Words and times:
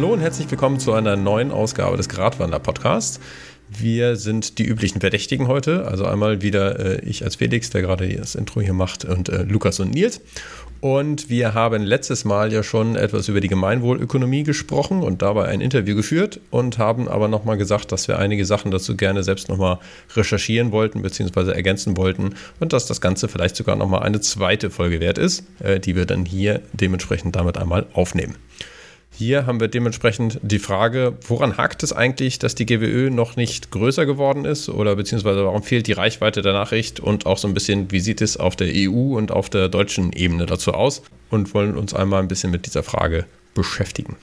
Hallo 0.00 0.14
und 0.14 0.20
herzlich 0.20 0.50
willkommen 0.50 0.80
zu 0.80 0.94
einer 0.94 1.14
neuen 1.14 1.50
Ausgabe 1.50 1.98
des 1.98 2.08
Gradwander-Podcasts. 2.08 3.20
Wir 3.68 4.16
sind 4.16 4.56
die 4.56 4.64
üblichen 4.64 4.98
Verdächtigen 4.98 5.46
heute. 5.46 5.86
Also 5.86 6.06
einmal 6.06 6.40
wieder 6.40 7.02
äh, 7.02 7.04
ich 7.04 7.22
als 7.22 7.36
Felix, 7.36 7.68
der 7.68 7.82
gerade 7.82 8.08
das 8.16 8.34
Intro 8.34 8.62
hier 8.62 8.72
macht, 8.72 9.04
und 9.04 9.28
äh, 9.28 9.42
Lukas 9.42 9.78
und 9.78 9.90
Nils. 9.90 10.22
Und 10.80 11.28
wir 11.28 11.52
haben 11.52 11.82
letztes 11.82 12.24
Mal 12.24 12.50
ja 12.50 12.62
schon 12.62 12.96
etwas 12.96 13.28
über 13.28 13.42
die 13.42 13.48
Gemeinwohlökonomie 13.48 14.42
gesprochen 14.42 15.02
und 15.02 15.20
dabei 15.20 15.48
ein 15.48 15.60
Interview 15.60 15.94
geführt 15.94 16.40
und 16.48 16.78
haben 16.78 17.06
aber 17.06 17.28
nochmal 17.28 17.58
gesagt, 17.58 17.92
dass 17.92 18.08
wir 18.08 18.18
einige 18.18 18.46
Sachen 18.46 18.70
dazu 18.70 18.96
gerne 18.96 19.22
selbst 19.22 19.50
nochmal 19.50 19.80
recherchieren 20.16 20.72
wollten 20.72 21.02
bzw. 21.02 21.50
ergänzen 21.50 21.98
wollten 21.98 22.36
und 22.58 22.72
dass 22.72 22.86
das 22.86 23.02
Ganze 23.02 23.28
vielleicht 23.28 23.54
sogar 23.54 23.76
nochmal 23.76 24.02
eine 24.04 24.22
zweite 24.22 24.70
Folge 24.70 24.98
wert 24.98 25.18
ist, 25.18 25.44
äh, 25.58 25.78
die 25.78 25.94
wir 25.94 26.06
dann 26.06 26.24
hier 26.24 26.62
dementsprechend 26.72 27.36
damit 27.36 27.58
einmal 27.58 27.84
aufnehmen. 27.92 28.36
Hier 29.12 29.46
haben 29.46 29.60
wir 29.60 29.68
dementsprechend 29.68 30.38
die 30.42 30.58
Frage, 30.58 31.14
woran 31.26 31.56
hakt 31.56 31.82
es 31.82 31.92
eigentlich, 31.92 32.38
dass 32.38 32.54
die 32.54 32.64
GWÖ 32.64 33.10
noch 33.10 33.36
nicht 33.36 33.70
größer 33.70 34.06
geworden 34.06 34.44
ist 34.44 34.68
oder 34.68 34.96
beziehungsweise 34.96 35.44
warum 35.44 35.62
fehlt 35.62 35.86
die 35.86 35.92
Reichweite 35.92 36.42
der 36.42 36.52
Nachricht 36.52 37.00
und 37.00 37.26
auch 37.26 37.36
so 37.36 37.46
ein 37.46 37.54
bisschen, 37.54 37.90
wie 37.90 38.00
sieht 38.00 38.22
es 38.22 38.38
auf 38.38 38.56
der 38.56 38.68
EU 38.72 39.16
und 39.16 39.30
auf 39.30 39.50
der 39.50 39.68
deutschen 39.68 40.12
Ebene 40.12 40.46
dazu 40.46 40.72
aus 40.72 41.02
und 41.28 41.52
wollen 41.52 41.76
uns 41.76 41.92
einmal 41.92 42.22
ein 42.22 42.28
bisschen 42.28 42.50
mit 42.50 42.66
dieser 42.66 42.82
Frage 42.82 43.26
beschäftigen. 43.54 44.16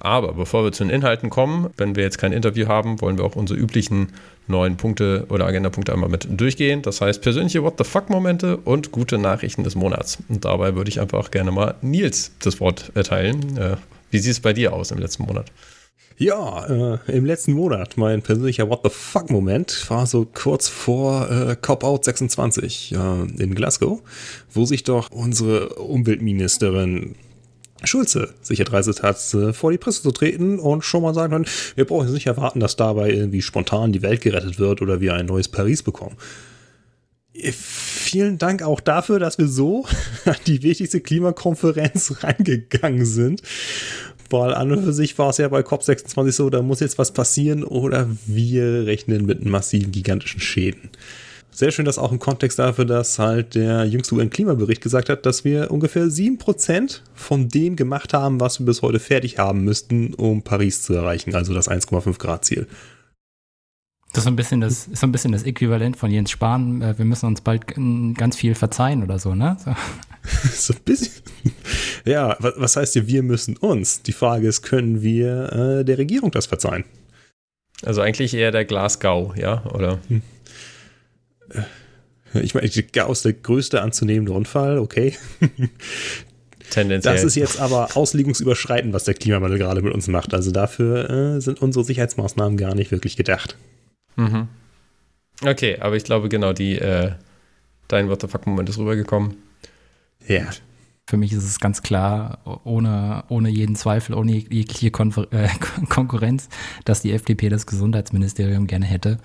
Aber 0.00 0.34
bevor 0.34 0.64
wir 0.64 0.72
zu 0.72 0.84
den 0.84 0.90
Inhalten 0.90 1.30
kommen, 1.30 1.70
wenn 1.76 1.96
wir 1.96 2.02
jetzt 2.02 2.18
kein 2.18 2.32
Interview 2.32 2.68
haben, 2.68 3.00
wollen 3.00 3.16
wir 3.16 3.24
auch 3.24 3.36
unsere 3.36 3.58
üblichen 3.58 4.08
neuen 4.46 4.76
Punkte 4.76 5.24
oder 5.30 5.46
Agendapunkte 5.46 5.92
einmal 5.92 6.10
mit 6.10 6.28
durchgehen. 6.28 6.82
Das 6.82 7.00
heißt 7.00 7.22
persönliche 7.22 7.62
What 7.62 7.78
the 7.78 7.84
fuck 7.84 8.10
Momente 8.10 8.58
und 8.58 8.92
gute 8.92 9.16
Nachrichten 9.16 9.64
des 9.64 9.74
Monats. 9.74 10.18
Und 10.28 10.44
dabei 10.44 10.74
würde 10.74 10.90
ich 10.90 11.00
einfach 11.00 11.30
gerne 11.30 11.50
mal 11.50 11.76
Nils 11.80 12.32
das 12.40 12.60
Wort 12.60 12.92
erteilen. 12.94 13.56
Äh, 13.56 13.76
wie 14.14 14.18
sieht 14.20 14.32
es 14.32 14.40
bei 14.40 14.52
dir 14.52 14.72
aus 14.72 14.92
im 14.92 14.98
letzten 14.98 15.24
Monat? 15.24 15.50
Ja, 16.16 16.66
äh, 16.66 16.98
im 17.16 17.24
letzten 17.24 17.52
Monat, 17.52 17.96
mein 17.96 18.22
persönlicher 18.22 18.70
What 18.70 18.82
the 18.84 18.90
fuck-Moment 18.90 19.90
war 19.90 20.06
so 20.06 20.24
kurz 20.32 20.68
vor 20.68 21.28
äh, 21.28 21.56
Cop-Out 21.60 22.04
26 22.04 22.92
äh, 22.92 22.96
in 23.42 23.56
Glasgow, 23.56 24.00
wo 24.52 24.64
sich 24.64 24.84
doch 24.84 25.10
unsere 25.10 25.70
Umweltministerin 25.70 27.16
Schulze 27.82 28.32
sich 28.40 28.60
erdreistet 28.60 29.02
hat, 29.02 29.16
äh, 29.34 29.52
vor 29.52 29.72
die 29.72 29.78
Presse 29.78 30.02
zu 30.02 30.12
treten 30.12 30.60
und 30.60 30.84
schon 30.84 31.02
mal 31.02 31.12
sagen 31.12 31.32
können, 31.32 31.46
wir 31.74 31.84
brauchen 31.84 32.12
nicht 32.12 32.28
erwarten, 32.28 32.60
dass 32.60 32.76
dabei 32.76 33.10
irgendwie 33.10 33.42
spontan 33.42 33.90
die 33.90 34.02
Welt 34.02 34.20
gerettet 34.20 34.60
wird 34.60 34.80
oder 34.80 35.00
wir 35.00 35.14
ein 35.14 35.26
neues 35.26 35.48
Paris 35.48 35.82
bekommen. 35.82 36.16
Äh, 37.34 37.52
vielen 37.52 38.38
Dank 38.38 38.62
auch 38.62 38.80
dafür, 38.80 39.18
dass 39.18 39.38
wir 39.38 39.48
so 39.48 39.86
an 40.24 40.36
die 40.46 40.62
wichtigste 40.62 41.00
Klimakonferenz 41.00 42.14
reingegangen 42.22 43.04
sind. 43.04 43.42
Weil 44.34 44.52
an 44.52 44.72
und 44.72 44.82
für 44.82 44.92
sich 44.92 45.16
war 45.18 45.30
es 45.30 45.38
ja 45.38 45.48
bei 45.48 45.60
COP26 45.60 46.32
so, 46.32 46.50
da 46.50 46.60
muss 46.60 46.80
jetzt 46.80 46.98
was 46.98 47.12
passieren 47.12 47.62
oder 47.62 48.08
wir 48.26 48.84
rechnen 48.84 49.26
mit 49.26 49.44
massiven, 49.44 49.92
gigantischen 49.92 50.40
Schäden. 50.40 50.90
Sehr 51.52 51.70
schön, 51.70 51.84
dass 51.84 51.98
auch 51.98 52.10
im 52.10 52.18
Kontext 52.18 52.58
dafür, 52.58 52.84
dass 52.84 53.20
halt 53.20 53.54
der 53.54 53.84
jüngste 53.84 54.16
UN-Klimabericht 54.16 54.82
gesagt 54.82 55.08
hat, 55.08 55.24
dass 55.24 55.44
wir 55.44 55.70
ungefähr 55.70 56.06
7% 56.06 56.98
von 57.14 57.48
dem 57.48 57.76
gemacht 57.76 58.12
haben, 58.12 58.40
was 58.40 58.58
wir 58.58 58.66
bis 58.66 58.82
heute 58.82 58.98
fertig 58.98 59.38
haben 59.38 59.62
müssten, 59.62 60.14
um 60.14 60.42
Paris 60.42 60.82
zu 60.82 60.94
erreichen, 60.94 61.36
also 61.36 61.54
das 61.54 61.70
1,5 61.70 62.18
Grad 62.18 62.44
Ziel. 62.44 62.66
Das 64.14 64.20
ist 64.20 64.24
so 64.26 64.30
ein 64.30 64.36
bisschen 64.36 64.60
das, 64.60 64.86
ist 64.86 65.00
so 65.00 65.06
ein 65.08 65.12
bisschen 65.12 65.32
das 65.32 65.42
Äquivalent 65.42 65.96
von 65.96 66.08
Jens 66.08 66.30
Spahn. 66.30 66.80
Äh, 66.82 66.96
wir 66.96 67.04
müssen 67.04 67.26
uns 67.26 67.40
bald 67.40 67.66
ganz 67.66 68.36
viel 68.36 68.54
verzeihen 68.54 69.02
oder 69.02 69.18
so, 69.18 69.34
ne? 69.34 69.56
So, 69.64 69.74
so 70.52 70.72
ein 70.72 70.80
bisschen. 70.84 71.12
Ja, 72.04 72.36
was 72.38 72.76
heißt 72.76 72.92
hier, 72.92 73.08
wir 73.08 73.24
müssen 73.24 73.56
uns? 73.56 74.02
Die 74.02 74.12
Frage 74.12 74.46
ist, 74.46 74.62
können 74.62 75.02
wir 75.02 75.52
äh, 75.52 75.84
der 75.84 75.98
Regierung 75.98 76.30
das 76.30 76.46
verzeihen? 76.46 76.84
Also 77.82 78.02
eigentlich 78.02 78.34
eher 78.34 78.52
der 78.52 78.64
Glasgau, 78.64 79.34
ja, 79.36 79.64
oder? 79.66 79.98
Hm. 80.06 80.22
Äh, 81.50 82.40
ich 82.40 82.54
meine, 82.54 82.68
Gau 82.68 83.10
ist 83.10 83.24
der 83.24 83.32
größte 83.32 83.82
anzunehmende 83.82 84.32
Unfall, 84.32 84.78
okay. 84.78 85.14
Tendenziell. 86.70 87.14
Das 87.14 87.24
ist 87.24 87.34
jetzt 87.34 87.60
aber 87.60 87.96
Auslegungsüberschreiten, 87.96 88.92
was 88.92 89.04
der 89.04 89.14
Klimawandel 89.14 89.58
gerade 89.58 89.82
mit 89.82 89.92
uns 89.92 90.06
macht. 90.06 90.34
Also 90.34 90.52
dafür 90.52 91.10
äh, 91.10 91.40
sind 91.40 91.60
unsere 91.60 91.84
Sicherheitsmaßnahmen 91.84 92.56
gar 92.56 92.76
nicht 92.76 92.92
wirklich 92.92 93.16
gedacht. 93.16 93.56
Mhm. 94.16 94.48
Okay, 95.42 95.78
aber 95.80 95.96
ich 95.96 96.04
glaube 96.04 96.28
genau, 96.28 96.52
die, 96.52 96.78
äh, 96.78 97.12
dein 97.88 98.08
What 98.08 98.22
the 98.22 98.28
fuck-Moment 98.28 98.68
ist 98.68 98.78
rübergekommen. 98.78 99.36
Ja. 100.26 100.44
Für 101.06 101.18
mich 101.18 101.32
ist 101.32 101.44
es 101.44 101.60
ganz 101.60 101.82
klar, 101.82 102.38
ohne, 102.64 103.24
ohne 103.28 103.50
jeden 103.50 103.76
Zweifel, 103.76 104.14
ohne 104.14 104.32
jegliche 104.32 104.90
Konfer 104.90 105.30
äh, 105.32 105.48
Konkurrenz, 105.88 106.48
dass 106.84 107.02
die 107.02 107.12
FDP 107.12 107.50
das 107.50 107.66
Gesundheitsministerium 107.66 108.66
gerne 108.66 108.86
hätte. 108.86 109.18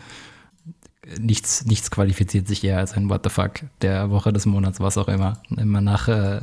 Nichts, 1.19 1.65
nichts 1.65 1.89
qualifiziert 1.89 2.47
sich 2.47 2.63
eher 2.63 2.79
als 2.79 2.93
ein 2.93 3.09
What 3.09 3.21
the 3.23 3.29
fuck 3.29 3.61
der 3.81 4.09
Woche 4.09 4.33
des 4.33 4.45
Monats, 4.45 4.81
was 4.81 4.97
auch 4.97 5.07
immer. 5.07 5.41
Immer 5.55 5.79
nach 5.79 6.09
äh, 6.09 6.41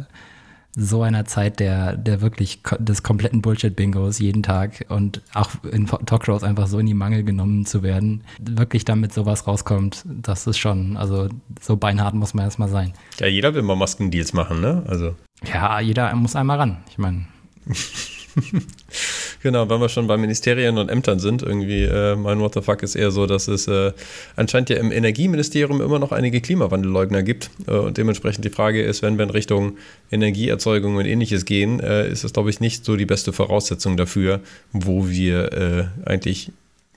so 0.76 1.02
einer 1.02 1.24
Zeit 1.24 1.58
der, 1.58 1.96
der 1.96 2.20
wirklich 2.20 2.60
des 2.78 3.02
kompletten 3.02 3.40
Bullshit-Bingos 3.40 4.18
jeden 4.18 4.42
Tag 4.42 4.84
und 4.90 5.22
auch 5.32 5.50
in 5.72 5.86
Talkshows 5.86 6.42
einfach 6.42 6.66
so 6.66 6.78
in 6.78 6.86
die 6.86 6.94
Mangel 6.94 7.24
genommen 7.24 7.64
zu 7.64 7.82
werden, 7.82 8.22
wirklich 8.38 8.84
damit 8.84 9.14
sowas 9.14 9.46
rauskommt, 9.46 10.04
das 10.04 10.46
ist 10.46 10.58
schon, 10.58 10.98
also 10.98 11.28
so 11.60 11.76
beinhart 11.76 12.14
muss 12.14 12.34
man 12.34 12.44
erstmal 12.44 12.68
sein. 12.68 12.92
Ja, 13.18 13.26
jeder 13.26 13.54
will 13.54 13.62
mal 13.62 13.76
Maskendeals 13.76 14.34
machen, 14.34 14.60
ne? 14.60 14.84
Also. 14.86 15.16
Ja, 15.50 15.80
jeder 15.80 16.14
muss 16.14 16.36
einmal 16.36 16.58
ran. 16.58 16.78
Ich 16.90 16.98
meine. 16.98 17.26
Genau, 19.42 19.68
wenn 19.68 19.80
wir 19.80 19.88
schon 19.88 20.06
bei 20.06 20.16
Ministerien 20.16 20.78
und 20.78 20.88
Ämtern 20.88 21.18
sind, 21.18 21.42
irgendwie 21.42 21.84
äh, 21.84 22.16
mein 22.16 22.40
What 22.40 22.54
the 22.54 22.62
fuck 22.62 22.82
ist 22.82 22.94
eher 22.96 23.10
so, 23.10 23.26
dass 23.26 23.48
es 23.48 23.68
äh, 23.68 23.92
anscheinend 24.34 24.70
ja 24.70 24.76
im 24.76 24.90
Energieministerium 24.90 25.80
immer 25.80 25.98
noch 25.98 26.10
einige 26.10 26.40
Klimawandelleugner 26.40 27.22
gibt. 27.22 27.50
Äh, 27.66 27.72
und 27.72 27.96
dementsprechend 27.96 28.44
die 28.44 28.50
Frage 28.50 28.82
ist, 28.82 29.02
wenn 29.02 29.18
wir 29.18 29.24
in 29.24 29.30
Richtung 29.30 29.76
Energieerzeugung 30.10 30.96
und 30.96 31.06
ähnliches 31.06 31.44
gehen, 31.44 31.80
äh, 31.80 32.08
ist 32.08 32.24
das, 32.24 32.32
glaube 32.32 32.50
ich, 32.50 32.60
nicht 32.60 32.84
so 32.84 32.96
die 32.96 33.06
beste 33.06 33.32
Voraussetzung 33.32 33.96
dafür, 33.96 34.40
wo 34.72 35.08
wir 35.08 35.52
äh, 35.52 36.08
eigentlich 36.08 36.50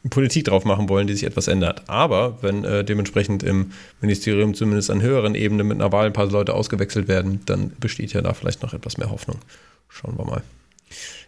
Politik 0.10 0.46
drauf 0.46 0.64
machen 0.64 0.88
wollen, 0.88 1.08
die 1.08 1.14
sich 1.14 1.26
etwas 1.26 1.48
ändert. 1.48 1.84
Aber 1.88 2.38
wenn 2.42 2.64
äh, 2.64 2.84
dementsprechend 2.86 3.44
im 3.44 3.74
Ministerium 4.02 4.54
zumindest 4.54 4.90
an 4.90 5.02
höheren 5.02 5.36
Ebenen 5.36 5.68
mit 5.68 5.80
einer 5.80 5.92
Wahl 5.92 6.08
ein 6.08 6.14
paar 6.14 6.28
Leute 6.28 6.54
ausgewechselt 6.54 7.08
werden, 7.08 7.42
dann 7.46 7.74
besteht 7.80 8.14
ja 8.14 8.22
da 8.22 8.34
vielleicht 8.34 8.64
noch 8.64 8.74
etwas 8.74 8.98
mehr 8.98 9.12
Hoffnung. 9.12 9.38
Schauen 9.90 10.18
wir 10.18 10.26
mal. 10.26 10.42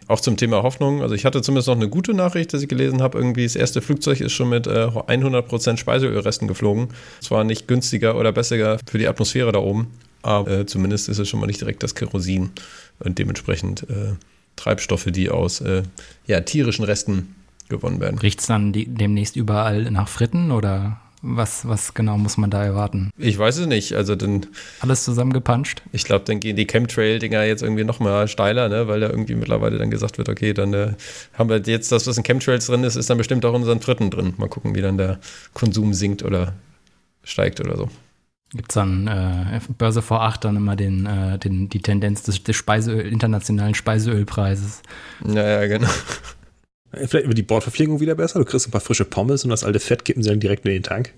Auch 0.08 0.20
zum 0.20 0.36
Thema 0.36 0.62
Hoffnung. 0.62 1.02
Also 1.02 1.14
ich 1.14 1.24
hatte 1.24 1.42
zumindest 1.42 1.68
noch 1.68 1.76
eine 1.76 1.88
gute 1.88 2.12
Nachricht, 2.14 2.52
dass 2.52 2.62
ich 2.62 2.68
gelesen 2.68 3.02
habe. 3.02 3.18
Irgendwie 3.18 3.44
das 3.44 3.56
erste 3.56 3.80
Flugzeug 3.80 4.20
ist 4.20 4.32
schon 4.32 4.48
mit 4.48 4.66
äh, 4.66 4.86
100% 4.86 5.76
Speiseölresten 5.76 6.48
geflogen. 6.48 6.88
Zwar 7.20 7.44
nicht 7.44 7.68
günstiger 7.68 8.16
oder 8.16 8.32
besser 8.32 8.78
für 8.86 8.98
die 8.98 9.08
Atmosphäre 9.08 9.52
da 9.52 9.60
oben, 9.60 9.88
aber 10.22 10.50
äh, 10.50 10.66
zumindest 10.66 11.08
ist 11.08 11.18
es 11.18 11.28
schon 11.28 11.40
mal 11.40 11.46
nicht 11.46 11.60
direkt 11.60 11.82
das 11.82 11.94
Kerosin 11.94 12.50
und 12.98 13.18
dementsprechend 13.18 13.88
äh, 13.88 14.14
Treibstoffe, 14.56 15.06
die 15.06 15.30
aus 15.30 15.60
äh, 15.60 15.82
ja, 16.26 16.40
tierischen 16.40 16.84
Resten 16.84 17.34
gewonnen 17.68 18.00
werden. 18.00 18.18
Riecht 18.18 18.40
es 18.40 18.46
dann 18.46 18.72
die, 18.72 18.86
demnächst 18.86 19.36
überall 19.36 19.90
nach 19.90 20.08
Fritten 20.08 20.50
oder 20.50 21.00
was, 21.22 21.66
was 21.66 21.94
genau 21.94 22.18
muss 22.18 22.36
man 22.36 22.50
da 22.50 22.64
erwarten? 22.64 23.10
Ich 23.16 23.38
weiß 23.38 23.58
es 23.58 23.66
nicht. 23.66 23.94
Also 23.94 24.16
dann. 24.16 24.46
Alles 24.80 25.04
zusammengepanscht? 25.04 25.82
Ich 25.92 26.04
glaube, 26.04 26.24
dann 26.26 26.40
gehen 26.40 26.56
die 26.56 26.66
Chemtrail-Dinger 26.66 27.44
jetzt 27.44 27.62
irgendwie 27.62 27.84
noch 27.84 28.00
mal 28.00 28.26
steiler, 28.28 28.68
ne? 28.68 28.88
weil 28.88 29.00
da 29.00 29.08
irgendwie 29.08 29.36
mittlerweile 29.36 29.78
dann 29.78 29.90
gesagt 29.90 30.18
wird, 30.18 30.28
okay, 30.28 30.52
dann 30.52 30.74
äh, 30.74 30.94
haben 31.34 31.48
wir 31.48 31.58
jetzt 31.60 31.92
das, 31.92 32.06
was 32.06 32.16
in 32.18 32.24
Chemtrails 32.24 32.66
drin 32.66 32.84
ist, 32.84 32.96
ist 32.96 33.08
dann 33.08 33.18
bestimmt 33.18 33.44
auch 33.44 33.54
in 33.54 33.62
unseren 33.62 33.80
Fritten 33.80 34.10
drin. 34.10 34.34
Mal 34.36 34.48
gucken, 34.48 34.74
wie 34.74 34.82
dann 34.82 34.98
der 34.98 35.20
Konsum 35.54 35.94
sinkt 35.94 36.22
oder 36.24 36.54
steigt 37.22 37.60
oder 37.60 37.76
so. 37.76 37.88
Gibt 38.50 38.70
es 38.70 38.74
dann 38.74 39.06
äh, 39.06 39.60
Börse 39.78 40.02
vor 40.02 40.22
8 40.22 40.44
dann 40.44 40.56
immer 40.56 40.76
den, 40.76 41.06
äh, 41.06 41.38
den, 41.38 41.70
die 41.70 41.80
Tendenz 41.80 42.22
des, 42.24 42.42
des 42.42 42.54
Speiseöl, 42.54 43.06
internationalen 43.06 43.74
Speiseölpreises? 43.74 44.82
Ja, 45.26 45.48
ja, 45.48 45.66
genau. 45.66 45.88
Vielleicht 46.92 47.26
wird 47.26 47.38
die 47.38 47.42
Bordverpflegung 47.42 48.00
wieder 48.00 48.14
besser. 48.14 48.38
Du 48.38 48.44
kriegst 48.44 48.68
ein 48.68 48.70
paar 48.70 48.80
frische 48.80 49.04
Pommes 49.04 49.44
und 49.44 49.50
das 49.50 49.64
alte 49.64 49.80
Fett 49.80 50.04
kippen 50.04 50.22
sie 50.22 50.28
dann 50.28 50.40
direkt 50.40 50.66
in 50.66 50.72
den 50.72 50.82
Tank. 50.82 51.14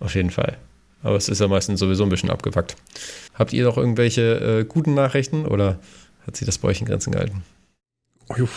Auf 0.00 0.14
jeden 0.14 0.30
Fall. 0.30 0.58
Aber 1.02 1.16
es 1.16 1.28
ist 1.28 1.40
ja 1.40 1.48
meistens 1.48 1.80
sowieso 1.80 2.04
ein 2.04 2.10
bisschen 2.10 2.30
abgepackt. 2.30 2.76
Habt 3.34 3.52
ihr 3.52 3.64
noch 3.64 3.76
irgendwelche 3.76 4.60
äh, 4.60 4.64
guten 4.64 4.94
Nachrichten 4.94 5.46
oder 5.46 5.78
hat 6.26 6.36
sich 6.36 6.46
das 6.46 6.58
bei 6.58 6.68
euch 6.68 6.80
in 6.80 6.86
Grenzen 6.86 7.12
gehalten? 7.12 7.42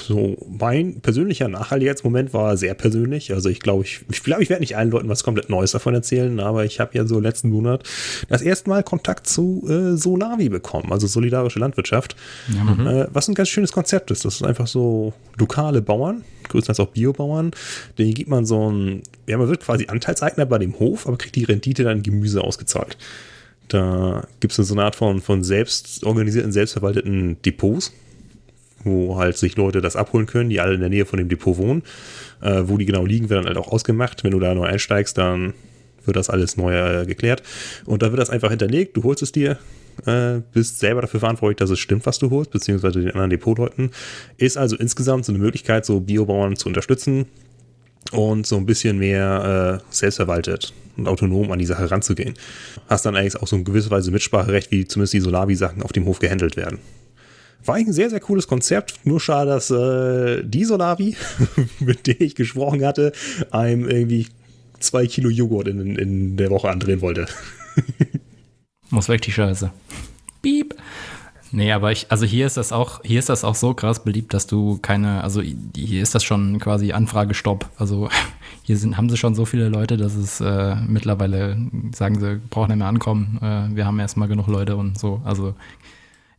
So, 0.08 0.38
mein 0.48 1.02
persönlicher 1.02 1.48
Nachhaltigkeitsmoment 1.48 2.34
war 2.34 2.56
sehr 2.58 2.74
persönlich. 2.74 3.34
Also 3.34 3.50
ich 3.50 3.60
glaube, 3.60 3.84
ich, 3.84 4.02
ich 4.10 4.24
glaube, 4.24 4.44
ich 4.44 4.50
werde 4.50 4.62
nicht 4.62 4.78
allen 4.78 4.92
Leuten 4.92 5.10
was 5.10 5.24
komplett 5.24 5.50
Neues 5.50 5.72
davon 5.72 5.94
erzählen, 5.94 6.40
aber 6.40 6.66
ich 6.66 6.80
habe 6.80 6.98
ja 6.98 7.06
so 7.06 7.20
letzten 7.20 7.50
Monat 7.50 7.84
das 8.30 8.42
erste 8.42 8.70
Mal 8.70 8.84
Kontakt 8.84 9.28
zu 9.28 9.66
äh, 9.68 9.98
Solavi 9.98 10.50
bekommen, 10.50 10.92
also 10.92 11.08
solidarische 11.08 11.60
Landwirtschaft. 11.60 12.16
Mhm. 12.48 12.88
äh, 12.88 13.08
was 13.12 13.28
ein 13.28 13.36
ganz 13.36 13.50
schönes 13.50 13.72
Konzept 13.72 14.12
ist. 14.12 14.24
Das 14.26 14.36
ist 14.36 14.44
einfach 14.44 14.68
so 14.68 15.14
lokale 15.38 15.82
Bauern, 15.82 16.24
größtenteils 16.48 16.80
auch 16.80 16.94
Biobauern, 16.94 17.52
denen 17.98 18.14
gibt 18.14 18.30
man 18.30 18.46
so 18.46 18.72
ein, 18.72 19.04
ja, 19.28 19.38
man 19.38 19.50
wird 19.50 19.62
quasi 19.62 19.88
Anteilseigner 19.88 20.46
bei 20.46 20.58
dem 20.58 20.80
Hof, 20.80 21.08
aber 21.08 21.18
kriegt 21.18 21.36
die 21.36 21.44
Rendite 21.44 21.84
dann 21.84 22.04
Gemüse 22.04 22.42
ausgezahlt. 22.42 22.98
Da 23.68 24.28
gibt 24.40 24.58
es 24.58 24.68
so 24.68 24.74
eine 24.74 24.84
Art 24.84 24.96
von, 24.96 25.22
von 25.22 25.44
selbst 25.44 26.04
organisierten, 26.04 26.52
selbstverwalteten 26.52 27.38
Depots 27.44 27.92
wo 28.86 29.18
halt 29.18 29.38
sich 29.38 29.58
Leute 29.58 29.82
das 29.82 29.96
abholen 29.96 30.26
können, 30.26 30.50
die 30.50 30.62
alle 30.62 30.76
in 30.76 30.80
der 30.80 30.90
Nähe 30.90 31.06
von 31.06 31.18
dem 31.18 31.28
Depot 31.28 31.58
wohnen. 31.58 31.84
Äh, 32.42 32.64
wo 32.66 32.78
die 32.78 32.86
genau 32.86 33.06
liegen, 33.06 33.30
wird 33.30 33.40
dann 33.40 33.48
halt 33.48 33.58
auch 33.58 33.72
ausgemacht. 33.72 34.24
Wenn 34.24 34.32
du 34.32 34.40
da 34.40 34.54
neu 34.54 34.66
einsteigst, 34.66 35.18
dann 35.18 35.54
wird 36.06 36.16
das 36.16 36.30
alles 36.30 36.58
neu 36.58 36.74
äh, 36.76 37.06
geklärt. 37.06 37.44
Und 37.86 38.02
da 38.02 38.12
wird 38.12 38.20
das 38.20 38.30
einfach 38.30 38.50
hinterlegt, 38.50 38.96
du 38.96 39.04
holst 39.04 39.24
es 39.24 39.32
dir, 39.32 39.58
äh, 40.06 40.42
bist 40.54 40.80
selber 40.80 41.02
dafür 41.02 41.20
verantwortlich, 41.20 41.58
dass 41.58 41.70
es 41.70 41.80
stimmt, 41.80 42.06
was 42.06 42.20
du 42.20 42.30
holst, 42.30 42.52
beziehungsweise 42.52 43.00
den 43.00 43.12
anderen 43.12 43.30
Depotleuten. 43.30 43.92
Ist 44.38 44.58
also 44.58 44.76
insgesamt 44.76 45.26
so 45.26 45.32
eine 45.32 45.40
Möglichkeit, 45.40 45.86
so 45.86 46.00
Biobauern 46.00 46.56
zu 46.56 46.68
unterstützen 46.68 47.26
und 48.12 48.46
so 48.46 48.58
ein 48.58 48.66
bisschen 48.66 49.00
mehr 49.00 49.82
äh, 49.82 49.86
selbstverwaltet 49.94 50.74
und 50.98 51.08
autonom 51.08 51.52
an 51.52 51.60
die 51.60 51.66
Sache 51.66 51.90
ranzugehen. 51.90 52.36
Hast 52.88 53.06
dann 53.06 53.16
eigentlich 53.16 53.42
auch 53.42 53.48
so 53.48 53.56
in 53.56 53.64
gewisser 53.64 53.92
Weise 53.92 54.12
Mitspracherecht, 54.12 54.72
wie 54.72 54.86
zumindest 54.86 55.14
die 55.14 55.20
Solavi-Sachen 55.22 55.82
auf 55.82 55.92
dem 55.92 56.06
Hof 56.06 56.20
gehandelt 56.20 56.56
werden. 56.56 56.80
War 57.66 57.76
eigentlich 57.76 57.88
ein 57.88 57.94
sehr, 57.94 58.10
sehr 58.10 58.20
cooles 58.20 58.48
Konzept. 58.48 59.00
Nur 59.06 59.20
schade, 59.20 59.50
dass 59.52 59.72
äh, 59.72 60.44
die 60.44 60.66
Solavi, 60.66 61.16
mit 61.80 62.08
der 62.08 62.22
ich 62.22 62.36
gesprochen 62.36 62.86
hatte, 62.86 63.12
einem 63.52 63.90
irgendwie 63.90 64.28
zwei 64.80 65.08
Kilo 65.08 65.30
Joghurt 65.30 65.68
in, 65.68 65.96
in 65.96 66.38
der 66.38 66.52
Woche 66.52 66.70
andrehen 66.70 67.02
wollte. 67.02 67.26
Muss 68.90 69.10
weg 69.10 69.22
die 69.22 69.32
Scheiße. 69.32 69.72
Piep. 70.42 70.76
Nee, 71.52 71.72
aber 71.72 71.92
ich, 71.92 72.08
also 72.10 72.26
hier 72.26 72.46
ist 72.46 72.58
das 72.58 72.72
auch, 72.72 73.02
hier 73.04 73.18
ist 73.18 73.30
das 73.30 73.44
auch 73.44 73.56
so 73.56 73.74
krass 73.74 74.04
beliebt, 74.04 74.34
dass 74.34 74.46
du 74.46 74.78
keine, 74.82 75.24
also 75.24 75.42
hier 75.42 76.02
ist 76.02 76.14
das 76.14 76.24
schon 76.24 76.60
quasi 76.60 76.92
Anfragestopp. 76.92 77.70
Also 77.78 78.10
hier 78.64 78.78
sind, 78.78 78.98
haben 78.98 79.10
sie 79.10 79.18
schon 79.18 79.36
so 79.36 79.46
viele 79.46 79.70
Leute, 79.70 79.96
dass 79.96 80.16
es 80.16 80.42
äh, 80.42 80.76
mittlerweile 80.88 81.58
sagen 81.96 82.20
sie, 82.20 82.42
brauchen 82.50 82.70
nicht 82.70 82.80
mehr 82.80 82.88
ankommen. 82.88 83.40
Äh, 83.42 83.76
wir 83.76 83.86
haben 83.86 84.00
erstmal 84.00 84.28
genug 84.28 84.48
Leute 84.48 84.76
und 84.76 85.00
so. 85.00 85.22
Also 85.24 85.56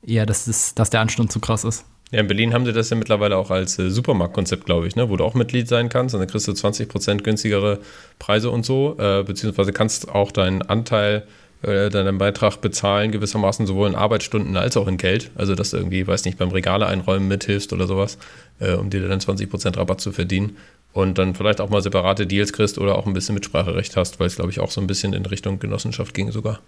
eher, 0.07 0.27
dass, 0.27 0.47
das, 0.47 0.75
dass 0.75 0.91
der 0.91 1.01
Anstand 1.01 1.33
zu 1.33 1.41
krass 1.41 1.65
ist. 1.65 1.85
Ja, 2.13 2.21
in 2.21 2.29
Berlin 2.29 2.55
haben 2.55 2.65
sie 2.65 2.73
das 2.73 2.91
ja 2.91 2.97
mittlerweile 2.97 3.37
auch 3.37 3.51
als 3.51 3.79
äh, 3.79 3.91
Supermarktkonzept, 3.91 4.65
glaube 4.65 4.87
ich, 4.87 4.95
ne? 4.95 5.11
wo 5.11 5.17
du 5.17 5.25
auch 5.25 5.35
Mitglied 5.35 5.67
sein 5.67 5.89
kannst 5.89 6.15
und 6.15 6.21
dann 6.21 6.29
kriegst 6.29 6.47
du 6.47 6.53
20% 6.53 7.23
günstigere 7.23 7.81
Preise 8.21 8.51
und 8.51 8.65
so, 8.65 8.97
äh, 8.99 9.25
beziehungsweise 9.25 9.73
kannst 9.73 10.09
auch 10.09 10.31
deinen 10.31 10.63
Anteil, 10.63 11.27
äh, 11.63 11.91
deinen 11.91 12.19
Beitrag 12.19 12.61
bezahlen, 12.61 13.11
gewissermaßen 13.11 13.67
sowohl 13.67 13.89
in 13.89 13.97
Arbeitsstunden 13.97 14.57
als 14.57 14.77
auch 14.77 14.87
in 14.87 14.99
Geld. 14.99 15.33
Also, 15.35 15.57
dass 15.57 15.71
du 15.71 15.79
irgendwie, 15.79 16.07
weiß 16.07 16.25
nicht, 16.27 16.39
beim 16.39 16.51
Regale 16.51 16.87
einräumen 16.87 17.27
mithilfst 17.27 17.73
oder 17.73 17.89
sowas, 17.89 18.19
äh, 18.61 18.75
um 18.75 18.89
dir 18.89 19.07
dann 19.09 19.19
20% 19.19 19.77
Rabatt 19.77 20.01
zu 20.01 20.13
verdienen. 20.13 20.57
Und 20.93 21.19
dann 21.19 21.35
vielleicht 21.35 21.61
auch 21.61 21.71
mal 21.71 21.83
separate 21.83 22.27
Deals 22.27 22.53
kriegst 22.53 22.79
oder 22.79 22.97
auch 22.97 23.07
ein 23.07 23.13
bisschen 23.13 23.35
Mitspracherecht 23.35 23.97
hast, 23.97 24.21
weil 24.21 24.29
es, 24.29 24.37
glaube 24.37 24.51
ich, 24.51 24.61
auch 24.61 24.71
so 24.71 24.81
ein 24.81 24.87
bisschen 24.87 25.13
in 25.13 25.27
Richtung 25.27 25.59
Genossenschaft 25.59 26.15
ging 26.15 26.31
sogar. 26.31 26.61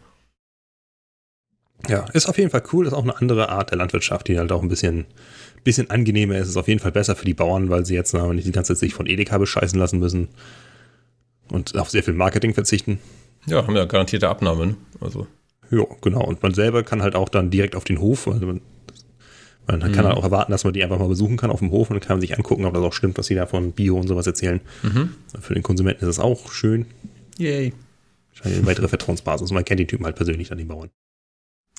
Ja, 1.86 2.06
ist 2.12 2.28
auf 2.28 2.38
jeden 2.38 2.50
Fall 2.50 2.62
cool. 2.72 2.86
Ist 2.86 2.92
auch 2.92 3.04
eine 3.04 3.16
andere 3.16 3.50
Art 3.50 3.70
der 3.70 3.78
Landwirtschaft, 3.78 4.26
die 4.28 4.38
halt 4.38 4.50
auch 4.50 4.62
ein 4.62 4.68
bisschen, 4.68 5.06
bisschen 5.62 5.90
angenehmer 5.90 6.36
ist. 6.36 6.48
Ist 6.48 6.56
auf 6.56 6.68
jeden 6.68 6.80
Fall 6.80 6.92
besser 6.92 7.14
für 7.14 7.24
die 7.24 7.34
Bauern, 7.34 7.70
weil 7.70 7.86
sie 7.86 7.94
jetzt 7.94 8.14
nicht 8.14 8.46
die 8.46 8.52
ganze 8.52 8.74
Zeit 8.74 8.80
sich 8.80 8.94
von 8.94 9.06
Edeka 9.06 9.38
bescheißen 9.38 9.78
lassen 9.78 10.00
müssen 10.00 10.28
und 11.50 11.76
auf 11.76 11.90
sehr 11.90 12.02
viel 12.02 12.14
Marketing 12.14 12.54
verzichten. 12.54 12.98
Ja, 13.46 13.66
haben 13.66 13.76
ja 13.76 13.84
garantierte 13.84 14.28
Abnahme, 14.28 14.66
ne? 14.66 14.76
Also. 15.00 15.26
Ja, 15.70 15.84
genau. 16.00 16.24
Und 16.24 16.42
man 16.42 16.54
selber 16.54 16.82
kann 16.82 17.02
halt 17.02 17.14
auch 17.14 17.28
dann 17.28 17.50
direkt 17.50 17.76
auf 17.76 17.84
den 17.84 18.00
Hof, 18.00 18.26
also 18.26 18.46
man, 18.46 18.60
man 19.66 19.80
mhm. 19.80 19.92
kann 19.92 20.06
halt 20.06 20.16
auch 20.16 20.24
erwarten, 20.24 20.52
dass 20.52 20.64
man 20.64 20.72
die 20.72 20.82
einfach 20.82 20.98
mal 20.98 21.08
besuchen 21.08 21.36
kann 21.36 21.50
auf 21.50 21.60
dem 21.60 21.70
Hof 21.70 21.90
und 21.90 21.94
dann 21.94 22.06
kann 22.06 22.16
man 22.16 22.20
sich 22.20 22.36
angucken, 22.36 22.64
ob 22.64 22.74
das 22.74 22.82
auch 22.82 22.92
stimmt, 22.92 23.18
was 23.18 23.26
sie 23.26 23.34
da 23.34 23.46
von 23.46 23.72
Bio 23.72 23.96
und 23.96 24.08
sowas 24.08 24.26
erzählen. 24.26 24.60
Mhm. 24.82 25.14
Für 25.40 25.54
den 25.54 25.62
Konsumenten 25.62 26.04
ist 26.04 26.18
das 26.18 26.24
auch 26.24 26.50
schön. 26.50 26.86
Yay. 27.38 27.72
Eine 28.42 28.66
weitere 28.66 28.88
Vertrauensbasis. 28.88 29.50
Man 29.50 29.64
kennt 29.64 29.80
die 29.80 29.86
Typen 29.86 30.04
halt 30.04 30.16
persönlich 30.16 30.48
dann, 30.48 30.58
die 30.58 30.64
Bauern. 30.64 30.90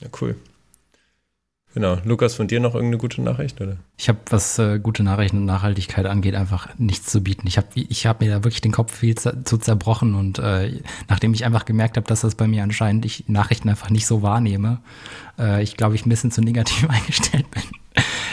Ja, 0.02 0.08
cool. 0.22 0.36
Genau. 1.76 1.98
Lukas, 2.04 2.34
von 2.34 2.48
dir 2.48 2.60
noch 2.60 2.74
irgendeine 2.74 2.98
gute 2.98 3.22
Nachricht? 3.22 3.62
Oder? 3.62 3.78
Ich 3.96 4.10
habe, 4.10 4.18
was 4.32 4.58
äh, 4.58 4.80
gute 4.80 5.04
Nachrichten 5.04 5.38
und 5.38 5.46
Nachhaltigkeit 5.46 6.08
angeht, 6.08 6.34
einfach 6.34 6.68
nichts 6.80 7.12
zu 7.12 7.22
bieten. 7.22 7.46
Ich 7.46 7.58
habe 7.58 7.68
ich 7.76 8.08
hab 8.08 8.22
mir 8.22 8.30
da 8.30 8.44
wirklich 8.44 8.62
den 8.62 8.72
Kopf 8.72 8.96
viel 8.96 9.14
zu 9.16 9.58
zerbrochen 9.58 10.16
und 10.16 10.40
äh, 10.40 10.82
nachdem 11.10 11.34
ich 11.36 11.46
einfach 11.46 11.66
gemerkt 11.66 11.96
habe, 11.98 12.08
dass 12.08 12.22
das 12.22 12.34
bei 12.34 12.48
mir 12.48 12.64
anscheinend 12.64 13.06
ich 13.06 13.26
Nachrichten 13.28 13.70
einfach 13.70 13.92
nicht 13.92 14.08
so 14.08 14.24
wahrnehme, 14.24 14.80
äh, 15.38 15.62
ich 15.62 15.78
glaube, 15.78 15.94
ich 15.94 16.08
ein 16.08 16.10
bisschen 16.10 16.32
zu 16.32 16.42
negativ 16.42 16.86
eingestellt 16.90 17.52
bin, 17.52 17.62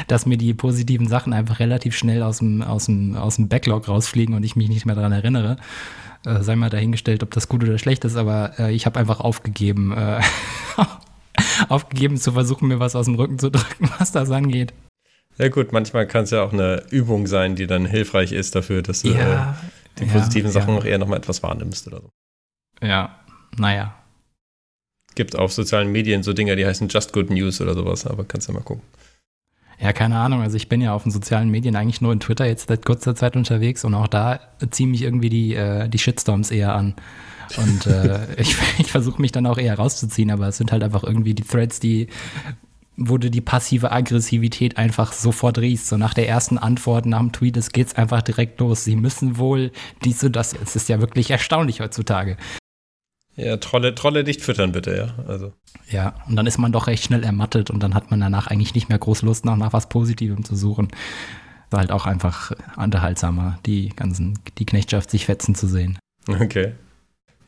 dass 0.08 0.24
mir 0.24 0.38
die 0.38 0.54
positiven 0.54 1.06
Sachen 1.06 1.34
einfach 1.34 1.58
relativ 1.60 1.94
schnell 1.94 2.22
aus 2.22 2.38
dem, 2.38 2.62
aus 2.62 2.86
dem, 2.86 3.16
aus 3.16 3.36
dem 3.36 3.48
Backlog 3.48 3.86
rausfliegen 3.86 4.34
und 4.34 4.44
ich 4.44 4.56
mich 4.56 4.70
nicht 4.70 4.86
mehr 4.86 4.94
daran 4.94 5.12
erinnere. 5.12 5.58
Äh, 6.24 6.42
sei 6.42 6.56
mal 6.56 6.70
dahingestellt, 6.70 7.22
ob 7.22 7.32
das 7.32 7.50
gut 7.50 7.62
oder 7.64 7.76
schlecht 7.76 8.06
ist, 8.06 8.16
aber 8.16 8.58
äh, 8.58 8.72
ich 8.72 8.86
habe 8.86 8.98
einfach 8.98 9.20
aufgegeben. 9.20 9.94
Äh, 11.36 11.42
aufgegeben 11.68 12.16
zu 12.16 12.32
versuchen, 12.32 12.68
mir 12.68 12.80
was 12.80 12.96
aus 12.96 13.06
dem 13.06 13.14
Rücken 13.14 13.38
zu 13.38 13.50
drücken, 13.50 13.90
was 13.98 14.12
das 14.12 14.30
angeht. 14.30 14.72
Ja 15.38 15.48
gut, 15.48 15.72
manchmal 15.72 16.06
kann 16.06 16.24
es 16.24 16.30
ja 16.30 16.42
auch 16.42 16.52
eine 16.52 16.84
Übung 16.90 17.26
sein, 17.26 17.56
die 17.56 17.66
dann 17.66 17.84
hilfreich 17.84 18.32
ist 18.32 18.54
dafür, 18.54 18.82
dass 18.82 19.02
du 19.02 19.10
ja, 19.10 19.52
äh, 19.52 19.54
die 19.98 20.06
positiven 20.06 20.48
ja, 20.48 20.52
Sachen 20.52 20.70
ja. 20.70 20.74
noch 20.76 20.84
eher 20.84 20.98
nochmal 20.98 21.18
etwas 21.18 21.42
wahrnimmst 21.42 21.86
oder 21.86 22.00
so. 22.00 22.10
Ja, 22.82 23.20
naja. 23.56 23.94
Gibt 25.14 25.36
auf 25.36 25.52
sozialen 25.52 25.92
Medien 25.92 26.22
so 26.22 26.32
Dinge, 26.32 26.56
die 26.56 26.66
heißen 26.66 26.88
Just 26.88 27.12
Good 27.12 27.30
News 27.30 27.60
oder 27.60 27.74
sowas, 27.74 28.06
aber 28.06 28.24
kannst 28.24 28.48
ja 28.48 28.54
mal 28.54 28.62
gucken. 28.62 28.82
Ja, 29.78 29.92
keine 29.92 30.18
Ahnung. 30.18 30.40
Also 30.40 30.56
ich 30.56 30.68
bin 30.68 30.80
ja 30.80 30.94
auf 30.94 31.02
den 31.02 31.12
sozialen 31.12 31.50
Medien 31.50 31.76
eigentlich 31.76 32.00
nur 32.00 32.12
in 32.12 32.20
Twitter 32.20 32.46
jetzt 32.46 32.68
seit 32.68 32.84
kurzer 32.84 33.14
Zeit 33.14 33.36
unterwegs 33.36 33.84
und 33.84 33.94
auch 33.94 34.08
da 34.08 34.40
ziehen 34.70 34.90
mich 34.90 35.02
irgendwie 35.02 35.28
die, 35.28 35.54
äh, 35.54 35.88
die 35.88 35.98
Shitstorms 35.98 36.50
eher 36.50 36.74
an. 36.74 36.94
Und 37.56 37.86
äh, 37.86 38.34
ich, 38.40 38.56
ich 38.78 38.90
versuche 38.90 39.20
mich 39.20 39.32
dann 39.32 39.46
auch 39.46 39.58
eher 39.58 39.76
rauszuziehen, 39.76 40.30
aber 40.30 40.48
es 40.48 40.56
sind 40.56 40.72
halt 40.72 40.82
einfach 40.82 41.04
irgendwie 41.04 41.34
die 41.34 41.44
Threads, 41.44 41.80
die 41.80 42.08
wo 42.96 43.18
du 43.18 43.30
die 43.30 43.42
passive 43.42 43.92
Aggressivität 43.92 44.78
einfach 44.78 45.12
sofort 45.12 45.58
riechst. 45.58 45.88
So 45.88 45.96
nach 45.96 46.14
der 46.14 46.28
ersten 46.28 46.58
Antwort, 46.58 47.06
nach 47.06 47.18
dem 47.18 47.32
Tweet, 47.32 47.56
es 47.56 47.70
geht's 47.70 47.94
einfach 47.94 48.22
direkt 48.22 48.58
los. 48.58 48.84
Sie 48.84 48.96
müssen 48.96 49.36
wohl 49.36 49.70
dies 50.04 50.24
und 50.24 50.34
das. 50.34 50.54
Es 50.54 50.76
ist 50.76 50.88
ja 50.88 51.00
wirklich 51.00 51.30
erstaunlich 51.30 51.80
heutzutage. 51.80 52.36
Ja, 53.36 53.58
Trolle, 53.58 53.94
Trolle 53.94 54.24
nicht 54.24 54.40
füttern, 54.40 54.72
bitte, 54.72 54.96
ja. 54.96 55.24
Also. 55.28 55.52
Ja, 55.90 56.14
und 56.26 56.36
dann 56.36 56.46
ist 56.46 56.56
man 56.56 56.72
doch 56.72 56.86
recht 56.86 57.04
schnell 57.04 57.22
ermattet 57.22 57.70
und 57.70 57.82
dann 57.82 57.94
hat 57.94 58.10
man 58.10 58.18
danach 58.18 58.46
eigentlich 58.46 58.74
nicht 58.74 58.88
mehr 58.88 58.98
groß 58.98 59.22
Lust, 59.22 59.44
nach, 59.44 59.56
nach 59.56 59.74
was 59.74 59.90
Positivem 59.90 60.42
zu 60.42 60.56
suchen. 60.56 60.88
War 61.70 61.80
halt 61.80 61.92
auch 61.92 62.06
einfach 62.06 62.52
unterhaltsamer, 62.76 63.58
die 63.66 63.90
ganzen, 63.90 64.38
die 64.56 64.64
Knechtschaft 64.64 65.10
sich 65.10 65.26
fetzen 65.26 65.54
zu 65.54 65.66
sehen. 65.66 65.98
Okay. 66.26 66.72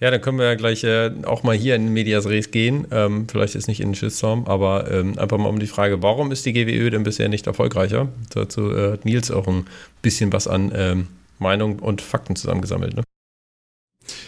Ja, 0.01 0.13
dann 0.13 0.21
können 0.21 0.39
wir 0.39 0.47
ja 0.47 0.55
gleich 0.55 0.85
äh, 0.85 1.11
auch 1.25 1.43
mal 1.43 1.57
hier 1.57 1.75
in 1.75 1.93
Medias 1.93 2.27
Res 2.27 2.51
gehen. 2.53 2.87
Ähm, 2.93 3.27
vielleicht 3.29 3.57
ist 3.57 3.67
nicht 3.67 3.81
in 3.81 3.89
den 3.89 3.95
Shitstorm, 3.97 4.45
aber 4.47 4.91
ähm, 4.91 5.19
einfach 5.19 5.39
mal 5.39 5.49
um 5.49 5.59
die 5.59 5.67
Frage, 5.67 6.03
warum 6.03 6.31
ist 6.31 6.47
die 6.47 6.53
GWÖ 6.53 6.91
denn 6.91 7.03
bisher 7.03 7.29
nicht 7.29 7.49
erfolgreicher? 7.49 8.09
Dazu 8.33 8.73
äh, 8.73 8.93
hat 8.93 9.05
Nils 9.05 9.31
auch 9.31 9.49
ein 9.49 9.67
bisschen 10.01 10.33
was 10.33 10.47
an 10.47 10.73
ähm, 10.75 11.09
Meinung 11.41 11.81
und 11.81 12.01
Fakten 12.01 12.37
zusammengesammelt. 12.37 12.95
Ne? 12.95 13.03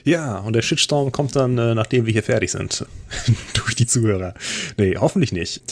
Ja, 0.05 0.39
und 0.39 0.55
der 0.55 0.62
Shitstorm 0.62 1.12
kommt 1.12 1.37
dann, 1.37 1.57
äh, 1.57 1.75
nachdem 1.75 2.05
wir 2.05 2.12
hier 2.12 2.23
fertig 2.23 2.50
sind. 2.50 2.85
Durch 3.55 3.77
die 3.77 3.87
Zuhörer. 3.87 4.35
Nee, 4.77 4.97
hoffentlich 4.99 5.33
nicht. 5.33 5.62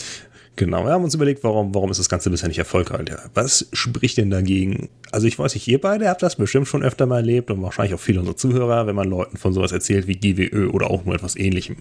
Genau, 0.59 0.83
wir 0.83 0.91
haben 0.91 1.05
uns 1.05 1.15
überlegt, 1.15 1.41
warum, 1.45 1.73
warum 1.73 1.89
ist 1.89 2.01
das 2.01 2.09
Ganze 2.09 2.29
bisher 2.29 2.49
nicht 2.49 2.57
erfolgreich. 2.57 3.05
Was 3.33 3.69
spricht 3.71 4.17
denn 4.17 4.29
dagegen? 4.29 4.89
Also 5.09 5.25
ich 5.25 5.39
weiß 5.39 5.53
nicht, 5.53 5.65
ihr 5.69 5.79
beide 5.79 6.09
habt 6.09 6.21
das 6.21 6.35
bestimmt 6.35 6.67
schon 6.67 6.83
öfter 6.83 7.05
mal 7.05 7.19
erlebt 7.19 7.49
und 7.49 7.61
wahrscheinlich 7.61 7.93
auch 7.93 7.99
viele 8.01 8.19
unserer 8.19 8.35
Zuhörer, 8.35 8.85
wenn 8.85 8.93
man 8.93 9.09
Leuten 9.09 9.37
von 9.37 9.53
sowas 9.53 9.71
erzählt 9.71 10.07
wie 10.07 10.17
GWÖ 10.17 10.67
oder 10.71 10.91
auch 10.91 11.05
nur 11.05 11.15
etwas 11.15 11.37
ähnlichem. 11.37 11.77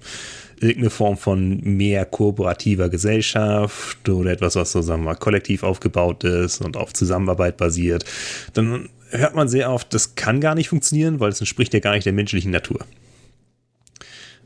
Irgendeine 0.60 0.90
Form 0.90 1.16
von 1.16 1.60
mehr 1.64 2.04
kooperativer 2.04 2.88
Gesellschaft 2.88 4.08
oder 4.08 4.30
etwas, 4.30 4.54
was 4.54 4.70
zusammen 4.70 5.02
mal 5.02 5.16
kollektiv 5.16 5.64
aufgebaut 5.64 6.22
ist 6.22 6.60
und 6.60 6.76
auf 6.76 6.92
Zusammenarbeit 6.92 7.56
basiert, 7.56 8.04
dann 8.52 8.90
hört 9.10 9.34
man 9.34 9.48
sehr 9.48 9.72
oft, 9.72 9.92
das 9.92 10.14
kann 10.14 10.40
gar 10.40 10.54
nicht 10.54 10.68
funktionieren, 10.68 11.18
weil 11.18 11.30
es 11.30 11.40
entspricht 11.40 11.74
ja 11.74 11.80
gar 11.80 11.94
nicht 11.94 12.06
der 12.06 12.12
menschlichen 12.12 12.52
Natur. 12.52 12.78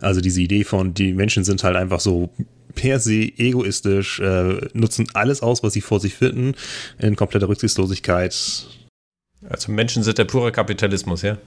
Also 0.00 0.22
diese 0.22 0.40
Idee 0.40 0.64
von, 0.64 0.94
die 0.94 1.12
Menschen 1.12 1.44
sind 1.44 1.62
halt 1.62 1.76
einfach 1.76 2.00
so 2.00 2.30
per 2.74 3.00
se 3.00 3.32
egoistisch, 3.36 4.20
äh, 4.20 4.68
nutzen 4.72 5.06
alles 5.14 5.42
aus, 5.42 5.62
was 5.62 5.72
sie 5.72 5.80
vor 5.80 6.00
sich 6.00 6.14
finden, 6.14 6.54
in 6.98 7.16
kompletter 7.16 7.48
Rücksichtslosigkeit. 7.48 8.34
Also 9.48 9.72
Menschen 9.72 10.02
sind 10.02 10.18
der 10.18 10.24
pure 10.24 10.52
Kapitalismus, 10.52 11.22
ja? 11.22 11.38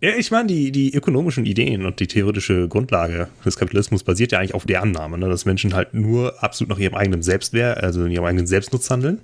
Ja, 0.00 0.10
ich 0.18 0.30
meine, 0.30 0.48
die, 0.48 0.70
die 0.70 0.92
ökonomischen 0.94 1.46
Ideen 1.46 1.86
und 1.86 1.98
die 1.98 2.06
theoretische 2.06 2.68
Grundlage 2.68 3.28
des 3.44 3.56
Kapitalismus 3.56 4.02
basiert 4.02 4.32
ja 4.32 4.38
eigentlich 4.38 4.54
auf 4.54 4.66
der 4.66 4.82
Annahme, 4.82 5.16
ne, 5.16 5.28
dass 5.28 5.46
Menschen 5.46 5.72
halt 5.72 5.94
nur 5.94 6.42
absolut 6.42 6.68
nach 6.68 6.78
ihrem 6.78 6.94
eigenen 6.94 7.22
Selbstwert, 7.22 7.78
also 7.82 8.04
in 8.04 8.10
ihrem 8.10 8.24
eigenen 8.24 8.46
Selbstnutz 8.46 8.90
handeln, 8.90 9.20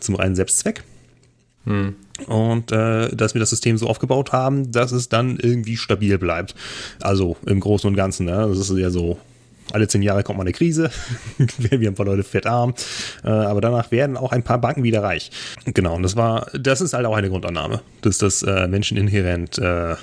zum 0.00 0.16
reinen 0.16 0.34
Selbstzweck. 0.34 0.82
Hm. 1.66 1.94
Und 2.26 2.72
äh, 2.72 3.14
dass 3.14 3.34
wir 3.34 3.38
das 3.38 3.50
System 3.50 3.78
so 3.78 3.86
aufgebaut 3.86 4.32
haben, 4.32 4.72
dass 4.72 4.90
es 4.90 5.08
dann 5.08 5.36
irgendwie 5.36 5.76
stabil 5.76 6.18
bleibt. 6.18 6.54
Also 7.00 7.36
im 7.46 7.60
Großen 7.60 7.88
und 7.88 7.94
Ganzen, 7.94 8.26
ne? 8.26 8.46
das 8.48 8.58
ist 8.58 8.76
ja 8.76 8.90
so 8.90 9.18
alle 9.72 9.88
zehn 9.88 10.02
Jahre 10.02 10.22
kommt 10.22 10.38
mal 10.38 10.44
eine 10.44 10.52
Krise, 10.52 10.90
werden 11.38 11.80
wir 11.80 11.90
ein 11.90 11.94
paar 11.94 12.06
Leute 12.06 12.22
fettarm, 12.22 12.74
äh, 13.24 13.28
aber 13.28 13.60
danach 13.60 13.90
werden 13.90 14.16
auch 14.16 14.32
ein 14.32 14.42
paar 14.42 14.58
Banken 14.58 14.82
wieder 14.82 15.02
reich. 15.02 15.30
Genau, 15.66 15.96
und 15.96 16.02
das 16.02 16.16
war, 16.16 16.46
das 16.58 16.80
ist 16.80 16.94
halt 16.94 17.06
auch 17.06 17.16
eine 17.16 17.28
Grundannahme, 17.28 17.80
dass 18.00 18.18
das 18.18 18.42
äh, 18.42 18.66
Menschen 18.68 18.96
inhärent 18.96 19.58
äh, 19.58 19.96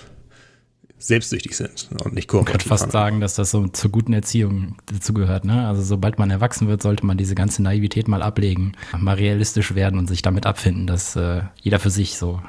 selbstsüchtig 0.98 1.56
sind 1.56 1.90
und 2.04 2.14
nicht 2.14 2.28
kooperativ. 2.28 2.62
Ich 2.64 2.68
könnte 2.68 2.84
fast 2.84 2.92
sagen, 2.92 3.20
dass 3.20 3.36
das 3.36 3.52
so 3.52 3.68
zur 3.68 3.92
guten 3.92 4.14
Erziehung 4.14 4.78
dazu 4.86 5.14
gehört. 5.14 5.46
Ne? 5.46 5.68
Also 5.68 5.82
sobald 5.82 6.18
man 6.18 6.32
erwachsen 6.32 6.68
wird, 6.68 6.82
sollte 6.82 7.06
man 7.06 7.18
diese 7.18 7.36
ganze 7.36 7.62
Naivität 7.62 8.08
mal 8.08 8.24
ablegen, 8.24 8.74
mal 8.98 9.16
realistisch 9.16 9.76
werden 9.76 10.00
und 10.00 10.08
sich 10.08 10.22
damit 10.22 10.46
abfinden, 10.46 10.88
dass 10.88 11.16
äh, 11.16 11.42
jeder 11.62 11.80
für 11.80 11.90
sich 11.90 12.18
so 12.18 12.42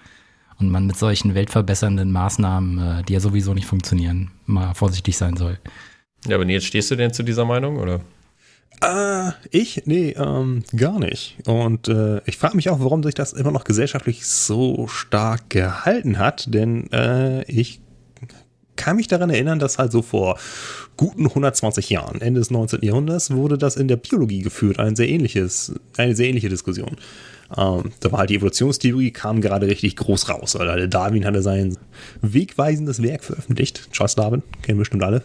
und 0.58 0.70
man 0.70 0.86
mit 0.86 0.96
solchen 0.96 1.34
weltverbessernden 1.34 2.10
Maßnahmen, 2.10 3.04
die 3.06 3.12
ja 3.12 3.20
sowieso 3.20 3.54
nicht 3.54 3.66
funktionieren, 3.66 4.30
mal 4.46 4.74
vorsichtig 4.74 5.16
sein 5.16 5.36
soll. 5.36 5.58
Ja, 6.26 6.36
aber 6.36 6.46
jetzt 6.46 6.66
stehst 6.66 6.90
du 6.90 6.96
denn 6.96 7.12
zu 7.12 7.22
dieser 7.22 7.44
Meinung, 7.44 7.78
oder? 7.78 8.00
Äh, 8.82 9.32
ich? 9.50 9.82
Nee, 9.86 10.14
ähm, 10.16 10.62
gar 10.76 10.98
nicht. 10.98 11.36
Und 11.46 11.88
äh, 11.88 12.20
ich 12.26 12.36
frage 12.36 12.56
mich 12.56 12.70
auch, 12.70 12.80
warum 12.80 13.02
sich 13.02 13.14
das 13.14 13.32
immer 13.32 13.50
noch 13.50 13.64
gesellschaftlich 13.64 14.26
so 14.26 14.86
stark 14.86 15.50
gehalten 15.50 16.18
hat, 16.18 16.52
denn 16.54 16.90
äh, 16.92 17.42
ich 17.44 17.80
kann 18.76 18.96
mich 18.96 19.08
daran 19.08 19.30
erinnern, 19.30 19.58
dass 19.58 19.78
halt 19.78 19.92
so 19.92 20.02
vor 20.02 20.38
guten 20.96 21.26
120 21.26 21.90
Jahren, 21.90 22.20
Ende 22.20 22.40
des 22.40 22.50
19. 22.50 22.80
Jahrhunderts, 22.82 23.32
wurde 23.32 23.58
das 23.58 23.76
in 23.76 23.88
der 23.88 23.96
Biologie 23.96 24.42
geführt, 24.42 24.78
ein 24.78 24.96
sehr 24.96 25.08
ähnliches, 25.08 25.74
eine 25.96 26.14
sehr 26.14 26.28
ähnliche 26.28 26.48
Diskussion. 26.48 26.96
Ähm, 27.56 27.92
da 28.00 28.12
war 28.12 28.20
halt 28.20 28.30
die 28.30 28.36
Evolutionstheorie, 28.36 29.10
kam 29.10 29.40
gerade 29.40 29.66
richtig 29.66 29.96
groß 29.96 30.28
raus. 30.28 30.54
Also 30.54 30.86
Darwin 30.86 31.24
hatte 31.24 31.40
sein 31.40 31.78
wegweisendes 32.20 33.02
Werk 33.02 33.24
veröffentlicht. 33.24 33.90
Charles 33.90 34.16
Darwin, 34.16 34.42
kennen 34.62 34.78
bestimmt 34.78 35.02
alle. 35.02 35.22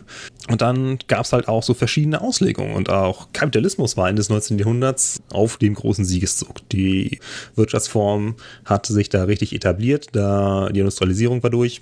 Und 0.50 0.62
dann 0.62 1.00
gab 1.08 1.26
es 1.26 1.34
halt 1.34 1.48
auch 1.48 1.64
so 1.64 1.74
verschiedene 1.74 2.22
Auslegungen. 2.22 2.76
Und 2.76 2.90
auch 2.90 3.28
Kapitalismus 3.34 3.98
war 3.98 4.08
Ende 4.08 4.22
des 4.22 4.30
19. 4.30 4.58
Jahrhunderts 4.58 5.22
auf 5.32 5.58
dem 5.58 5.74
großen 5.74 6.06
Siegeszug. 6.06 6.68
Die 6.70 7.20
Wirtschaftsform 7.56 8.36
hat 8.64 8.86
sich 8.86 9.10
da 9.10 9.26
richtig 9.26 9.54
etabliert, 9.54 10.08
da 10.14 10.70
die 10.70 10.80
Industrialisierung 10.80 11.44
war 11.44 11.50
durch. 11.50 11.82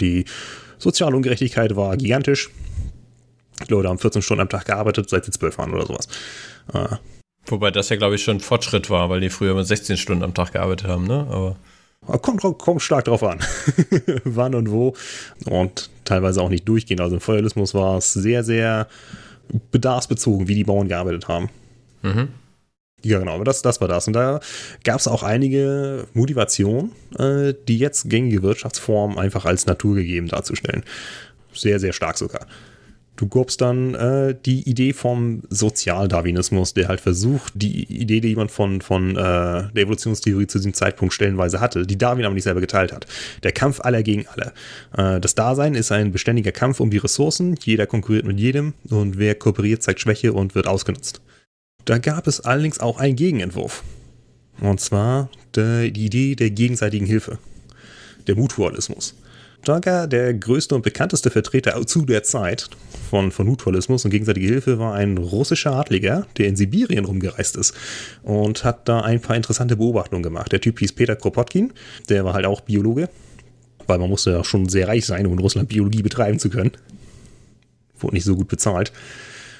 Die 0.00 0.24
soziale 0.78 1.16
Ungerechtigkeit 1.16 1.74
war 1.74 1.96
gigantisch. 1.96 2.50
Die 3.68 3.72
Leute 3.72 3.88
haben 3.88 3.98
14 3.98 4.22
Stunden 4.22 4.42
am 4.42 4.48
Tag 4.48 4.64
gearbeitet, 4.64 5.10
seit 5.10 5.24
sie 5.24 5.30
12 5.32 5.58
waren 5.58 5.74
oder 5.74 5.86
sowas. 5.86 6.08
Äh, 6.72 6.96
Wobei 7.46 7.70
das 7.70 7.88
ja, 7.88 7.96
glaube 7.96 8.14
ich, 8.14 8.22
schon 8.22 8.40
Fortschritt 8.40 8.88
war, 8.90 9.10
weil 9.10 9.20
die 9.20 9.30
früher 9.30 9.54
mit 9.54 9.66
16 9.66 9.96
Stunden 9.96 10.22
am 10.22 10.34
Tag 10.34 10.52
gearbeitet 10.52 10.88
haben, 10.88 11.06
ne? 11.06 11.26
Aber. 11.28 11.56
Kommt, 12.18 12.42
kommt 12.58 12.82
stark 12.82 13.04
drauf 13.04 13.22
an, 13.22 13.38
wann 14.24 14.54
und 14.54 14.70
wo. 14.70 14.94
Und 15.44 15.90
teilweise 16.04 16.42
auch 16.42 16.48
nicht 16.48 16.66
durchgehend. 16.68 17.00
Also 17.00 17.16
im 17.16 17.20
Feudalismus 17.20 17.74
war 17.74 17.98
es 17.98 18.12
sehr, 18.12 18.42
sehr 18.42 18.88
bedarfsbezogen, 19.70 20.48
wie 20.48 20.56
die 20.56 20.64
Bauern 20.64 20.88
gearbeitet 20.88 21.28
haben. 21.28 21.48
Mhm. 22.02 22.28
Ja, 23.04 23.18
genau, 23.18 23.34
aber 23.34 23.44
das, 23.44 23.62
das 23.62 23.80
war 23.80 23.88
das. 23.88 24.06
Und 24.06 24.14
da 24.14 24.40
gab 24.84 25.00
es 25.00 25.08
auch 25.08 25.22
einige 25.22 26.06
Motivationen, 26.14 26.92
äh, 27.18 27.54
die 27.68 27.78
jetzt 27.78 28.08
gängige 28.08 28.42
Wirtschaftsformen 28.42 29.18
einfach 29.18 29.44
als 29.44 29.66
naturgegeben 29.66 30.28
darzustellen. 30.28 30.84
Sehr, 31.52 31.80
sehr 31.80 31.92
stark 31.92 32.16
sogar. 32.16 32.46
Du 33.16 33.28
gabst 33.28 33.60
dann 33.60 33.94
äh, 33.94 34.34
die 34.46 34.68
Idee 34.68 34.94
vom 34.94 35.42
Sozialdarwinismus, 35.50 36.72
der 36.72 36.88
halt 36.88 37.00
versucht, 37.00 37.52
die 37.54 37.84
Idee, 37.84 38.20
die 38.20 38.28
jemand 38.28 38.50
von, 38.50 38.80
von 38.80 39.10
äh, 39.10 39.14
der 39.14 39.70
Evolutionstheorie 39.74 40.46
zu 40.46 40.58
diesem 40.58 40.72
Zeitpunkt 40.72 41.12
stellenweise 41.12 41.60
hatte, 41.60 41.86
die 41.86 41.98
Darwin 41.98 42.24
aber 42.24 42.34
nicht 42.34 42.44
selber 42.44 42.60
geteilt 42.60 42.90
hat. 42.92 43.06
Der 43.42 43.52
Kampf 43.52 43.80
aller 43.80 44.02
gegen 44.02 44.26
alle. 44.28 44.52
Äh, 44.96 45.20
das 45.20 45.34
Dasein 45.34 45.74
ist 45.74 45.92
ein 45.92 46.10
beständiger 46.10 46.52
Kampf 46.52 46.80
um 46.80 46.90
die 46.90 46.98
Ressourcen, 46.98 47.54
jeder 47.62 47.86
konkurriert 47.86 48.24
mit 48.24 48.40
jedem 48.40 48.72
und 48.88 49.18
wer 49.18 49.34
kooperiert, 49.34 49.82
zeigt 49.82 50.00
Schwäche 50.00 50.32
und 50.32 50.54
wird 50.54 50.66
ausgenutzt. 50.66 51.20
Da 51.84 51.98
gab 51.98 52.26
es 52.26 52.40
allerdings 52.40 52.80
auch 52.80 52.98
einen 52.98 53.16
Gegenentwurf. 53.16 53.82
Und 54.60 54.80
zwar 54.80 55.28
die 55.56 55.88
Idee 55.88 56.34
der 56.34 56.50
gegenseitigen 56.50 57.06
Hilfe. 57.06 57.38
Der 58.26 58.36
Mutualismus. 58.36 59.16
Dogger, 59.64 60.08
der 60.08 60.34
größte 60.34 60.74
und 60.74 60.82
bekannteste 60.82 61.30
Vertreter 61.30 61.86
zu 61.86 62.04
der 62.04 62.24
Zeit 62.24 62.68
von, 63.10 63.30
von 63.30 63.46
Mutualismus 63.46 64.04
und 64.04 64.10
gegenseitige 64.10 64.46
Hilfe, 64.46 64.78
war 64.78 64.94
ein 64.94 65.16
russischer 65.18 65.72
Adliger, 65.72 66.26
der 66.36 66.48
in 66.48 66.56
Sibirien 66.56 67.04
rumgereist 67.04 67.56
ist 67.56 67.74
und 68.24 68.64
hat 68.64 68.88
da 68.88 69.02
ein 69.02 69.20
paar 69.20 69.36
interessante 69.36 69.76
Beobachtungen 69.76 70.22
gemacht. 70.22 70.50
Der 70.50 70.60
Typ 70.60 70.80
hieß 70.80 70.92
Peter 70.92 71.14
Kropotkin, 71.14 71.72
der 72.08 72.24
war 72.24 72.34
halt 72.34 72.46
auch 72.46 72.60
Biologe, 72.62 73.08
weil 73.86 73.98
man 73.98 74.10
musste 74.10 74.32
ja 74.32 74.42
schon 74.42 74.68
sehr 74.68 74.88
reich 74.88 75.06
sein, 75.06 75.26
um 75.26 75.34
in 75.34 75.38
Russland 75.38 75.68
Biologie 75.68 76.02
betreiben 76.02 76.40
zu 76.40 76.50
können. 76.50 76.72
Wurde 78.00 78.14
nicht 78.14 78.24
so 78.24 78.34
gut 78.34 78.48
bezahlt. 78.48 78.92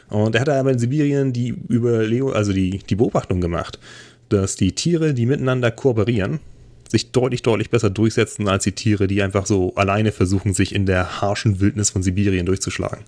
Und 0.09 0.35
er 0.35 0.41
hat 0.41 0.49
aber 0.49 0.73
in 0.73 0.79
Sibirien 0.79 1.33
die 1.33 1.55
Überlegung, 1.71 2.33
also 2.33 2.53
die, 2.53 2.79
die 2.79 2.97
Beobachtung 2.97 3.41
gemacht, 3.41 3.79
dass 4.29 4.57
die 4.57 4.73
Tiere, 4.73 5.15
die 5.15 5.27
miteinander 5.27 5.71
kooperieren, 5.71 6.41
sich 6.93 7.11
deutlich, 7.11 7.43
deutlich 7.43 7.71
besser 7.71 7.91
durchsetzen 7.91 8.49
als 8.49 8.65
die 8.65 8.73
Tiere, 8.73 9.07
die 9.07 9.23
einfach 9.23 9.47
so 9.47 9.75
alleine 9.75 10.13
versuchen, 10.13 10.53
sich 10.53 10.75
in 10.75 10.87
der 10.87 11.21
harschen 11.23 11.59
Wildnis 11.59 11.91
von 11.91 12.03
Sibirien 12.03 12.47
durchzuschlagen. 12.47 13.05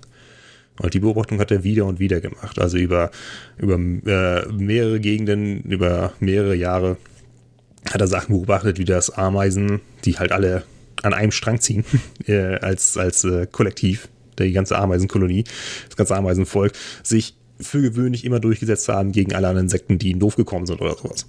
Und 0.81 0.95
die 0.95 1.01
Beobachtung 1.01 1.39
hat 1.39 1.51
er 1.51 1.65
wieder 1.65 1.85
und 1.85 2.01
wieder 2.01 2.21
gemacht. 2.21 2.59
Also 2.59 2.79
über, 2.79 3.11
über 3.59 3.75
äh, 3.75 4.47
mehrere 4.53 5.01
Gegenden, 5.01 5.63
über 5.65 6.15
mehrere 6.19 6.57
Jahre 6.57 6.97
hat 7.89 8.01
er 8.01 8.09
Sachen 8.09 8.35
beobachtet, 8.35 8.79
wie 8.79 8.87
das 8.87 9.11
Ameisen, 9.11 9.83
die 10.05 10.19
halt 10.19 10.33
alle 10.33 10.65
an 11.03 11.13
einem 11.13 11.31
Strang 11.31 11.61
ziehen, 11.61 11.85
äh, 12.27 12.57
als, 12.57 12.97
als 12.97 13.23
äh, 13.25 13.47
Kollektiv, 13.47 14.09
die 14.39 14.53
ganze 14.53 14.79
Ameisenkolonie, 14.79 15.45
das 15.89 15.97
ganze 15.97 16.17
Ameisenvolk, 16.17 16.73
sich 17.03 17.37
für 17.61 17.83
gewöhnlich 17.83 18.25
immer 18.25 18.41
durchgesetzt 18.41 18.89
haben 18.89 19.13
gegen 19.13 19.35
alle 19.35 19.49
anderen 19.49 19.67
Insekten, 19.67 19.99
die 19.99 20.19
doof 20.19 20.37
gekommen 20.37 20.67
sind 20.67 20.81
oder 20.81 20.97
sowas. 20.97 21.27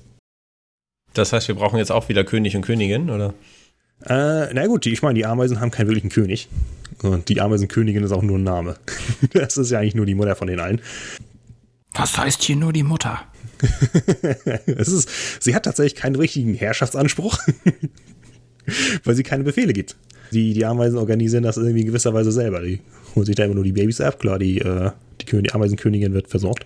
Das 1.15 1.34
heißt, 1.34 1.48
wir 1.48 1.55
brauchen 1.55 1.77
jetzt 1.77 1.91
auch 1.91 2.10
wieder 2.10 2.24
König 2.24 2.55
und 2.55 2.62
Königin, 2.62 3.10
oder? 3.10 3.34
Äh, 4.05 4.53
na 4.53 4.67
gut, 4.67 4.86
ich 4.86 5.01
meine, 5.01 5.15
die 5.15 5.25
Ameisen 5.25 5.60
haben 5.60 5.72
keinen 5.72 5.88
wirklichen 5.88 6.10
König. 6.10 6.48
Und 7.01 7.29
die 7.29 7.41
Ameisenkönigin 7.41 8.03
ist 8.03 8.12
auch 8.12 8.22
nur 8.22 8.38
ein 8.38 8.43
Name. 8.43 8.75
Das 9.34 9.57
ist 9.57 9.72
ja 9.72 9.79
eigentlich 9.79 9.95
nur 9.95 10.05
die 10.05 10.15
Mutter 10.15 10.36
von 10.36 10.48
den 10.48 10.60
allen. 10.60 10.81
Was 11.93 12.17
heißt 12.17 12.43
hier 12.43 12.57
nur 12.57 12.74
die 12.74 12.84
Mutter? 12.84 13.22
es 14.65 14.89
ist, 14.89 15.10
sie 15.39 15.55
hat 15.55 15.63
tatsächlich 15.63 15.95
keinen 15.95 16.17
richtigen 16.17 16.53
Herrschaftsanspruch, 16.53 17.38
weil 19.03 19.15
sie 19.15 19.24
keine 19.24 19.45
Befehle 19.45 19.72
gibt. 19.72 19.95
Die, 20.31 20.53
die 20.53 20.65
Ameisen 20.65 20.98
organisieren 20.98 21.43
das 21.43 21.55
irgendwie 21.55 21.81
in 21.81 21.88
gewisser 21.88 22.13
Weise 22.13 22.34
selber. 22.34 22.62
Die 22.62 22.81
holen 23.15 23.25
sich 23.25 23.36
da 23.36 23.45
immer 23.45 23.55
nur 23.55 23.63
die 23.63 23.72
Babys 23.72 24.01
ab. 24.01 24.19
Klar, 24.19 24.39
die, 24.39 24.60
äh, 24.60 24.91
die, 25.22 25.41
die 25.41 25.53
Ameisenkönigin 25.53 26.13
wird 26.13 26.27
versorgt. 26.27 26.65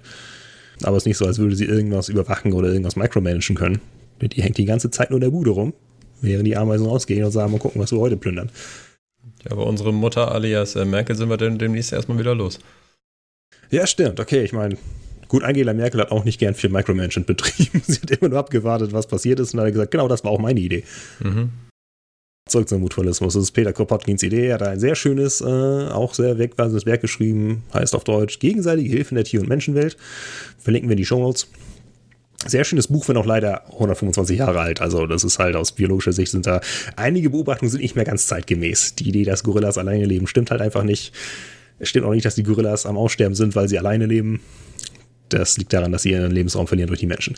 Aber 0.82 0.98
es 0.98 1.03
ist 1.03 1.08
nicht 1.08 1.18
so, 1.18 1.25
als 1.25 1.38
würde 1.38 1.56
sie 1.56 1.65
irgendwas 1.65 2.10
überwachen 2.10 2.53
oder 2.53 2.70
irgendwas 2.70 2.96
micromanagen 2.96 3.56
können. 3.56 3.79
Die 4.21 4.41
hängt 4.41 4.57
die 4.57 4.65
ganze 4.65 4.91
Zeit 4.91 5.09
nur 5.09 5.17
in 5.17 5.23
der 5.23 5.31
Bude 5.31 5.51
rum, 5.51 5.73
während 6.21 6.45
die 6.45 6.57
Ameisen 6.57 6.85
rausgehen 6.85 7.23
und 7.23 7.31
sagen, 7.31 7.51
mal 7.51 7.59
gucken, 7.59 7.81
was 7.81 7.91
wir 7.91 7.99
heute 7.99 8.17
plündern. 8.17 8.51
Ja, 9.45 9.51
aber 9.51 9.65
unsere 9.65 9.93
Mutter 9.93 10.31
alias 10.31 10.75
äh, 10.75 10.85
Merkel 10.85 11.15
sind 11.15 11.29
wir 11.29 11.38
denn 11.38 11.57
demnächst 11.57 11.93
erstmal 11.93 12.19
wieder 12.19 12.35
los. 12.35 12.59
Ja, 13.69 13.88
stimmt. 13.88 14.19
Okay, 14.19 14.43
ich 14.43 14.53
meine, 14.53 14.77
gut, 15.27 15.43
Angela 15.43 15.73
Merkel 15.73 16.01
hat 16.01 16.11
auch 16.11 16.25
nicht 16.25 16.39
gern 16.39 16.55
viel 16.55 16.69
Micromanagement 16.69 17.27
betrieben. 17.27 17.81
Sie 17.88 18.01
hat 18.01 18.11
immer 18.11 18.29
nur 18.29 18.39
abgewartet, 18.39 18.91
was 18.91 19.07
passiert 19.07 19.39
ist 19.39 19.53
und 19.53 19.61
hat 19.61 19.71
gesagt, 19.71 19.91
genau, 19.91 20.07
das 20.07 20.23
war 20.23 20.31
auch 20.31 20.39
meine 20.39 20.59
Idee. 20.59 20.83
Mhm. 21.19 21.51
Zurück 22.49 22.67
zum 22.67 22.81
Mutualismus. 22.81 23.35
Das 23.35 23.43
ist 23.43 23.51
Peter 23.51 23.71
Kropotkins 23.71 24.23
Idee. 24.23 24.47
Er 24.47 24.55
hat 24.55 24.63
ein 24.63 24.79
sehr 24.79 24.95
schönes, 24.95 25.39
äh, 25.39 25.45
auch 25.45 26.15
sehr 26.15 26.39
wegweisendes 26.39 26.88
Werk 26.88 27.01
geschrieben. 27.01 27.63
Heißt 27.73 27.93
auf 27.93 28.03
Deutsch 28.03 28.39
Gegenseitige 28.39 28.89
Hilfe 28.89 29.11
in 29.11 29.15
der 29.15 29.23
Tier- 29.23 29.41
und 29.41 29.49
Menschenwelt. 29.49 29.97
Verlinken 30.57 30.89
wir 30.89 30.93
in 30.93 30.97
die 30.97 31.05
Show 31.05 31.19
Notes. 31.19 31.47
Sehr 32.46 32.63
schönes 32.63 32.88
Buch, 32.88 33.08
wenn 33.10 33.17
auch 33.17 33.25
leider 33.25 33.65
125 33.74 34.39
Jahre 34.39 34.62
alt. 34.62 34.79
Also, 34.79 35.08
das 35.08 35.25
ist 35.25 35.39
halt 35.39 35.55
aus 35.55 35.74
biologischer 35.74 36.13
Sicht 36.13 36.31
sind 36.31 36.48
da 36.48 36.62
einige 36.96 37.31
Beobachtungen 37.31 37.69
sind 37.69 37.81
nicht 37.81 37.96
mehr 37.96 38.05
ganz 38.05 38.27
zeitgemäß. 38.27 38.96
Die 38.96 39.10
Idee, 39.10 39.25
dass 39.25 39.43
Gorillas 39.43 39.77
alleine 39.77 40.05
leben, 40.05 40.25
stimmt 40.25 40.50
halt 40.50 40.62
einfach 40.62 40.84
nicht. 40.84 41.13
Es 41.79 41.89
stimmt 41.89 42.05
auch 42.05 42.13
nicht, 42.13 42.25
dass 42.25 42.36
die 42.36 42.43
Gorillas 42.43 42.86
am 42.86 42.98
Aussterben 42.98 43.36
sind, 43.36 43.55
weil 43.55 43.67
sie 43.67 43.77
alleine 43.77 44.05
leben. 44.05 44.41
Das 45.27 45.58
liegt 45.58 45.74
daran, 45.74 45.91
dass 45.91 46.03
sie 46.03 46.12
ihren 46.12 46.31
Lebensraum 46.31 46.67
verlieren 46.67 46.88
durch 46.88 47.01
die 47.01 47.08
Menschen. 47.08 47.36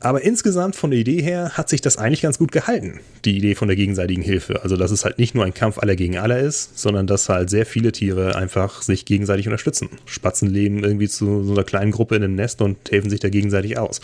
Aber 0.00 0.22
insgesamt 0.22 0.76
von 0.76 0.92
der 0.92 1.00
Idee 1.00 1.20
her 1.22 1.50
hat 1.54 1.68
sich 1.68 1.80
das 1.80 1.96
eigentlich 1.96 2.22
ganz 2.22 2.38
gut 2.38 2.52
gehalten, 2.52 3.00
die 3.24 3.36
Idee 3.36 3.56
von 3.56 3.66
der 3.66 3.76
gegenseitigen 3.76 4.22
Hilfe. 4.22 4.62
Also, 4.62 4.76
dass 4.76 4.92
es 4.92 5.04
halt 5.04 5.18
nicht 5.18 5.34
nur 5.34 5.44
ein 5.44 5.54
Kampf 5.54 5.78
aller 5.78 5.96
gegen 5.96 6.18
aller 6.18 6.38
ist, 6.38 6.78
sondern 6.78 7.08
dass 7.08 7.28
halt 7.28 7.50
sehr 7.50 7.66
viele 7.66 7.90
Tiere 7.90 8.36
einfach 8.36 8.82
sich 8.82 9.04
gegenseitig 9.06 9.48
unterstützen. 9.48 9.88
Spatzen 10.06 10.48
leben 10.48 10.84
irgendwie 10.84 11.08
zu 11.08 11.42
so 11.42 11.52
einer 11.52 11.64
kleinen 11.64 11.90
Gruppe 11.90 12.14
in 12.14 12.22
einem 12.22 12.36
Nest 12.36 12.62
und 12.62 12.76
helfen 12.90 13.10
sich 13.10 13.18
da 13.18 13.28
gegenseitig 13.28 13.76
aus. 13.76 14.00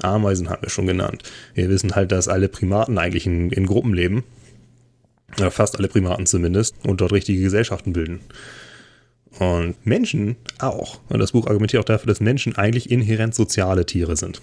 Ameisen 0.00 0.48
haben 0.48 0.62
wir 0.62 0.70
schon 0.70 0.86
genannt. 0.86 1.22
Wir 1.52 1.68
wissen 1.68 1.94
halt, 1.94 2.10
dass 2.10 2.26
alle 2.26 2.48
Primaten 2.48 2.96
eigentlich 2.96 3.26
in, 3.26 3.50
in 3.50 3.66
Gruppen 3.66 3.92
leben. 3.92 4.24
Ja, 5.38 5.50
fast 5.50 5.76
alle 5.76 5.88
Primaten 5.88 6.24
zumindest. 6.24 6.74
Und 6.86 7.02
dort 7.02 7.12
richtige 7.12 7.42
Gesellschaften 7.42 7.92
bilden. 7.92 8.20
Und 9.40 9.74
Menschen 9.84 10.36
auch. 10.58 11.00
Und 11.10 11.18
das 11.18 11.32
Buch 11.32 11.48
argumentiert 11.48 11.82
auch 11.82 11.86
dafür, 11.86 12.06
dass 12.06 12.20
Menschen 12.20 12.56
eigentlich 12.56 12.90
inhärent 12.90 13.34
soziale 13.34 13.84
Tiere 13.84 14.16
sind 14.16 14.40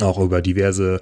auch 0.00 0.18
über 0.18 0.42
diverse 0.42 1.00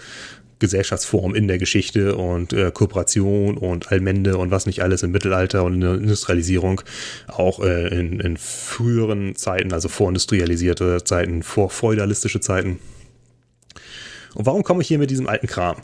Gesellschaftsformen 0.62 1.34
in 1.37 1.49
der 1.49 1.58
Geschichte 1.58 2.14
und 2.14 2.52
äh, 2.52 2.70
Kooperation 2.72 3.58
und 3.58 3.90
Allmende 3.90 4.38
und 4.38 4.52
was 4.52 4.64
nicht 4.64 4.80
alles 4.82 5.02
im 5.02 5.11
Mittelalter 5.11 5.64
und 5.64 5.75
in 5.75 5.80
der 5.80 5.94
Industrialisierung, 5.94 6.82
auch 7.26 7.58
äh, 7.58 7.88
in, 7.88 8.20
in, 8.20 8.37
früheren 8.37 9.34
Zeiten, 9.34 9.72
also 9.72 9.88
vorindustrialisierte 9.88 11.02
Zeiten, 11.02 11.42
vor 11.42 11.68
feudalistische 11.68 12.40
Zeiten. 12.40 12.78
Und 14.34 14.46
warum 14.46 14.62
komme 14.62 14.82
ich 14.82 14.88
hier 14.88 14.99
mit 14.99 15.11
diesem 15.11 15.26
alten 15.26 15.49
Kram? 15.49 15.76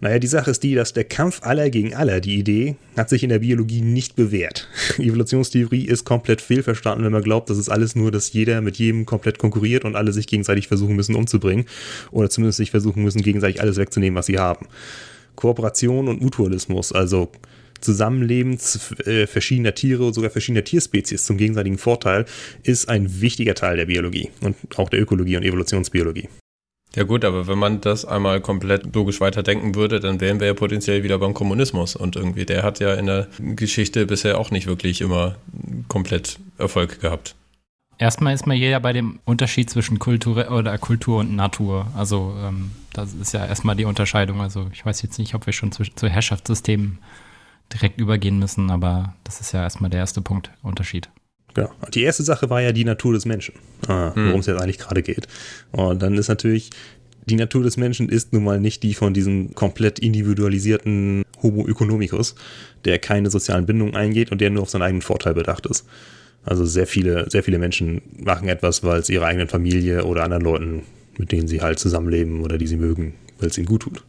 Naja, 0.00 0.20
die 0.20 0.28
Sache 0.28 0.52
ist 0.52 0.62
die, 0.62 0.76
dass 0.76 0.92
der 0.92 1.02
Kampf 1.02 1.42
aller 1.42 1.70
gegen 1.70 1.92
aller, 1.92 2.20
die 2.20 2.36
Idee, 2.36 2.76
hat 2.96 3.08
sich 3.08 3.24
in 3.24 3.30
der 3.30 3.40
Biologie 3.40 3.80
nicht 3.80 4.14
bewährt. 4.14 4.68
Evolutionstheorie 4.98 5.86
ist 5.86 6.04
komplett 6.04 6.40
fehlverstanden, 6.40 7.04
wenn 7.04 7.12
man 7.12 7.24
glaubt, 7.24 7.50
dass 7.50 7.58
es 7.58 7.68
alles 7.68 7.96
nur, 7.96 8.12
dass 8.12 8.32
jeder 8.32 8.60
mit 8.60 8.76
jedem 8.76 9.06
komplett 9.06 9.38
konkurriert 9.38 9.84
und 9.84 9.96
alle 9.96 10.12
sich 10.12 10.28
gegenseitig 10.28 10.68
versuchen 10.68 10.94
müssen 10.94 11.16
umzubringen. 11.16 11.66
Oder 12.12 12.30
zumindest 12.30 12.58
sich 12.58 12.70
versuchen 12.70 13.02
müssen, 13.02 13.22
gegenseitig 13.22 13.60
alles 13.60 13.76
wegzunehmen, 13.76 14.16
was 14.16 14.26
sie 14.26 14.38
haben. 14.38 14.66
Kooperation 15.34 16.06
und 16.06 16.20
Mutualismus, 16.20 16.92
also 16.92 17.32
Zusammenleben 17.80 18.58
äh, 19.04 19.26
verschiedener 19.26 19.74
Tiere, 19.74 20.12
sogar 20.12 20.30
verschiedener 20.30 20.64
Tierspezies 20.64 21.24
zum 21.24 21.36
gegenseitigen 21.36 21.78
Vorteil, 21.78 22.24
ist 22.62 22.88
ein 22.88 23.20
wichtiger 23.20 23.54
Teil 23.54 23.76
der 23.76 23.86
Biologie 23.86 24.30
und 24.40 24.56
auch 24.76 24.88
der 24.88 25.00
Ökologie 25.00 25.36
und 25.36 25.44
Evolutionsbiologie. 25.44 26.28
Ja 26.96 27.04
gut, 27.04 27.24
aber 27.24 27.46
wenn 27.46 27.58
man 27.58 27.80
das 27.80 28.04
einmal 28.04 28.40
komplett 28.40 28.94
logisch 28.94 29.20
weiterdenken 29.20 29.74
würde, 29.74 30.00
dann 30.00 30.20
wären 30.20 30.40
wir 30.40 30.46
ja 30.46 30.54
potenziell 30.54 31.02
wieder 31.02 31.18
beim 31.18 31.34
Kommunismus. 31.34 31.94
Und 31.94 32.16
irgendwie, 32.16 32.46
der 32.46 32.62
hat 32.62 32.80
ja 32.80 32.94
in 32.94 33.06
der 33.06 33.28
Geschichte 33.38 34.06
bisher 34.06 34.38
auch 34.38 34.50
nicht 34.50 34.66
wirklich 34.66 35.00
immer 35.00 35.36
komplett 35.88 36.38
Erfolg 36.56 37.00
gehabt. 37.00 37.34
Erstmal 37.98 38.32
ist 38.32 38.46
man 38.46 38.56
hier 38.56 38.70
ja 38.70 38.78
bei 38.78 38.92
dem 38.92 39.18
Unterschied 39.24 39.68
zwischen 39.68 39.98
Kultur 39.98 40.50
oder 40.52 40.78
Kultur 40.78 41.18
und 41.18 41.34
Natur. 41.34 41.88
Also 41.96 42.34
ähm, 42.40 42.70
das 42.92 43.12
ist 43.12 43.32
ja 43.32 43.44
erstmal 43.44 43.74
die 43.76 43.84
Unterscheidung. 43.84 44.40
Also 44.40 44.68
ich 44.72 44.86
weiß 44.86 45.02
jetzt 45.02 45.18
nicht, 45.18 45.34
ob 45.34 45.46
wir 45.46 45.52
schon 45.52 45.72
zu, 45.72 45.82
zu 45.82 46.08
Herrschaftssystemen 46.08 46.98
direkt 47.72 48.00
übergehen 48.00 48.38
müssen, 48.38 48.70
aber 48.70 49.14
das 49.24 49.40
ist 49.40 49.52
ja 49.52 49.62
erstmal 49.62 49.90
der 49.90 50.00
erste 50.00 50.20
Punkt, 50.22 50.50
Unterschied. 50.62 51.10
Genau. 51.62 51.90
Die 51.92 52.02
erste 52.02 52.22
Sache 52.22 52.50
war 52.50 52.60
ja 52.60 52.72
die 52.72 52.84
Natur 52.84 53.12
des 53.12 53.26
Menschen, 53.26 53.54
äh, 53.84 53.88
worum 53.88 54.14
hm. 54.14 54.40
es 54.40 54.46
jetzt 54.46 54.60
eigentlich 54.60 54.78
gerade 54.78 55.02
geht. 55.02 55.26
Und 55.72 56.02
dann 56.02 56.14
ist 56.14 56.28
natürlich, 56.28 56.70
die 57.26 57.36
Natur 57.36 57.62
des 57.62 57.76
Menschen 57.76 58.08
ist 58.08 58.32
nun 58.32 58.44
mal 58.44 58.60
nicht 58.60 58.82
die 58.82 58.94
von 58.94 59.14
diesem 59.14 59.54
komplett 59.54 59.98
individualisierten 59.98 61.24
Homo 61.42 61.66
economicus, 61.68 62.34
der 62.84 62.98
keine 62.98 63.30
sozialen 63.30 63.66
Bindungen 63.66 63.96
eingeht 63.96 64.32
und 64.32 64.40
der 64.40 64.50
nur 64.50 64.62
auf 64.62 64.70
seinen 64.70 64.82
eigenen 64.82 65.02
Vorteil 65.02 65.34
bedacht 65.34 65.66
ist. 65.66 65.86
Also 66.44 66.64
sehr 66.64 66.86
viele, 66.86 67.28
sehr 67.30 67.42
viele 67.42 67.58
Menschen 67.58 68.00
machen 68.16 68.48
etwas, 68.48 68.82
weil 68.82 69.00
es 69.00 69.10
ihrer 69.10 69.26
eigenen 69.26 69.48
Familie 69.48 70.04
oder 70.04 70.24
anderen 70.24 70.44
Leuten, 70.44 70.82
mit 71.18 71.32
denen 71.32 71.48
sie 71.48 71.60
halt 71.60 71.78
zusammenleben 71.78 72.42
oder 72.42 72.56
die 72.58 72.66
sie 72.66 72.76
mögen, 72.76 73.14
weil 73.38 73.48
es 73.50 73.58
ihnen 73.58 73.66
gut 73.66 73.82
tut. 73.82 74.02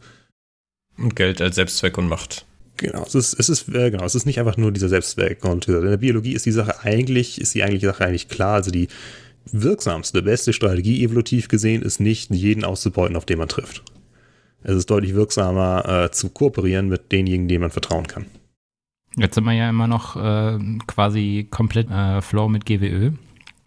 Und 0.96 1.16
Geld 1.16 1.40
als 1.40 1.56
Selbstzweck 1.56 1.98
und 1.98 2.08
Macht. 2.08 2.46
Genau, 2.80 3.02
es 3.02 3.14
ist, 3.14 3.34
es 3.34 3.50
ist, 3.50 3.68
äh, 3.68 3.90
genau, 3.90 4.04
es 4.04 4.14
ist 4.14 4.24
nicht 4.24 4.40
einfach 4.40 4.56
nur 4.56 4.72
dieser 4.72 4.88
Selbstzweck. 4.88 5.44
Und 5.44 5.68
in 5.68 5.82
der 5.82 5.98
Biologie 5.98 6.32
ist 6.32 6.46
die 6.46 6.50
Sache 6.50 6.82
eigentlich, 6.82 7.38
ist 7.38 7.54
die 7.54 7.62
eigentliche 7.62 7.88
Sache 7.88 8.06
eigentlich 8.06 8.28
klar. 8.28 8.54
Also 8.54 8.70
die 8.70 8.88
wirksamste, 9.52 10.22
beste 10.22 10.54
Strategie 10.54 11.04
evolutiv 11.04 11.48
gesehen 11.48 11.82
ist 11.82 12.00
nicht, 12.00 12.30
jeden 12.30 12.64
auszubeuten, 12.64 13.16
auf 13.16 13.26
den 13.26 13.36
man 13.36 13.48
trifft. 13.48 13.82
Es 14.62 14.76
ist 14.76 14.88
deutlich 14.88 15.14
wirksamer 15.14 16.06
äh, 16.06 16.10
zu 16.10 16.30
kooperieren 16.30 16.88
mit 16.88 17.12
denjenigen, 17.12 17.48
denen 17.48 17.60
man 17.60 17.70
vertrauen 17.70 18.06
kann. 18.06 18.24
Jetzt 19.14 19.34
sind 19.34 19.44
wir 19.44 19.52
ja 19.52 19.68
immer 19.68 19.86
noch 19.86 20.16
äh, 20.16 20.58
quasi 20.86 21.48
komplett 21.50 21.90
äh, 21.90 22.22
Flow 22.22 22.48
mit 22.48 22.64
GWÖ. 22.64 23.12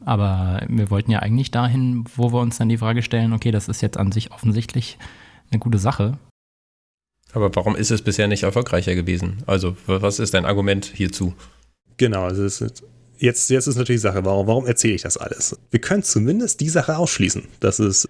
Aber 0.06 0.64
wir 0.70 0.90
wollten 0.90 1.12
ja 1.12 1.20
eigentlich 1.20 1.52
dahin, 1.52 2.04
wo 2.16 2.34
wir 2.34 2.42
uns 2.42 2.58
dann 2.58 2.70
die 2.70 2.80
Frage 2.80 3.04
stellen, 3.04 3.32
okay, 3.32 3.52
das 3.52 3.68
ist 3.68 3.82
jetzt 3.82 3.98
an 3.98 4.12
sich 4.12 4.32
offensichtlich 4.32 4.98
eine 5.52 5.60
gute 5.60 5.78
Sache. 5.78 6.18
Aber 7.34 7.54
warum 7.56 7.76
ist 7.76 7.92
es 7.92 8.02
bisher 8.02 8.28
nicht 8.28 8.44
erfolgreicher 8.44 8.96
gewesen? 8.96 9.44
Also, 9.48 9.76
was 9.88 10.20
ist 10.20 10.34
dein 10.34 10.46
Argument 10.46 10.86
hierzu? 10.86 11.34
Genau, 11.98 12.24
also 12.24 12.44
ist, 12.44 12.64
jetzt, 13.18 13.50
jetzt 13.50 13.68
ist 13.68 13.76
natürlich 13.76 14.02
die 14.02 14.08
Sache, 14.08 14.24
warum, 14.24 14.48
warum 14.48 14.68
erzähle 14.68 14.94
ich 14.94 15.02
das 15.02 15.18
alles? 15.18 15.58
Wir 15.72 15.82
können 15.82 16.04
zumindest 16.04 16.62
die 16.62 16.70
Sache 16.70 16.98
ausschließen, 16.98 17.44
dass 17.60 17.80
es 17.80 18.08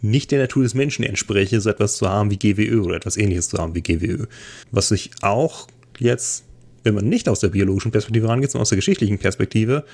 nicht 0.00 0.30
der 0.30 0.40
Natur 0.40 0.62
des 0.62 0.74
Menschen 0.74 1.04
entspreche, 1.04 1.60
so 1.60 1.70
etwas 1.70 1.96
zu 1.96 2.08
haben 2.08 2.30
wie 2.30 2.38
GWÖ 2.38 2.82
oder 2.82 2.96
etwas 2.96 3.16
ähnliches 3.16 3.48
zu 3.48 3.58
haben 3.58 3.74
wie 3.74 3.82
GWÖ. 3.82 4.26
Was 4.70 4.88
sich 4.88 5.10
auch 5.22 5.66
jetzt, 5.98 6.44
wenn 6.84 6.94
man 6.94 7.08
nicht 7.08 7.28
aus 7.28 7.40
der 7.40 7.48
biologischen 7.48 7.90
Perspektive 7.90 8.28
rangeht, 8.28 8.50
sondern 8.50 8.62
aus 8.62 8.68
der 8.68 8.76
geschichtlichen 8.76 9.18
Perspektive, 9.18 9.84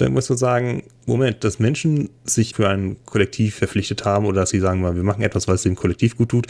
dann 0.00 0.12
muss 0.12 0.28
man 0.28 0.38
sagen, 0.38 0.84
Moment, 1.06 1.42
dass 1.42 1.58
Menschen 1.58 2.10
sich 2.24 2.54
für 2.54 2.68
ein 2.68 2.96
Kollektiv 3.04 3.56
verpflichtet 3.56 4.04
haben 4.04 4.26
oder 4.26 4.40
dass 4.40 4.50
sie 4.50 4.60
sagen, 4.60 4.82
wir 4.82 5.02
machen 5.02 5.22
etwas, 5.22 5.48
was 5.48 5.62
dem 5.62 5.74
Kollektiv 5.74 6.16
gut 6.16 6.28
tut, 6.28 6.46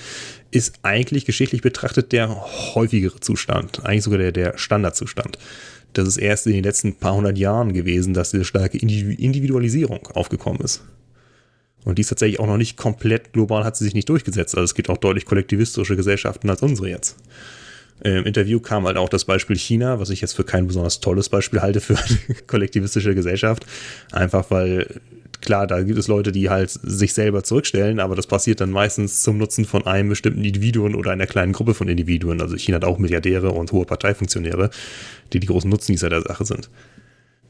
ist 0.50 0.80
eigentlich 0.82 1.24
geschichtlich 1.24 1.62
betrachtet 1.62 2.12
der 2.12 2.28
häufigere 2.74 3.20
Zustand, 3.20 3.84
eigentlich 3.84 4.04
sogar 4.04 4.18
der, 4.18 4.32
der 4.32 4.58
Standardzustand. 4.58 5.38
Das 5.94 6.06
ist 6.06 6.18
erst 6.18 6.46
in 6.46 6.52
den 6.52 6.64
letzten 6.64 6.96
paar 6.96 7.14
hundert 7.14 7.38
Jahren 7.38 7.72
gewesen, 7.72 8.12
dass 8.12 8.30
diese 8.30 8.44
starke 8.44 8.76
Individualisierung 8.78 10.06
aufgekommen 10.08 10.60
ist. 10.60 10.82
Und 11.84 11.96
die 11.96 12.02
ist 12.02 12.08
tatsächlich 12.08 12.40
auch 12.40 12.46
noch 12.46 12.58
nicht 12.58 12.76
komplett 12.76 13.32
global, 13.32 13.64
hat 13.64 13.76
sie 13.76 13.84
sich 13.84 13.94
nicht 13.94 14.08
durchgesetzt. 14.08 14.54
Also 14.54 14.64
es 14.64 14.74
gibt 14.74 14.90
auch 14.90 14.98
deutlich 14.98 15.24
kollektivistische 15.24 15.96
Gesellschaften 15.96 16.50
als 16.50 16.60
unsere 16.60 16.90
jetzt. 16.90 17.16
Im 18.00 18.24
Interview 18.24 18.60
kam 18.60 18.86
halt 18.86 18.96
auch 18.96 19.08
das 19.08 19.24
Beispiel 19.24 19.56
China, 19.56 19.98
was 19.98 20.10
ich 20.10 20.20
jetzt 20.20 20.34
für 20.34 20.44
kein 20.44 20.66
besonders 20.68 21.00
tolles 21.00 21.28
Beispiel 21.28 21.60
halte 21.60 21.80
für 21.80 21.96
eine 21.96 22.36
kollektivistische 22.46 23.14
Gesellschaft. 23.14 23.66
Einfach 24.12 24.50
weil, 24.50 25.00
klar, 25.40 25.66
da 25.66 25.82
gibt 25.82 25.98
es 25.98 26.06
Leute, 26.06 26.30
die 26.30 26.48
halt 26.48 26.70
sich 26.70 27.12
selber 27.12 27.42
zurückstellen, 27.42 27.98
aber 27.98 28.14
das 28.14 28.28
passiert 28.28 28.60
dann 28.60 28.70
meistens 28.70 29.22
zum 29.22 29.38
Nutzen 29.38 29.64
von 29.64 29.84
einem 29.86 30.10
bestimmten 30.10 30.44
Individuum 30.44 30.94
oder 30.94 31.10
einer 31.10 31.26
kleinen 31.26 31.52
Gruppe 31.52 31.74
von 31.74 31.88
Individuen. 31.88 32.40
Also 32.40 32.56
China 32.56 32.76
hat 32.76 32.84
auch 32.84 32.98
Milliardäre 32.98 33.50
und 33.50 33.72
hohe 33.72 33.84
Parteifunktionäre, 33.84 34.70
die 35.32 35.40
die 35.40 35.48
großen 35.48 35.68
Nutznießer 35.68 36.08
der 36.08 36.22
Sache 36.22 36.44
sind. 36.44 36.70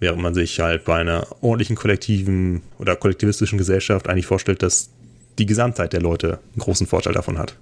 Während 0.00 0.22
man 0.22 0.32
sich 0.32 0.60
halt 0.60 0.84
bei 0.84 0.96
einer 0.96 1.26
ordentlichen 1.42 1.76
kollektiven 1.76 2.62
oder 2.78 2.96
kollektivistischen 2.96 3.58
Gesellschaft 3.58 4.08
eigentlich 4.08 4.26
vorstellt, 4.26 4.62
dass 4.62 4.90
die 5.38 5.46
Gesamtheit 5.46 5.92
der 5.92 6.00
Leute 6.00 6.38
einen 6.54 6.60
großen 6.60 6.86
Vorteil 6.86 7.12
davon 7.12 7.36
hat. 7.36 7.56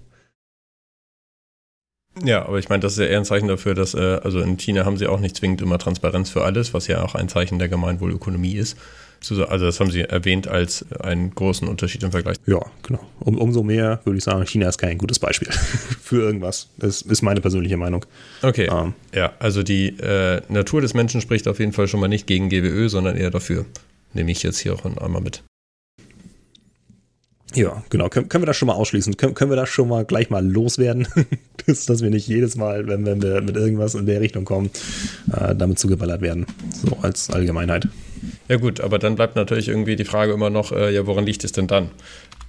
Ja, 2.25 2.47
aber 2.47 2.59
ich 2.59 2.69
meine, 2.69 2.81
das 2.81 2.95
ist 2.95 2.99
ja 2.99 3.07
eher 3.07 3.19
ein 3.19 3.25
Zeichen 3.25 3.49
dafür, 3.49 3.75
dass, 3.75 3.95
äh, 3.95 4.21
also 4.23 4.41
in 4.41 4.57
China 4.57 4.85
haben 4.85 4.97
sie 4.97 5.07
auch 5.07 5.21
nicht 5.21 5.37
zwingend 5.37 5.61
immer 5.61 5.79
Transparenz 5.79 6.31
für 6.31 6.45
alles, 6.45 6.73
was 6.73 6.87
ja 6.87 7.03
auch 7.03 7.15
ein 7.15 7.29
Zeichen 7.29 7.59
der 7.59 7.69
Gemeinwohlökonomie 7.69 8.55
ist. 8.55 8.77
Also 9.31 9.45
das 9.45 9.81
haben 9.81 9.91
sie 9.91 10.03
erwähnt 10.03 10.47
als 10.47 10.85
einen 11.01 11.35
großen 11.35 11.67
Unterschied 11.67 12.03
im 12.03 12.13
Vergleich. 12.13 12.37
Ja, 12.47 12.61
genau. 12.83 13.01
Um, 13.19 13.39
umso 13.39 13.63
mehr 13.63 14.01
würde 14.05 14.19
ich 14.19 14.25
sagen, 14.25 14.45
China 14.47 14.69
ist 14.69 14.79
kein 14.79 14.99
gutes 14.99 15.19
Beispiel 15.19 15.49
für 16.03 16.23
irgendwas. 16.23 16.69
Das 16.77 17.03
ist 17.03 17.23
meine 17.23 17.41
persönliche 17.41 17.77
Meinung. 17.77 18.05
Okay. 18.43 18.69
Ähm. 18.71 18.95
Ja, 19.15 19.33
also 19.39 19.63
die 19.63 19.89
äh, 19.99 20.43
Natur 20.49 20.81
des 20.81 20.95
Menschen 20.95 21.21
spricht 21.21 21.49
auf 21.49 21.59
jeden 21.59 21.73
Fall 21.73 21.89
schon 21.89 22.01
mal 22.01 22.09
nicht 22.09 22.27
gegen 22.27 22.51
GWÖ, 22.51 22.89
sondern 22.89 23.17
eher 23.17 23.31
dafür. 23.31 23.65
Nehme 24.13 24.31
ich 24.31 24.43
jetzt 24.43 24.59
hier 24.59 24.75
auch 24.75 24.85
einmal 24.85 25.23
mit. 25.23 25.43
Ja, 27.57 27.83
genau. 27.89 28.11
Können, 28.11 28.29
können 28.29 28.43
wir 28.43 28.47
das 28.47 28.57
schon 28.57 28.67
mal 28.67 28.75
ausschließen? 28.75 29.17
Können, 29.17 29.35
können 29.35 29.51
wir 29.51 29.57
das 29.57 29.71
schon 29.71 29.89
mal 29.89 30.05
gleich 30.05 30.29
mal 30.29 30.47
loswerden? 30.47 31.09
dass, 31.67 31.87
dass 31.87 32.03
wir 32.03 32.11
nicht 32.11 32.29
jedes 32.29 32.57
Mal, 32.57 32.87
wenn, 32.87 33.07
wenn 33.07 33.23
wir 33.23 33.41
mit 33.41 33.57
irgendwas 33.57 33.95
in 33.95 34.07
der 34.07 34.21
Richtung 34.21 34.45
kommen, 34.45 34.71
äh, 35.33 35.55
damit 35.55 35.79
zugeballert 35.79 36.21
werden. 36.21 36.47
So 36.71 36.99
als 37.03 37.31
Allgemeinheit. 37.31 37.89
Ja 38.49 38.57
gut, 38.57 38.81
aber 38.81 38.99
dann 38.99 39.17
bleibt 39.17 39.37
natürlich 39.37 39.69
irgendwie 39.69 39.97
die 39.97 40.05
Frage 40.05 40.33
immer 40.33 40.51
noch, 40.51 40.73
äh, 40.73 40.95
ja, 40.95 41.07
woran 41.07 41.27
liegt 41.27 41.45
es 41.45 41.53
denn 41.53 41.67
dann? 41.67 41.91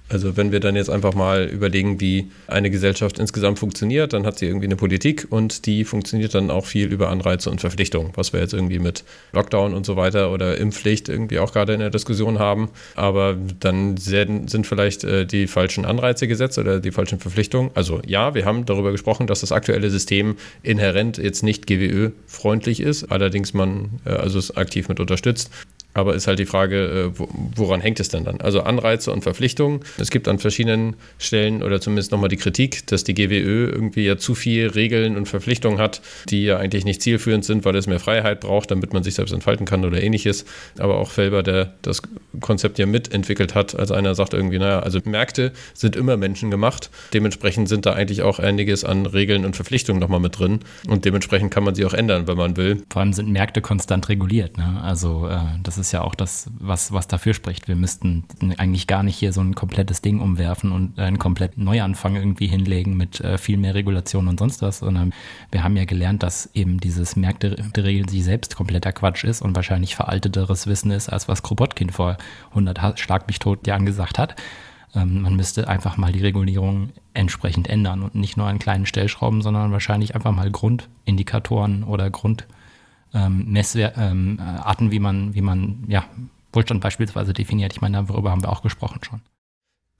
Also 0.08 0.36
wenn 0.36 0.52
wir 0.52 0.60
dann 0.60 0.76
jetzt 0.76 0.90
einfach 0.90 1.14
mal 1.14 1.44
überlegen, 1.44 2.00
wie 2.00 2.30
eine 2.46 2.70
Gesellschaft 2.70 3.18
insgesamt 3.18 3.58
funktioniert, 3.58 4.12
dann 4.12 4.24
hat 4.24 4.38
sie 4.38 4.46
irgendwie 4.46 4.66
eine 4.66 4.76
Politik 4.76 5.26
und 5.30 5.66
die 5.66 5.84
funktioniert 5.84 6.34
dann 6.34 6.50
auch 6.50 6.64
viel 6.64 6.90
über 6.92 7.10
Anreize 7.10 7.50
und 7.50 7.60
Verpflichtungen, 7.60 8.12
was 8.14 8.32
wir 8.32 8.40
jetzt 8.40 8.54
irgendwie 8.54 8.78
mit 8.78 9.04
Lockdown 9.32 9.74
und 9.74 9.84
so 9.84 9.96
weiter 9.96 10.32
oder 10.32 10.56
Impfpflicht 10.56 11.08
irgendwie 11.08 11.38
auch 11.38 11.52
gerade 11.52 11.74
in 11.74 11.80
der 11.80 11.90
Diskussion 11.90 12.38
haben. 12.38 12.70
Aber 12.94 13.36
dann 13.60 13.96
sind 13.96 14.66
vielleicht 14.66 15.04
äh, 15.04 15.26
die 15.26 15.46
falschen 15.46 15.84
Anreize 15.84 16.26
gesetzt 16.26 16.58
oder 16.58 16.80
die 16.80 16.90
falschen 16.90 17.18
Verpflichtungen. 17.18 17.70
Also 17.74 18.00
ja, 18.06 18.34
wir 18.34 18.44
haben 18.44 18.64
darüber 18.64 18.92
gesprochen, 18.92 19.26
dass 19.26 19.40
das 19.40 19.52
aktuelle 19.52 19.90
System 19.90 20.36
inhärent 20.62 21.18
jetzt 21.18 21.42
nicht 21.42 21.66
GWÖ-freundlich 21.66 22.80
ist, 22.80 23.10
allerdings 23.12 23.52
man 23.54 24.00
äh, 24.04 24.10
also 24.10 24.38
es 24.38 24.56
aktiv 24.56 24.88
mit 24.88 25.00
unterstützt. 25.00 25.50
Aber 25.94 26.14
ist 26.14 26.26
halt 26.26 26.38
die 26.38 26.46
Frage, 26.46 27.12
äh, 27.18 27.24
woran 27.56 27.80
hängt 27.80 27.98
es 27.98 28.08
denn 28.08 28.24
dann? 28.24 28.40
Also 28.40 28.60
Anreize 28.60 29.10
und 29.10 29.22
Verpflichtungen. 29.22 29.80
Es 29.98 30.10
gibt 30.10 30.28
an 30.28 30.38
verschiedenen 30.38 30.94
Stellen 31.18 31.62
oder 31.62 31.80
zumindest 31.80 32.12
nochmal 32.12 32.28
die 32.28 32.36
Kritik, 32.36 32.86
dass 32.86 33.04
die 33.04 33.14
GWÖ 33.14 33.70
irgendwie 33.70 34.04
ja 34.04 34.16
zu 34.16 34.34
viel 34.34 34.68
Regeln 34.68 35.16
und 35.16 35.26
Verpflichtungen 35.26 35.78
hat, 35.78 36.00
die 36.28 36.44
ja 36.44 36.58
eigentlich 36.58 36.84
nicht 36.84 37.02
zielführend 37.02 37.44
sind, 37.44 37.64
weil 37.64 37.74
es 37.74 37.86
mehr 37.86 38.00
Freiheit 38.00 38.40
braucht, 38.40 38.70
damit 38.70 38.92
man 38.92 39.02
sich 39.02 39.14
selbst 39.14 39.32
entfalten 39.32 39.66
kann 39.66 39.84
oder 39.84 40.00
ähnliches. 40.02 40.44
Aber 40.78 40.98
auch 40.98 41.10
Felber, 41.10 41.42
der 41.42 41.74
das 41.82 42.02
Konzept 42.40 42.78
ja 42.78 42.86
mitentwickelt 42.86 43.54
hat, 43.54 43.74
als 43.74 43.90
einer 43.90 44.14
sagt 44.14 44.34
irgendwie, 44.34 44.58
naja, 44.58 44.80
also 44.80 45.00
Märkte 45.04 45.52
sind 45.74 45.96
immer 45.96 46.16
menschengemacht. 46.16 46.90
Dementsprechend 47.12 47.68
sind 47.68 47.86
da 47.86 47.94
eigentlich 47.94 48.22
auch 48.22 48.38
einiges 48.38 48.84
an 48.84 49.06
Regeln 49.06 49.44
und 49.44 49.56
Verpflichtungen 49.56 50.00
nochmal 50.00 50.20
mit 50.20 50.38
drin. 50.38 50.60
Und 50.86 51.04
dementsprechend 51.04 51.50
kann 51.50 51.64
man 51.64 51.74
sie 51.74 51.84
auch 51.84 51.94
ändern, 51.94 52.28
wenn 52.28 52.36
man 52.36 52.56
will. 52.56 52.82
Vor 52.90 53.00
allem 53.00 53.12
sind 53.12 53.30
Märkte 53.30 53.60
konstant 53.60 54.08
reguliert. 54.08 54.58
Ne? 54.58 54.80
Also 54.82 55.28
äh, 55.28 55.38
das 55.62 55.77
ist 55.78 55.92
ja 55.92 56.02
auch 56.02 56.14
das, 56.14 56.50
was, 56.58 56.92
was 56.92 57.08
dafür 57.08 57.34
spricht. 57.34 57.68
Wir 57.68 57.76
müssten 57.76 58.24
eigentlich 58.58 58.86
gar 58.86 59.02
nicht 59.02 59.16
hier 59.16 59.32
so 59.32 59.40
ein 59.40 59.54
komplettes 59.54 60.02
Ding 60.02 60.20
umwerfen 60.20 60.72
und 60.72 60.98
einen 60.98 61.18
kompletten 61.18 61.64
Neuanfang 61.64 62.16
irgendwie 62.16 62.46
hinlegen 62.46 62.96
mit 62.96 63.20
äh, 63.20 63.38
viel 63.38 63.56
mehr 63.56 63.74
Regulation 63.74 64.28
und 64.28 64.38
sonst 64.38 64.62
was, 64.62 64.78
sondern 64.78 65.12
wir 65.50 65.62
haben 65.62 65.76
ja 65.76 65.84
gelernt, 65.84 66.22
dass 66.22 66.50
eben 66.54 66.80
dieses 66.80 67.16
Märkte 67.16 67.56
regeln 67.76 68.08
sich 68.08 68.24
selbst 68.24 68.56
kompletter 68.56 68.92
Quatsch 68.92 69.24
ist 69.24 69.42
und 69.42 69.56
wahrscheinlich 69.56 69.96
veralteteres 69.96 70.66
Wissen 70.66 70.90
ist, 70.90 71.08
als 71.08 71.28
was 71.28 71.42
Kropotkin 71.42 71.90
vor 71.90 72.16
100 72.50 72.98
Schlag 72.98 73.26
mich 73.26 73.38
tot 73.38 73.66
Jahren 73.66 73.86
gesagt 73.86 74.18
hat. 74.18 74.36
Ähm, 74.94 75.22
man 75.22 75.36
müsste 75.36 75.68
einfach 75.68 75.96
mal 75.96 76.12
die 76.12 76.22
Regulierung 76.22 76.90
entsprechend 77.14 77.68
ändern 77.68 78.02
und 78.02 78.14
nicht 78.14 78.36
nur 78.36 78.46
an 78.46 78.58
kleinen 78.58 78.86
Stellschrauben, 78.86 79.42
sondern 79.42 79.72
wahrscheinlich 79.72 80.14
einfach 80.14 80.32
mal 80.32 80.50
Grundindikatoren 80.50 81.84
oder 81.84 82.10
Grundmessarten, 82.10 82.57
ähm, 83.14 83.46
wie 84.90 84.98
man, 84.98 85.34
wie 85.34 85.40
man 85.40 85.84
ja, 85.88 86.04
Wohlstand 86.52 86.80
beispielsweise 86.80 87.32
definiert. 87.32 87.72
Ich 87.72 87.80
meine, 87.80 88.04
darüber 88.04 88.30
haben 88.30 88.42
wir 88.42 88.50
auch 88.50 88.62
gesprochen 88.62 89.00
schon. 89.02 89.20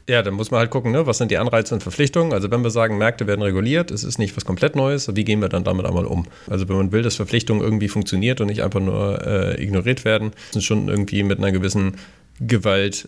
Ja, 0.08 0.22
dann 0.22 0.34
muss 0.34 0.50
man 0.50 0.60
halt 0.60 0.70
gucken, 0.70 0.90
ne? 0.90 1.06
was 1.06 1.18
sind 1.18 1.30
die 1.30 1.36
Anreize 1.36 1.74
und 1.74 1.82
Verpflichtungen. 1.82 2.32
Also 2.32 2.50
wenn 2.50 2.62
wir 2.62 2.70
sagen, 2.70 2.96
Märkte 2.96 3.26
werden 3.26 3.42
reguliert, 3.42 3.90
es 3.90 4.04
ist 4.04 4.18
nicht 4.18 4.34
was 4.38 4.46
komplett 4.46 4.74
Neues, 4.74 5.14
wie 5.14 5.24
gehen 5.24 5.42
wir 5.42 5.50
dann 5.50 5.64
damit 5.64 5.84
einmal 5.84 6.06
um? 6.06 6.26
Also 6.46 6.66
wenn 6.66 6.76
man 6.76 6.92
will, 6.92 7.02
dass 7.02 7.16
Verpflichtungen 7.16 7.62
irgendwie 7.62 7.88
funktioniert 7.88 8.40
und 8.40 8.46
nicht 8.46 8.62
einfach 8.62 8.80
nur 8.80 9.20
äh, 9.26 9.62
ignoriert 9.62 10.06
werden, 10.06 10.32
sind 10.50 10.62
schon 10.62 10.88
irgendwie 10.88 11.22
mit 11.24 11.38
einer 11.38 11.52
gewissen 11.52 11.98
Gewalt 12.40 13.06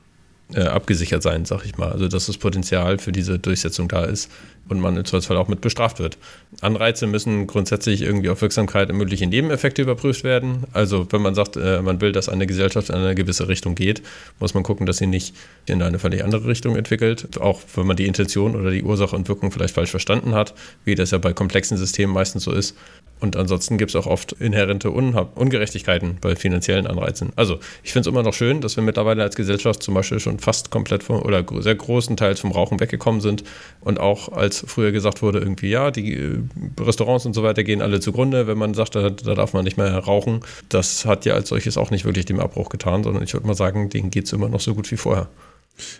äh, 0.53 0.65
abgesichert 0.65 1.23
sein, 1.23 1.47
sag 1.47 1.65
ich 1.65 1.79
mal. 1.79 1.91
Also 1.91 2.07
dass 2.07 2.27
das 2.27 2.37
Potenzial 2.37 2.99
für 2.99 3.13
diese 3.13 3.39
Durchsetzung 3.39 3.89
da 3.89 4.05
ist 4.05 4.31
und 4.71 4.81
man 4.81 4.97
im 4.97 5.05
Zweifelsfall 5.05 5.37
auch 5.37 5.49
mit 5.49 5.61
bestraft 5.61 5.99
wird. 5.99 6.17
Anreize 6.61 7.07
müssen 7.07 7.47
grundsätzlich 7.47 8.03
irgendwie 8.03 8.29
auf 8.29 8.41
Wirksamkeit 8.41 8.89
und 8.91 8.97
mögliche 8.97 9.27
Nebeneffekte 9.27 9.83
überprüft 9.83 10.25
werden. 10.25 10.65
Also 10.73 11.07
wenn 11.11 11.21
man 11.21 11.35
sagt, 11.35 11.57
äh, 11.57 11.83
man 11.83 12.01
will, 12.01 12.13
dass 12.13 12.29
eine 12.29 12.47
Gesellschaft 12.47 12.89
in 12.89 12.95
eine 12.95 13.15
gewisse 13.15 13.49
Richtung 13.49 13.75
geht, 13.75 14.03
muss 14.39 14.55
man 14.55 14.63
gucken, 14.63 14.87
dass 14.87 14.99
sie 14.99 15.07
nicht 15.07 15.35
in 15.67 15.83
eine 15.83 15.99
völlig 15.99 16.25
andere 16.25 16.47
Richtung 16.47 16.77
entwickelt. 16.77 17.41
Auch 17.41 17.61
wenn 17.75 17.87
man 17.87 17.97
die 17.97 18.07
Intention 18.07 18.55
oder 18.55 18.71
die 18.71 18.83
Ursache 18.83 19.17
und 19.17 19.29
Wirkung 19.29 19.51
vielleicht 19.51 19.75
falsch 19.75 19.91
verstanden 19.91 20.35
hat, 20.35 20.55
wie 20.85 20.95
das 20.95 21.11
ja 21.11 21.19
bei 21.19 21.33
komplexen 21.33 21.77
Systemen 21.77 22.15
meistens 22.15 22.45
so 22.45 22.53
ist. 22.53 22.77
Und 23.21 23.37
ansonsten 23.37 23.77
gibt 23.77 23.91
es 23.91 23.97
auch 23.97 24.07
oft 24.07 24.33
inhärente 24.33 24.91
Ungerechtigkeiten 24.91 26.17
bei 26.21 26.35
finanziellen 26.37 26.87
Anreizen. 26.87 27.33
Also 27.37 27.61
ich 27.83 27.93
finde 27.93 28.09
es 28.09 28.13
immer 28.13 28.23
noch 28.23 28.33
schön, 28.33 28.63
dass 28.63 28.77
wir 28.77 28.83
mittlerweile 28.83 29.23
als 29.23 29.37
Gesellschaft 29.37 29.83
zum 29.83 29.95
Beispiel 29.95 30.21
schon 30.21 30.39
fast 30.39 30.71
komplett 30.71 31.03
vom, 31.03 31.21
oder 31.21 31.45
sehr 31.61 31.75
großen 31.75 32.17
Teils 32.17 32.41
vom 32.41 32.51
Rauchen 32.53 32.81
weggekommen 32.81 33.21
sind 33.21 33.45
und 33.83 34.01
auch 34.01 34.33
als 34.33 34.60
früher 34.67 34.93
gesagt 34.93 35.23
wurde, 35.23 35.39
irgendwie, 35.39 35.71
ja, 35.71 35.91
die 35.91 36.15
äh, 36.15 36.39
Restaurants 36.79 37.27
und 37.27 37.35
so 37.35 37.43
weiter 37.43 37.65
gehen 37.65 37.83
alle 37.83 38.01
zugrunde, 38.01 38.47
wenn 38.47 38.59
man 38.59 38.75
sagt, 38.75 38.95
da, 38.95 39.11
da 39.11 39.35
darf 39.35 39.53
man 39.53 39.65
nicht 39.65 39.77
mehr 39.77 39.93
rauchen. 39.97 40.41
Das 40.69 41.05
hat 41.05 41.25
ja 41.25 41.35
als 41.35 41.49
solches 41.49 41.77
auch 41.77 41.91
nicht 41.91 42.05
wirklich 42.05 42.27
dem 42.27 42.41
Abbruch 42.41 42.69
getan, 42.69 43.03
sondern 43.05 43.23
ich 43.23 43.33
würde 43.33 43.47
mal 43.47 43.55
sagen, 43.55 43.91
denen 43.91 44.11
geht 44.11 44.27
es 44.27 44.33
immer 44.33 44.49
noch 44.49 44.61
so 44.61 44.75
gut 44.75 44.91
wie 44.91 44.97
vorher. 44.97 45.29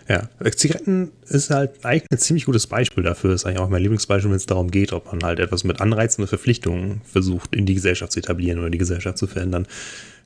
Ja, 0.07 0.29
Zigaretten 0.55 1.11
ist 1.27 1.49
halt 1.49 1.83
eigentlich 1.83 2.05
ein 2.11 2.17
ziemlich 2.17 2.45
gutes 2.45 2.67
Beispiel 2.67 3.03
dafür. 3.03 3.33
Ist 3.33 3.45
eigentlich 3.45 3.59
auch 3.59 3.69
mein 3.69 3.81
Lieblingsbeispiel, 3.81 4.29
wenn 4.29 4.37
es 4.37 4.45
darum 4.45 4.69
geht, 4.69 4.93
ob 4.93 5.07
man 5.07 5.23
halt 5.23 5.39
etwas 5.39 5.63
mit 5.63 5.81
Anreizen 5.81 6.23
und 6.23 6.27
Verpflichtungen 6.27 7.01
versucht, 7.03 7.55
in 7.55 7.65
die 7.65 7.73
Gesellschaft 7.73 8.11
zu 8.11 8.19
etablieren 8.19 8.59
oder 8.59 8.69
die 8.69 8.77
Gesellschaft 8.77 9.17
zu 9.17 9.27
verändern. 9.27 9.67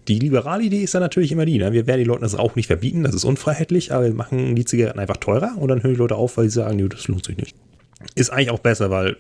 Die 0.07 0.19
liberale 0.19 0.63
Idee 0.63 0.83
ist 0.83 0.93
dann 0.93 1.01
natürlich 1.01 1.31
immer 1.31 1.45
die, 1.45 1.57
ne? 1.57 1.73
wir 1.73 1.87
werden 1.87 1.99
die 1.99 2.05
Leuten 2.05 2.21
das 2.21 2.37
Rauchen 2.37 2.53
nicht 2.57 2.67
verbieten, 2.67 3.03
das 3.03 3.15
ist 3.15 3.23
unfreiheitlich, 3.23 3.91
aber 3.91 4.05
wir 4.05 4.13
machen 4.13 4.55
die 4.55 4.65
Zigaretten 4.65 4.99
einfach 4.99 5.17
teurer 5.17 5.55
und 5.57 5.67
dann 5.67 5.81
hören 5.81 5.93
die 5.93 5.99
Leute 5.99 6.15
auf, 6.15 6.37
weil 6.37 6.45
sie 6.45 6.55
sagen, 6.55 6.87
das 6.89 7.07
lohnt 7.07 7.25
sich 7.25 7.37
nicht. 7.37 7.55
Ist 8.13 8.29
eigentlich 8.29 8.51
auch 8.51 8.59
besser, 8.59 8.91
weil 8.91 9.17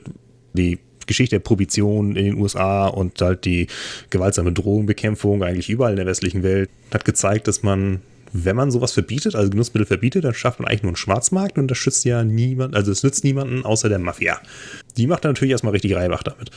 die 0.53 0.79
Geschichte 1.07 1.35
der 1.35 1.41
Prohibition 1.41 2.15
in 2.15 2.25
den 2.25 2.35
USA 2.35 2.87
und 2.87 3.21
halt 3.21 3.45
die 3.45 3.67
gewaltsame 4.09 4.51
Drogenbekämpfung 4.51 5.43
eigentlich 5.43 5.69
überall 5.69 5.91
in 5.91 5.97
der 5.97 6.05
westlichen 6.05 6.43
Welt 6.43 6.69
hat 6.93 7.05
gezeigt, 7.05 7.47
dass 7.47 7.63
man 7.63 8.01
wenn 8.43 8.55
man 8.57 8.69
sowas 8.69 8.91
verbietet, 8.91 9.33
also 9.33 9.49
Genussmittel 9.49 9.85
verbietet, 9.85 10.25
dann 10.25 10.33
schafft 10.33 10.59
man 10.59 10.67
eigentlich 10.67 10.83
nur 10.83 10.89
einen 10.89 10.97
Schwarzmarkt 10.97 11.57
und 11.57 11.69
das 11.69 11.77
schützt 11.77 12.03
ja 12.03 12.23
niemand, 12.23 12.75
also 12.75 12.91
es 12.91 13.01
nützt 13.01 13.23
niemanden 13.23 13.63
außer 13.63 13.87
der 13.87 13.99
Mafia. 13.99 14.41
Die 14.97 15.07
macht 15.07 15.23
dann 15.23 15.31
natürlich 15.31 15.53
erstmal 15.53 15.71
richtig 15.71 15.95
Reibach 15.95 16.23
damit. 16.23 16.51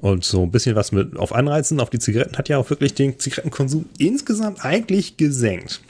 Und 0.00 0.24
so 0.24 0.42
ein 0.42 0.50
bisschen 0.50 0.74
was 0.74 0.90
mit 0.90 1.16
auf 1.16 1.34
Anreizen 1.34 1.80
auf 1.80 1.90
die 1.90 1.98
Zigaretten 1.98 2.38
hat 2.38 2.48
ja 2.48 2.56
auch 2.56 2.70
wirklich 2.70 2.94
den 2.94 3.18
Zigarettenkonsum 3.18 3.84
insgesamt 3.98 4.64
eigentlich 4.64 5.18
gesenkt. 5.18 5.82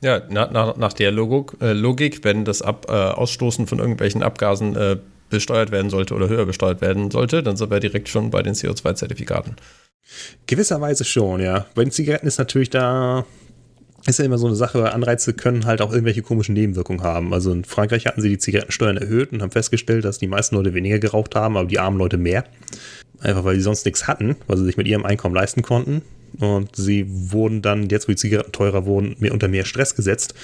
Ja, 0.00 0.22
nach, 0.30 0.50
nach, 0.50 0.76
nach 0.76 0.92
der 0.92 1.10
Logik, 1.10 1.60
äh, 1.60 1.72
Logik, 1.72 2.22
wenn 2.24 2.44
das 2.44 2.62
Ab, 2.62 2.86
äh, 2.88 2.92
Ausstoßen 2.92 3.66
von 3.66 3.78
irgendwelchen 3.78 4.22
Abgasen 4.22 4.76
äh, 4.76 4.96
besteuert 5.28 5.70
werden 5.72 5.90
sollte 5.90 6.14
oder 6.14 6.28
höher 6.28 6.46
besteuert 6.46 6.80
werden 6.80 7.10
sollte, 7.10 7.42
dann 7.42 7.56
sind 7.56 7.70
wir 7.70 7.80
direkt 7.80 8.08
schon 8.08 8.30
bei 8.30 8.42
den 8.42 8.54
CO2-Zertifikaten. 8.54 9.56
Gewisserweise 10.46 11.04
schon, 11.04 11.40
ja. 11.40 11.66
Bei 11.74 11.84
den 11.84 11.90
Zigaretten 11.90 12.26
ist 12.26 12.38
natürlich 12.38 12.70
da 12.70 13.26
ist 14.06 14.18
ja 14.18 14.24
immer 14.24 14.38
so 14.38 14.46
eine 14.46 14.56
Sache, 14.56 14.92
Anreize 14.92 15.34
können 15.34 15.66
halt 15.66 15.82
auch 15.82 15.90
irgendwelche 15.90 16.22
komischen 16.22 16.54
Nebenwirkungen 16.54 17.02
haben. 17.02 17.34
Also 17.34 17.52
in 17.52 17.64
Frankreich 17.64 18.06
hatten 18.06 18.20
sie 18.20 18.30
die 18.30 18.38
Zigarettensteuern 18.38 18.96
erhöht 18.96 19.32
und 19.32 19.42
haben 19.42 19.50
festgestellt, 19.50 20.04
dass 20.04 20.18
die 20.18 20.28
meisten 20.28 20.54
Leute 20.54 20.72
weniger 20.72 20.98
geraucht 20.98 21.34
haben, 21.34 21.56
aber 21.56 21.68
die 21.68 21.78
armen 21.78 21.98
Leute 21.98 22.16
mehr. 22.16 22.44
Einfach 23.20 23.44
weil 23.44 23.56
sie 23.56 23.62
sonst 23.62 23.84
nichts 23.84 24.06
hatten, 24.06 24.36
weil 24.46 24.56
sie 24.56 24.64
sich 24.64 24.76
mit 24.76 24.86
ihrem 24.86 25.04
Einkommen 25.04 25.34
leisten 25.34 25.62
konnten. 25.62 26.02
Und 26.38 26.76
sie 26.76 27.06
wurden 27.08 27.62
dann, 27.62 27.88
jetzt 27.88 28.08
wo 28.08 28.12
die 28.12 28.16
Zigaretten 28.16 28.52
teurer 28.52 28.86
wurden, 28.86 29.16
mehr 29.18 29.32
unter 29.32 29.48
mehr 29.48 29.64
Stress 29.64 29.94
gesetzt. 29.94 30.34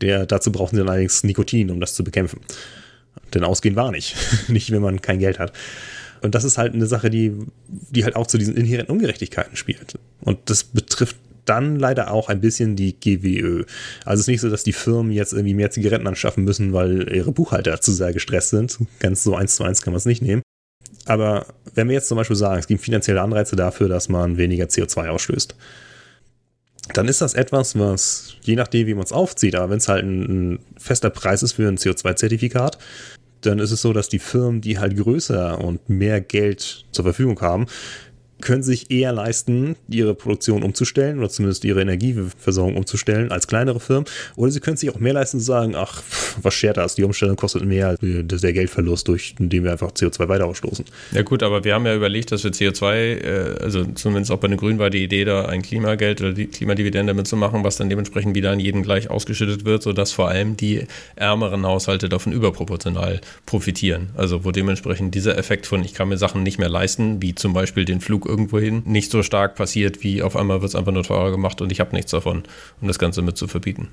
Der, 0.00 0.26
dazu 0.26 0.52
brauchen 0.52 0.76
sie 0.76 0.80
dann 0.80 0.88
allerdings 0.88 1.24
Nikotin, 1.24 1.70
um 1.70 1.80
das 1.80 1.94
zu 1.94 2.04
bekämpfen. 2.04 2.40
Denn 3.34 3.44
ausgehen 3.44 3.76
war 3.76 3.90
nicht. 3.90 4.16
nicht, 4.48 4.70
wenn 4.70 4.82
man 4.82 5.00
kein 5.00 5.18
Geld 5.18 5.38
hat. 5.38 5.52
Und 6.22 6.34
das 6.34 6.44
ist 6.44 6.58
halt 6.58 6.74
eine 6.74 6.86
Sache, 6.86 7.10
die, 7.10 7.32
die 7.68 8.04
halt 8.04 8.16
auch 8.16 8.26
zu 8.26 8.38
diesen 8.38 8.56
inhärenten 8.56 8.94
Ungerechtigkeiten 8.94 9.56
spielt. 9.56 9.98
Und 10.20 10.38
das 10.46 10.64
betrifft 10.64 11.16
dann 11.44 11.76
leider 11.76 12.10
auch 12.10 12.28
ein 12.28 12.40
bisschen 12.40 12.76
die 12.76 12.98
GWÖ. 12.98 13.64
Also 14.04 14.14
es 14.14 14.20
ist 14.20 14.28
nicht 14.28 14.40
so, 14.40 14.50
dass 14.50 14.64
die 14.64 14.72
Firmen 14.72 15.12
jetzt 15.12 15.32
irgendwie 15.32 15.54
mehr 15.54 15.70
Zigaretten 15.70 16.06
anschaffen 16.06 16.44
müssen, 16.44 16.72
weil 16.72 17.14
ihre 17.14 17.32
Buchhalter 17.32 17.80
zu 17.80 17.92
sehr 17.92 18.12
gestresst 18.12 18.50
sind. 18.50 18.78
Ganz 18.98 19.22
so 19.22 19.36
eins 19.36 19.56
zu 19.56 19.64
eins 19.64 19.82
kann 19.82 19.92
man 19.92 19.98
es 19.98 20.06
nicht 20.06 20.22
nehmen. 20.22 20.42
Aber 21.06 21.46
wenn 21.74 21.88
wir 21.88 21.94
jetzt 21.94 22.08
zum 22.08 22.16
Beispiel 22.16 22.36
sagen, 22.36 22.58
es 22.58 22.66
gibt 22.66 22.82
finanzielle 22.82 23.22
Anreize 23.22 23.56
dafür, 23.56 23.88
dass 23.88 24.08
man 24.08 24.36
weniger 24.36 24.66
CO2 24.66 25.08
ausstößt, 25.08 25.54
dann 26.94 27.08
ist 27.08 27.20
das 27.20 27.34
etwas, 27.34 27.78
was 27.78 28.36
je 28.42 28.54
nachdem, 28.54 28.86
wie 28.86 28.94
man 28.94 29.04
es 29.04 29.12
aufzieht, 29.12 29.54
aber 29.54 29.70
wenn 29.70 29.78
es 29.78 29.88
halt 29.88 30.04
ein, 30.04 30.22
ein 30.22 30.58
fester 30.78 31.10
Preis 31.10 31.42
ist 31.42 31.54
für 31.54 31.68
ein 31.68 31.78
CO2-Zertifikat, 31.78 32.78
dann 33.40 33.58
ist 33.58 33.70
es 33.70 33.82
so, 33.82 33.92
dass 33.92 34.08
die 34.08 34.18
Firmen, 34.18 34.60
die 34.60 34.78
halt 34.78 34.96
größer 34.96 35.60
und 35.60 35.88
mehr 35.88 36.20
Geld 36.20 36.84
zur 36.90 37.04
Verfügung 37.04 37.40
haben, 37.40 37.66
können 38.40 38.62
sich 38.62 38.90
eher 38.90 39.12
leisten, 39.12 39.76
ihre 39.88 40.14
Produktion 40.14 40.62
umzustellen 40.62 41.18
oder 41.18 41.28
zumindest 41.28 41.64
ihre 41.64 41.80
Energieversorgung 41.80 42.76
umzustellen 42.76 43.32
als 43.32 43.46
kleinere 43.46 43.80
Firmen. 43.80 44.04
Oder 44.36 44.50
sie 44.50 44.60
können 44.60 44.76
sich 44.76 44.90
auch 44.90 44.98
mehr 44.98 45.14
leisten 45.14 45.38
zu 45.38 45.46
sagen, 45.46 45.74
ach, 45.74 46.02
was 46.42 46.54
schert 46.54 46.76
das? 46.76 46.94
Die 46.94 47.04
Umstellung 47.04 47.36
kostet 47.36 47.64
mehr 47.64 47.88
als 47.88 48.40
der 48.40 48.52
Geldverlust, 48.52 49.08
durch 49.08 49.34
indem 49.38 49.64
wir 49.64 49.72
einfach 49.72 49.92
CO2 49.92 50.28
weiter 50.28 50.46
ausstoßen. 50.46 50.84
Ja 51.12 51.22
gut, 51.22 51.42
aber 51.42 51.64
wir 51.64 51.74
haben 51.74 51.86
ja 51.86 51.94
überlegt, 51.94 52.32
dass 52.32 52.44
wir 52.44 52.50
CO2, 52.50 52.94
äh, 52.94 53.58
also 53.62 53.84
zumindest 53.94 54.30
auch 54.30 54.38
bei 54.38 54.48
den 54.48 54.58
Grünen 54.58 54.78
war 54.78 54.90
die 54.90 55.02
Idee 55.02 55.24
da, 55.24 55.46
ein 55.46 55.62
Klimageld 55.62 56.20
oder 56.20 56.32
die 56.32 56.46
Klimadividende 56.46 57.14
mitzumachen, 57.14 57.64
was 57.64 57.76
dann 57.76 57.88
dementsprechend 57.88 58.34
wieder 58.34 58.50
an 58.50 58.60
jeden 58.60 58.82
gleich 58.82 59.08
ausgeschüttet 59.10 59.64
wird, 59.64 59.82
sodass 59.82 60.12
vor 60.12 60.28
allem 60.28 60.56
die 60.56 60.86
ärmeren 61.16 61.64
Haushalte 61.64 62.08
davon 62.08 62.32
überproportional 62.32 63.20
profitieren. 63.46 64.10
Also 64.14 64.44
wo 64.44 64.50
dementsprechend 64.50 65.14
dieser 65.14 65.38
Effekt 65.38 65.66
von, 65.66 65.82
ich 65.84 65.94
kann 65.94 66.08
mir 66.08 66.18
Sachen 66.18 66.42
nicht 66.42 66.58
mehr 66.58 66.68
leisten, 66.68 67.22
wie 67.22 67.34
zum 67.34 67.52
Beispiel 67.52 67.84
den 67.84 68.00
Flug 68.00 68.25
irgendwo 68.26 68.58
hin 68.58 68.82
nicht 68.84 69.10
so 69.10 69.22
stark 69.22 69.54
passiert, 69.54 70.02
wie 70.02 70.22
auf 70.22 70.36
einmal 70.36 70.60
wird 70.60 70.70
es 70.70 70.74
einfach 70.74 70.92
nur 70.92 71.02
teurer 71.02 71.30
gemacht 71.30 71.60
und 71.60 71.72
ich 71.72 71.80
habe 71.80 71.94
nichts 71.94 72.10
davon, 72.10 72.42
um 72.80 72.88
das 72.88 72.98
Ganze 72.98 73.22
mit 73.22 73.36
zu 73.36 73.46
verbieten. 73.46 73.88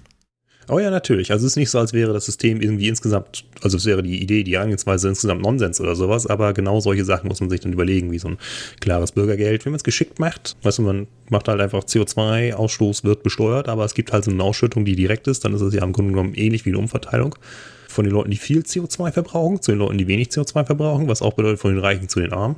Oh 0.70 0.80
ja, 0.80 0.90
natürlich. 0.90 1.32
Also 1.32 1.46
es 1.46 1.54
ist 1.54 1.58
nicht 1.58 1.70
so, 1.70 1.80
als 1.80 1.92
wäre 1.92 2.14
das 2.14 2.26
System 2.26 2.62
irgendwie 2.62 2.88
insgesamt, 2.88 3.44
also 3.62 3.76
es 3.78 3.86
wäre 3.86 4.02
die 4.02 4.22
Idee, 4.22 4.44
die 4.44 4.54
Herangehensweise 4.54 5.10
insgesamt 5.10 5.42
Nonsens 5.42 5.82
oder 5.82 5.96
sowas, 5.96 6.26
aber 6.26 6.54
genau 6.54 6.80
solche 6.80 7.04
Sachen 7.04 7.28
muss 7.28 7.42
man 7.42 7.50
sich 7.50 7.60
dann 7.60 7.74
überlegen, 7.74 8.12
wie 8.12 8.20
so 8.20 8.30
ein 8.30 8.38
klares 8.80 9.12
Bürgergeld. 9.12 9.66
Wenn 9.66 9.74
man 9.74 9.78
es 9.78 9.84
geschickt 9.84 10.20
macht, 10.20 10.56
weißt 10.64 10.78
du, 10.78 10.84
man 10.84 11.08
macht 11.30 11.50
halt 11.50 11.60
einfach 11.60 11.84
CO2-Ausstoß 11.84 13.04
wird 13.04 13.24
besteuert, 13.24 13.68
aber 13.68 13.84
es 13.84 13.94
gibt 13.94 14.14
halt 14.14 14.24
so 14.24 14.32
eine 14.32 14.44
Ausschüttung, 14.44 14.86
die 14.86 14.96
direkt 14.96 15.28
ist, 15.28 15.44
dann 15.44 15.54
ist 15.54 15.62
es 15.62 15.74
ja 15.74 15.84
im 15.84 15.92
Grunde 15.92 16.12
genommen 16.12 16.34
ähnlich 16.34 16.66
wie 16.66 16.70
eine 16.70 16.80
Umverteilung 16.80 17.36
von 17.90 18.06
den 18.06 18.14
Leuten, 18.14 18.32
die 18.32 18.38
viel 18.38 18.62
CO2 18.62 19.12
verbrauchen, 19.12 19.62
zu 19.62 19.72
den 19.72 19.80
Leuten, 19.80 19.98
die 19.98 20.08
wenig 20.08 20.30
CO2 20.30 20.66
verbrauchen, 20.66 21.08
was 21.08 21.22
auch 21.22 21.34
bedeutet 21.34 21.60
von 21.60 21.74
den 21.74 21.80
Reichen 21.80 22.08
zu 22.08 22.22
den 22.22 22.32
Armen. 22.32 22.56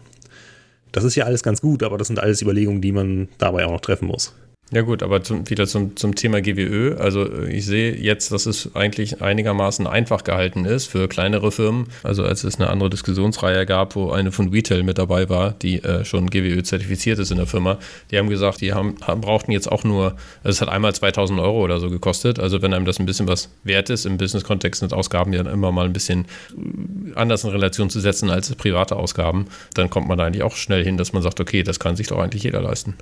Das 0.96 1.04
ist 1.04 1.16
ja 1.16 1.26
alles 1.26 1.44
ganz 1.44 1.60
gut, 1.60 1.84
aber 1.84 1.98
das 1.98 2.08
sind 2.08 2.20
alles 2.20 2.42
Überlegungen, 2.42 2.80
die 2.80 2.94
man 2.94 3.28
dabei 3.38 3.66
auch 3.66 3.72
noch 3.72 3.82
treffen 3.82 4.08
muss. 4.08 4.34
Ja 4.72 4.82
gut, 4.82 5.04
aber 5.04 5.22
zum, 5.22 5.48
wieder 5.48 5.68
zum, 5.68 5.96
zum 5.96 6.16
Thema 6.16 6.42
GWÖ. 6.42 6.96
Also 6.96 7.24
äh, 7.24 7.56
ich 7.56 7.66
sehe 7.68 7.96
jetzt, 7.96 8.32
dass 8.32 8.48
es 8.48 8.76
eigentlich 8.76 9.22
einigermaßen 9.22 9.86
einfach 9.86 10.24
gehalten 10.24 10.66
ist 10.66 10.88
für 10.88 11.08
kleinere 11.08 11.52
Firmen. 11.52 11.86
Also 12.02 12.24
als 12.24 12.44
es 12.44 12.56
eine 12.60 12.72
andere 12.72 12.90
Diskussionsreihe 12.90 13.68
gab, 13.68 13.96
wo 13.96 14.10
eine 14.10 14.32
von 14.32 14.50
Retail 14.50 14.82
mit 14.82 14.98
dabei 14.98 15.30
war, 15.30 15.52
die 15.52 15.84
äh, 15.84 16.04
schon 16.04 16.32
GWÖ 16.32 16.64
zertifiziert 16.64 17.20
ist 17.20 17.30
in 17.30 17.38
der 17.38 17.46
Firma, 17.46 17.78
die 18.10 18.18
haben 18.18 18.28
gesagt, 18.28 18.62
die 18.62 18.74
haben, 18.74 18.96
haben, 19.04 19.22
brauchten 19.22 19.52
jetzt 19.52 19.72
auch 19.72 19.84
nur, 19.84 20.16
also 20.44 20.56
es 20.56 20.62
hat 20.62 20.70
einmal 20.70 20.96
2000 20.96 21.40
Euro 21.40 21.64
oder 21.64 21.80
so 21.80 21.92
gekostet. 21.92 22.40
Also 22.40 22.64
wenn 22.64 22.74
einem 22.74 22.86
das 22.86 23.00
ein 23.00 23.06
bisschen 23.06 23.28
was 23.28 23.52
wert 23.64 23.92
ist, 23.92 24.06
im 24.08 24.18
Business-Kontext 24.18 24.80
sind 24.80 24.94
Ausgaben 24.94 25.32
ja 25.32 25.42
immer 25.42 25.72
mal 25.72 25.86
ein 25.86 25.94
bisschen 25.94 26.26
äh, 26.58 27.14
anders 27.14 27.44
in 27.44 27.52
Relation 27.52 27.92
zu 27.92 28.00
setzen 28.00 28.32
als 28.32 28.54
private 28.56 28.96
Ausgaben, 28.96 29.46
dann 29.76 29.92
kommt 29.92 30.08
man 30.08 30.18
da 30.18 30.26
eigentlich 30.26 30.44
auch 30.44 30.56
schnell 30.56 30.84
hin, 30.84 30.98
dass 30.98 31.14
man 31.14 31.22
sagt, 31.22 31.40
okay, 31.40 31.62
das 31.62 31.80
kann 31.80 31.96
sich 31.96 32.08
doch 32.08 32.18
eigentlich 32.18 32.44
jeder 32.44 32.62
leisten. 32.62 32.96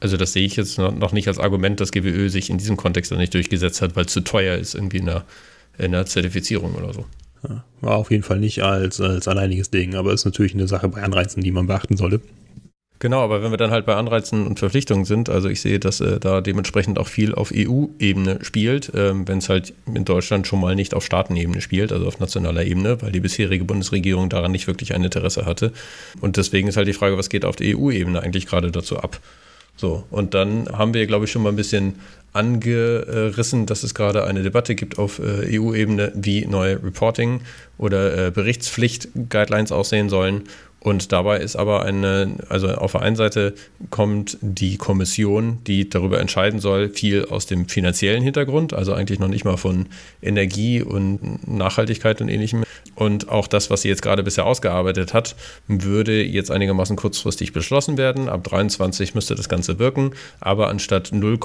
Also 0.00 0.16
das 0.16 0.32
sehe 0.32 0.46
ich 0.46 0.56
jetzt 0.56 0.78
noch 0.78 1.12
nicht 1.12 1.28
als 1.28 1.38
Argument, 1.38 1.80
dass 1.80 1.90
GWÖ 1.90 2.28
sich 2.28 2.50
in 2.50 2.58
diesem 2.58 2.76
Kontext 2.76 3.10
noch 3.10 3.18
nicht 3.18 3.34
durchgesetzt 3.34 3.82
hat, 3.82 3.96
weil 3.96 4.04
es 4.04 4.12
zu 4.12 4.20
teuer 4.20 4.56
ist 4.56 4.74
irgendwie 4.74 4.98
in 4.98 5.06
der, 5.06 5.24
in 5.76 5.92
der 5.92 6.06
Zertifizierung 6.06 6.74
oder 6.74 6.92
so. 6.92 7.04
Ja, 7.48 7.64
war 7.80 7.96
auf 7.96 8.10
jeden 8.10 8.22
Fall 8.22 8.38
nicht 8.38 8.62
als, 8.62 9.00
als 9.00 9.28
alleiniges 9.28 9.70
Ding, 9.70 9.94
aber 9.94 10.12
ist 10.12 10.24
natürlich 10.24 10.54
eine 10.54 10.68
Sache 10.68 10.88
bei 10.88 11.02
Anreizen, 11.02 11.42
die 11.42 11.52
man 11.52 11.66
beachten 11.66 11.96
sollte. 11.96 12.20
Genau, 13.00 13.20
aber 13.20 13.44
wenn 13.44 13.52
wir 13.52 13.58
dann 13.58 13.70
halt 13.70 13.86
bei 13.86 13.94
Anreizen 13.94 14.44
und 14.44 14.58
Verpflichtungen 14.58 15.04
sind, 15.04 15.28
also 15.28 15.48
ich 15.48 15.60
sehe, 15.60 15.78
dass 15.78 16.00
äh, 16.00 16.18
da 16.18 16.40
dementsprechend 16.40 16.98
auch 16.98 17.06
viel 17.06 17.32
auf 17.32 17.52
EU-Ebene 17.54 18.40
spielt, 18.42 18.90
ähm, 18.94 19.28
wenn 19.28 19.38
es 19.38 19.48
halt 19.48 19.72
in 19.86 20.04
Deutschland 20.04 20.48
schon 20.48 20.60
mal 20.60 20.74
nicht 20.74 20.94
auf 20.94 21.04
Staatenebene 21.04 21.60
spielt, 21.60 21.92
also 21.92 22.08
auf 22.08 22.18
nationaler 22.18 22.64
Ebene, 22.64 23.00
weil 23.00 23.12
die 23.12 23.20
bisherige 23.20 23.64
Bundesregierung 23.64 24.28
daran 24.28 24.50
nicht 24.50 24.66
wirklich 24.66 24.96
ein 24.96 25.04
Interesse 25.04 25.46
hatte. 25.46 25.72
Und 26.20 26.38
deswegen 26.38 26.66
ist 26.66 26.76
halt 26.76 26.88
die 26.88 26.92
Frage, 26.92 27.16
was 27.16 27.28
geht 27.28 27.44
auf 27.44 27.54
der 27.54 27.78
EU-Ebene 27.78 28.20
eigentlich 28.20 28.46
gerade 28.46 28.72
dazu 28.72 28.98
ab? 28.98 29.20
So, 29.78 30.02
und 30.10 30.34
dann 30.34 30.68
haben 30.72 30.92
wir, 30.92 31.06
glaube 31.06 31.24
ich, 31.24 31.30
schon 31.30 31.42
mal 31.42 31.50
ein 31.50 31.56
bisschen 31.56 31.94
angerissen, 32.32 33.64
dass 33.66 33.84
es 33.84 33.94
gerade 33.94 34.24
eine 34.24 34.42
Debatte 34.42 34.74
gibt 34.74 34.98
auf 34.98 35.20
äh, 35.20 35.58
EU-Ebene, 35.58 36.12
wie 36.14 36.46
neue 36.46 36.82
Reporting- 36.82 37.40
oder 37.78 38.26
äh, 38.26 38.30
Berichtspflicht-Guidelines 38.30 39.72
aussehen 39.72 40.08
sollen. 40.08 40.44
Und 40.80 41.10
dabei 41.10 41.38
ist 41.38 41.56
aber 41.56 41.82
eine, 41.82 42.36
also 42.48 42.68
auf 42.68 42.92
der 42.92 43.02
einen 43.02 43.16
Seite 43.16 43.54
kommt 43.90 44.38
die 44.40 44.76
Kommission, 44.76 45.58
die 45.66 45.88
darüber 45.88 46.20
entscheiden 46.20 46.60
soll, 46.60 46.88
viel 46.90 47.24
aus 47.24 47.46
dem 47.46 47.68
finanziellen 47.68 48.22
Hintergrund, 48.22 48.74
also 48.74 48.92
eigentlich 48.94 49.18
noch 49.18 49.28
nicht 49.28 49.44
mal 49.44 49.56
von 49.56 49.86
Energie 50.22 50.80
und 50.80 51.48
Nachhaltigkeit 51.48 52.20
und 52.20 52.28
ähnlichem. 52.28 52.62
Und 52.94 53.28
auch 53.28 53.48
das, 53.48 53.70
was 53.70 53.82
sie 53.82 53.88
jetzt 53.88 54.02
gerade 54.02 54.22
bisher 54.22 54.46
ausgearbeitet 54.46 55.14
hat, 55.14 55.34
würde 55.66 56.22
jetzt 56.22 56.50
einigermaßen 56.50 56.96
kurzfristig 56.96 57.52
beschlossen 57.52 57.98
werden. 57.98 58.28
Ab 58.28 58.44
23 58.44 59.14
müsste 59.14 59.34
das 59.34 59.48
Ganze 59.48 59.80
wirken, 59.80 60.12
aber 60.40 60.68
anstatt 60.68 61.10
0, 61.12 61.38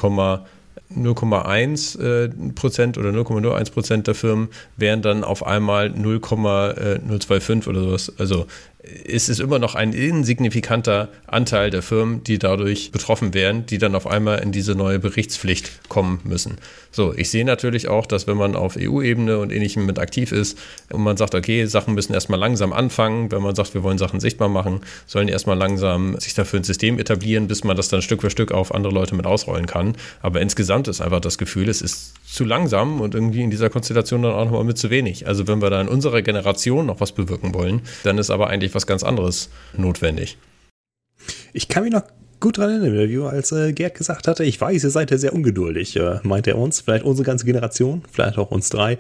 0,1 0.96 2.00
äh, 2.00 2.30
Prozent 2.54 2.98
oder 2.98 3.10
0,01 3.10 3.72
Prozent 3.72 4.08
der 4.08 4.16
Firmen 4.16 4.50
wären 4.78 5.02
dann 5.02 5.24
auf 5.24 5.46
einmal 5.46 5.90
0,025 5.90 7.68
oder 7.68 7.82
sowas. 7.82 8.14
Also 8.18 8.46
ist 8.84 9.30
es 9.30 9.40
immer 9.40 9.60
noch 9.60 9.76
ein 9.76 9.94
insignifikanter 9.94 11.08
Anteil 11.26 11.70
der 11.70 11.82
Firmen, 11.82 12.24
die 12.24 12.38
dadurch 12.38 12.92
betroffen 12.92 13.34
wären, 13.34 13.66
die 13.66 13.78
dann 13.78 13.96
auf 13.96 14.06
einmal 14.06 14.40
in 14.40 14.52
diese 14.52 14.76
neue 14.76 15.00
Berichtspflicht 15.00 15.88
kommen 15.88 16.20
müssen. 16.26 16.58
So, 16.92 17.14
ich 17.16 17.30
sehe 17.30 17.46
natürlich 17.46 17.88
auch, 17.88 18.06
dass 18.06 18.28
wenn 18.28 18.36
man 18.36 18.56
auf 18.56 18.78
EU-Ebene 18.78 19.40
und 19.40 19.52
ähnlichem 19.54 19.86
mit 19.86 20.00
aktiv 20.00 20.34
ist 20.34 20.60
und 20.92 21.02
man 21.02 21.16
sagt, 21.16 21.34
okay, 21.34 21.66
Sachen 21.66 21.96
müssen 21.96 22.14
erstmal 22.14 22.40
langsam 22.40 22.74
anfangen, 22.74 23.32
wenn 23.32 23.42
man 23.42 23.56
sagt, 23.56 23.74
wir 23.74 23.84
wollen 23.84 23.98
Sachen 23.98 24.20
sichtbar 24.20 24.50
machen, 24.50 24.82
sollen 25.08 25.28
die 25.28 25.34
erstmal 25.34 25.58
langsam 25.58 26.20
sich 26.20 26.34
dafür 26.34 26.60
ein 26.60 26.66
System 26.66 27.00
etablieren, 27.00 27.48
bis 27.48 27.64
man 27.64 27.78
das 27.78 27.88
dann 27.88 28.02
Stück 28.02 28.22
für 28.22 28.30
Stück 28.30 28.52
auf 28.52 28.76
andere 28.76 28.94
Leute 28.94 29.16
mit 29.16 29.26
ausrollen 29.26 29.66
kann. 29.66 29.96
Aber 30.22 30.42
insgesamt 30.42 30.90
ist 30.90 31.00
einfach 31.00 31.22
das 31.22 31.38
Gefühl, 31.38 31.70
es 31.70 31.82
ist 31.82 32.14
zu 32.26 32.44
langsam 32.44 33.00
und 33.00 33.16
irgendwie 33.16 33.44
in 33.44 33.50
dieser 33.50 33.70
Konstellation 33.70 34.24
dann 34.24 34.34
auch 34.34 34.46
nochmal 34.46 34.66
mit 34.66 34.78
zu 34.78 34.90
wenig. 34.90 35.26
Also 35.26 35.48
wenn 35.48 35.62
wir 35.62 35.70
da 35.70 35.80
in 35.80 35.88
unserer 35.88 36.22
Generation 36.22 36.86
noch 36.86 37.00
was 37.00 37.14
bewirken 37.14 37.54
wollen, 37.54 37.82
dann 38.04 38.18
ist 38.18 38.30
aber 38.30 38.50
eigentlich 38.50 38.73
was 38.76 38.88
ganz 38.88 39.04
anderes 39.04 39.50
notwendig. 39.76 40.38
Ich 41.54 41.68
kann 41.68 41.84
mich 41.84 41.94
noch 41.94 42.04
gut 42.44 42.58
dran 42.58 42.70
erinnern, 42.70 42.94
Interview, 42.94 43.26
als 43.26 43.54
äh, 43.54 43.72
Gerd 43.72 43.96
gesagt 43.96 44.28
hatte, 44.28 44.44
ich 44.44 44.60
weiß, 44.60 44.84
ihr 44.84 44.90
seid 44.90 45.12
ja 45.12 45.18
sehr 45.18 45.34
ungeduldig, 45.34 45.96
äh, 45.96 46.20
meint 46.24 46.46
er 46.46 46.58
uns, 46.58 46.82
vielleicht 46.82 47.06
unsere 47.06 47.26
ganze 47.26 47.46
Generation, 47.46 48.04
vielleicht 48.12 48.38
auch 48.38 48.52
uns 48.52 48.70
drei. 48.70 48.98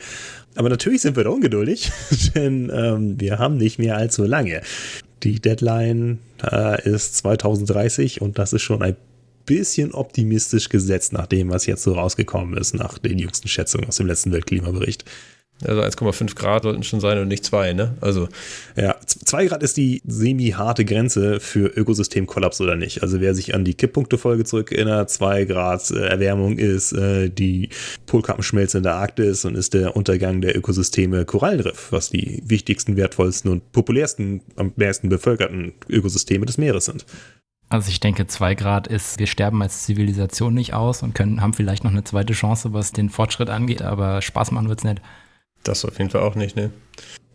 Aber 0.55 0.69
natürlich 0.69 1.01
sind 1.01 1.17
wir 1.17 1.25
da 1.25 1.29
ungeduldig, 1.29 1.91
denn 2.35 2.71
ähm, 2.73 3.19
wir 3.19 3.39
haben 3.39 3.57
nicht 3.57 3.79
mehr 3.79 3.97
allzu 3.97 4.23
lange. 4.23 4.61
Die 5.23 5.41
Deadline 5.41 6.19
äh, 6.41 6.89
ist 6.89 7.17
2030 7.17 8.21
und 8.21 8.39
das 8.39 8.53
ist 8.53 8.61
schon 8.61 8.81
ein 8.81 8.95
bisschen 9.45 9.93
optimistisch 9.93 10.69
gesetzt 10.69 11.11
nach 11.11 11.27
dem, 11.27 11.49
was 11.49 11.65
jetzt 11.65 11.83
so 11.83 11.93
rausgekommen 11.93 12.57
ist, 12.57 12.73
nach 12.73 12.97
den 12.97 13.19
jüngsten 13.19 13.49
Schätzungen 13.49 13.89
aus 13.89 13.97
dem 13.97 14.07
letzten 14.07 14.31
Weltklimabericht. 14.31 15.03
Also 15.67 15.81
1,5 15.81 16.35
Grad 16.35 16.63
sollten 16.63 16.83
schon 16.83 16.99
sein 16.99 17.17
und 17.19 17.27
nicht 17.27 17.45
2, 17.45 17.73
ne? 17.73 17.95
Also. 18.01 18.27
Ja, 18.75 18.95
2 19.05 19.47
Grad 19.47 19.63
ist 19.63 19.77
die 19.77 20.01
semi-harte 20.05 20.85
Grenze 20.85 21.39
für 21.39 21.67
Ökosystemkollaps 21.67 22.61
oder 22.61 22.75
nicht. 22.75 23.03
Also 23.03 23.21
wer 23.21 23.35
sich 23.35 23.53
an 23.55 23.65
die 23.65 23.73
Kipppunkte-Folge 23.73 24.43
zurückerinnert, 24.43 25.09
2 25.09 25.45
Grad 25.45 25.91
äh, 25.91 26.07
Erwärmung 26.07 26.57
ist 26.57 26.93
äh, 26.93 27.29
die 27.29 27.69
Polkappenschmelze 28.05 28.77
in 28.77 28.83
der 28.83 28.95
Arktis 28.95 29.45
und 29.45 29.55
ist 29.55 29.73
der 29.73 29.95
Untergang 29.95 30.41
der 30.41 30.57
Ökosysteme 30.57 31.25
Korallenriff, 31.25 31.91
was 31.91 32.09
die 32.09 32.41
wichtigsten, 32.45 32.95
wertvollsten 32.97 33.51
und 33.51 33.71
populärsten, 33.71 34.41
am 34.55 34.73
meisten 34.75 35.09
bevölkerten 35.09 35.73
Ökosysteme 35.89 36.45
des 36.45 36.57
Meeres 36.57 36.85
sind. 36.85 37.05
Also 37.73 37.89
ich 37.89 37.99
denke, 37.99 38.27
zwei 38.27 38.53
Grad 38.53 38.85
ist, 38.85 39.17
wir 39.17 39.25
sterben 39.25 39.59
als 39.63 39.85
Zivilisation 39.85 40.53
nicht 40.53 40.75
aus 40.75 41.01
und 41.01 41.15
können, 41.15 41.41
haben 41.41 41.53
vielleicht 41.53 41.83
noch 41.83 41.89
eine 41.89 42.03
zweite 42.03 42.33
Chance, 42.33 42.71
was 42.71 42.91
den 42.91 43.09
Fortschritt 43.09 43.49
angeht, 43.49 43.81
aber 43.81 44.21
Spaß 44.21 44.51
machen 44.51 44.69
wird 44.69 44.79
es 44.79 44.85
nicht. 44.85 45.01
Das 45.63 45.85
auf 45.85 45.97
jeden 45.97 46.09
Fall 46.09 46.21
auch 46.21 46.35
nicht, 46.35 46.55
ne? 46.55 46.71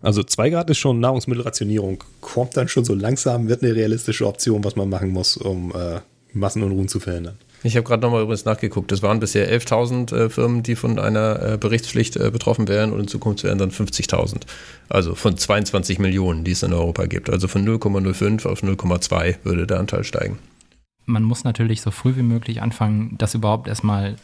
Also 0.00 0.22
zwei 0.22 0.50
Grad 0.50 0.70
ist 0.70 0.78
schon 0.78 1.00
Nahrungsmittelrationierung. 1.00 2.04
Kommt 2.20 2.56
dann 2.56 2.68
schon 2.68 2.84
so 2.84 2.94
langsam, 2.94 3.48
wird 3.48 3.62
eine 3.62 3.74
realistische 3.74 4.26
Option, 4.26 4.62
was 4.62 4.76
man 4.76 4.88
machen 4.88 5.10
muss, 5.10 5.36
um 5.36 5.72
äh, 5.72 6.00
Massenunruhen 6.32 6.88
zu 6.88 7.00
verhindern. 7.00 7.36
Ich 7.64 7.76
habe 7.76 7.84
gerade 7.84 8.02
nochmal 8.02 8.22
übrigens 8.22 8.44
nachgeguckt. 8.44 8.92
Es 8.92 9.02
waren 9.02 9.18
bisher 9.18 9.52
11.000 9.52 10.14
äh, 10.14 10.30
Firmen, 10.30 10.62
die 10.62 10.76
von 10.76 10.98
einer 11.00 11.42
äh, 11.42 11.58
Berichtspflicht 11.58 12.16
äh, 12.16 12.30
betroffen 12.30 12.68
wären 12.68 12.92
und 12.92 13.00
in 13.00 13.08
Zukunft 13.08 13.42
wären 13.42 13.58
dann 13.58 13.70
50.000. 13.70 14.42
Also 14.88 15.16
von 15.16 15.36
22 15.36 15.98
Millionen, 15.98 16.44
die 16.44 16.52
es 16.52 16.62
in 16.62 16.72
Europa 16.72 17.06
gibt. 17.06 17.30
Also 17.30 17.48
von 17.48 17.66
0,05 17.66 18.46
auf 18.46 18.62
0,2 18.62 19.36
würde 19.42 19.66
der 19.66 19.80
Anteil 19.80 20.04
steigen. 20.04 20.38
Man 21.06 21.24
muss 21.24 21.42
natürlich 21.42 21.80
so 21.80 21.90
früh 21.90 22.14
wie 22.16 22.22
möglich 22.22 22.62
anfangen, 22.62 23.16
das 23.18 23.34
überhaupt 23.34 23.66
erstmal 23.66 24.16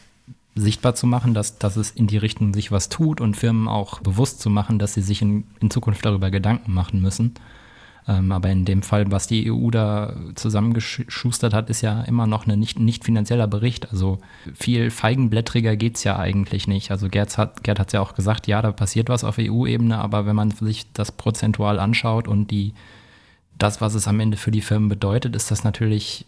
sichtbar 0.55 0.95
zu 0.95 1.05
machen, 1.05 1.33
dass, 1.33 1.59
dass 1.59 1.75
es 1.75 1.91
in 1.91 2.07
die 2.07 2.17
Richtung 2.17 2.53
sich 2.53 2.71
was 2.71 2.89
tut 2.89 3.19
und 3.19 3.35
Firmen 3.35 3.67
auch 3.67 3.99
bewusst 3.99 4.39
zu 4.39 4.49
machen, 4.49 4.79
dass 4.79 4.93
sie 4.93 5.01
sich 5.01 5.21
in, 5.21 5.45
in 5.59 5.69
Zukunft 5.69 6.05
darüber 6.05 6.31
Gedanken 6.31 6.73
machen 6.73 7.01
müssen. 7.01 7.33
Ähm, 8.07 8.31
aber 8.31 8.49
in 8.49 8.65
dem 8.65 8.81
Fall, 8.81 9.11
was 9.11 9.27
die 9.27 9.51
EU 9.51 9.69
da 9.69 10.15
zusammengeschustert 10.35 11.53
hat, 11.53 11.69
ist 11.69 11.81
ja 11.81 12.03
immer 12.03 12.27
noch 12.27 12.47
ein 12.47 12.59
nicht, 12.59 12.79
nicht 12.79 13.03
finanzieller 13.03 13.47
Bericht. 13.47 13.91
Also 13.91 14.19
viel 14.53 14.91
feigenblättriger 14.91 15.75
geht 15.75 15.97
es 15.97 16.03
ja 16.03 16.17
eigentlich 16.17 16.67
nicht. 16.67 16.91
Also 16.91 17.09
Gerd 17.09 17.37
hat 17.37 17.67
es 17.67 17.93
ja 17.93 18.01
auch 18.01 18.13
gesagt, 18.13 18.47
ja, 18.47 18.61
da 18.61 18.71
passiert 18.71 19.09
was 19.09 19.23
auf 19.23 19.37
EU-Ebene, 19.39 19.97
aber 19.97 20.25
wenn 20.25 20.35
man 20.35 20.51
sich 20.51 20.91
das 20.93 21.11
prozentual 21.11 21.79
anschaut 21.79 22.27
und 22.27 22.51
die, 22.51 22.73
das, 23.57 23.81
was 23.81 23.95
es 23.95 24.07
am 24.07 24.19
Ende 24.19 24.37
für 24.37 24.51
die 24.51 24.61
Firmen 24.61 24.87
bedeutet, 24.87 25.35
ist 25.35 25.51
das 25.51 25.63
natürlich 25.63 26.25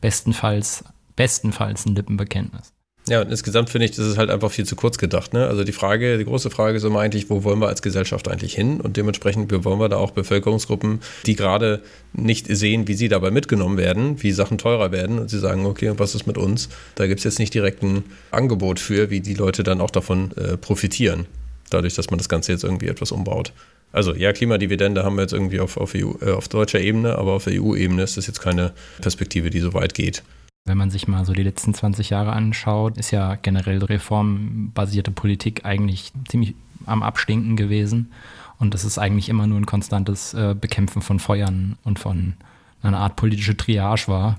bestenfalls, 0.00 0.84
bestenfalls 1.14 1.86
ein 1.86 1.94
Lippenbekenntnis. 1.94 2.72
Ja, 3.12 3.20
und 3.20 3.30
insgesamt 3.30 3.68
finde 3.68 3.84
ich, 3.84 3.90
das 3.90 4.06
ist 4.06 4.16
halt 4.16 4.30
einfach 4.30 4.50
viel 4.50 4.64
zu 4.64 4.74
kurz 4.74 4.96
gedacht. 4.96 5.34
Ne? 5.34 5.46
Also 5.46 5.64
die 5.64 5.72
Frage, 5.72 6.16
die 6.16 6.24
große 6.24 6.48
Frage 6.48 6.78
ist 6.78 6.84
immer 6.84 7.00
eigentlich, 7.00 7.28
wo 7.28 7.44
wollen 7.44 7.58
wir 7.58 7.68
als 7.68 7.82
Gesellschaft 7.82 8.26
eigentlich 8.26 8.54
hin? 8.54 8.80
Und 8.80 8.96
dementsprechend 8.96 9.52
wo 9.52 9.64
wollen 9.64 9.78
wir 9.78 9.90
da 9.90 9.98
auch 9.98 10.12
Bevölkerungsgruppen, 10.12 11.00
die 11.26 11.36
gerade 11.36 11.82
nicht 12.14 12.46
sehen, 12.46 12.88
wie 12.88 12.94
sie 12.94 13.10
dabei 13.10 13.30
mitgenommen 13.30 13.76
werden, 13.76 14.22
wie 14.22 14.32
Sachen 14.32 14.56
teurer 14.56 14.92
werden 14.92 15.18
und 15.18 15.28
sie 15.28 15.38
sagen, 15.38 15.66
okay, 15.66 15.92
was 15.98 16.14
ist 16.14 16.26
mit 16.26 16.38
uns? 16.38 16.70
Da 16.94 17.06
gibt 17.06 17.18
es 17.18 17.24
jetzt 17.24 17.38
nicht 17.38 17.52
direkt 17.52 17.82
ein 17.82 18.02
Angebot 18.30 18.80
für, 18.80 19.10
wie 19.10 19.20
die 19.20 19.34
Leute 19.34 19.62
dann 19.62 19.82
auch 19.82 19.90
davon 19.90 20.34
äh, 20.38 20.56
profitieren, 20.56 21.26
dadurch, 21.68 21.92
dass 21.92 22.08
man 22.08 22.16
das 22.16 22.30
Ganze 22.30 22.52
jetzt 22.52 22.64
irgendwie 22.64 22.88
etwas 22.88 23.12
umbaut. 23.12 23.52
Also 23.92 24.14
ja, 24.14 24.32
Klimadividende 24.32 25.04
haben 25.04 25.16
wir 25.16 25.22
jetzt 25.22 25.34
irgendwie 25.34 25.60
auf, 25.60 25.76
auf, 25.76 25.94
EU, 25.94 26.12
äh, 26.22 26.30
auf 26.30 26.48
deutscher 26.48 26.80
Ebene, 26.80 27.18
aber 27.18 27.32
auf 27.32 27.46
EU-Ebene 27.46 28.04
ist 28.04 28.16
das 28.16 28.26
jetzt 28.26 28.40
keine 28.40 28.72
Perspektive, 29.02 29.50
die 29.50 29.60
so 29.60 29.74
weit 29.74 29.92
geht. 29.92 30.22
Wenn 30.64 30.78
man 30.78 30.90
sich 30.90 31.08
mal 31.08 31.24
so 31.24 31.32
die 31.32 31.42
letzten 31.42 31.74
20 31.74 32.10
Jahre 32.10 32.32
anschaut, 32.32 32.96
ist 32.96 33.10
ja 33.10 33.34
generell 33.34 33.82
reformbasierte 33.82 35.10
Politik 35.10 35.64
eigentlich 35.64 36.12
ziemlich 36.28 36.54
am 36.86 37.02
Abstinken 37.02 37.56
gewesen. 37.56 38.12
Und 38.58 38.74
das 38.74 38.84
ist 38.84 38.98
eigentlich 38.98 39.28
immer 39.28 39.48
nur 39.48 39.58
ein 39.58 39.66
konstantes 39.66 40.34
äh, 40.34 40.54
Bekämpfen 40.58 41.02
von 41.02 41.18
Feuern 41.18 41.76
und 41.82 41.98
von 41.98 42.34
einer 42.80 42.98
Art 42.98 43.16
politische 43.16 43.56
Triage 43.56 44.06
war. 44.06 44.38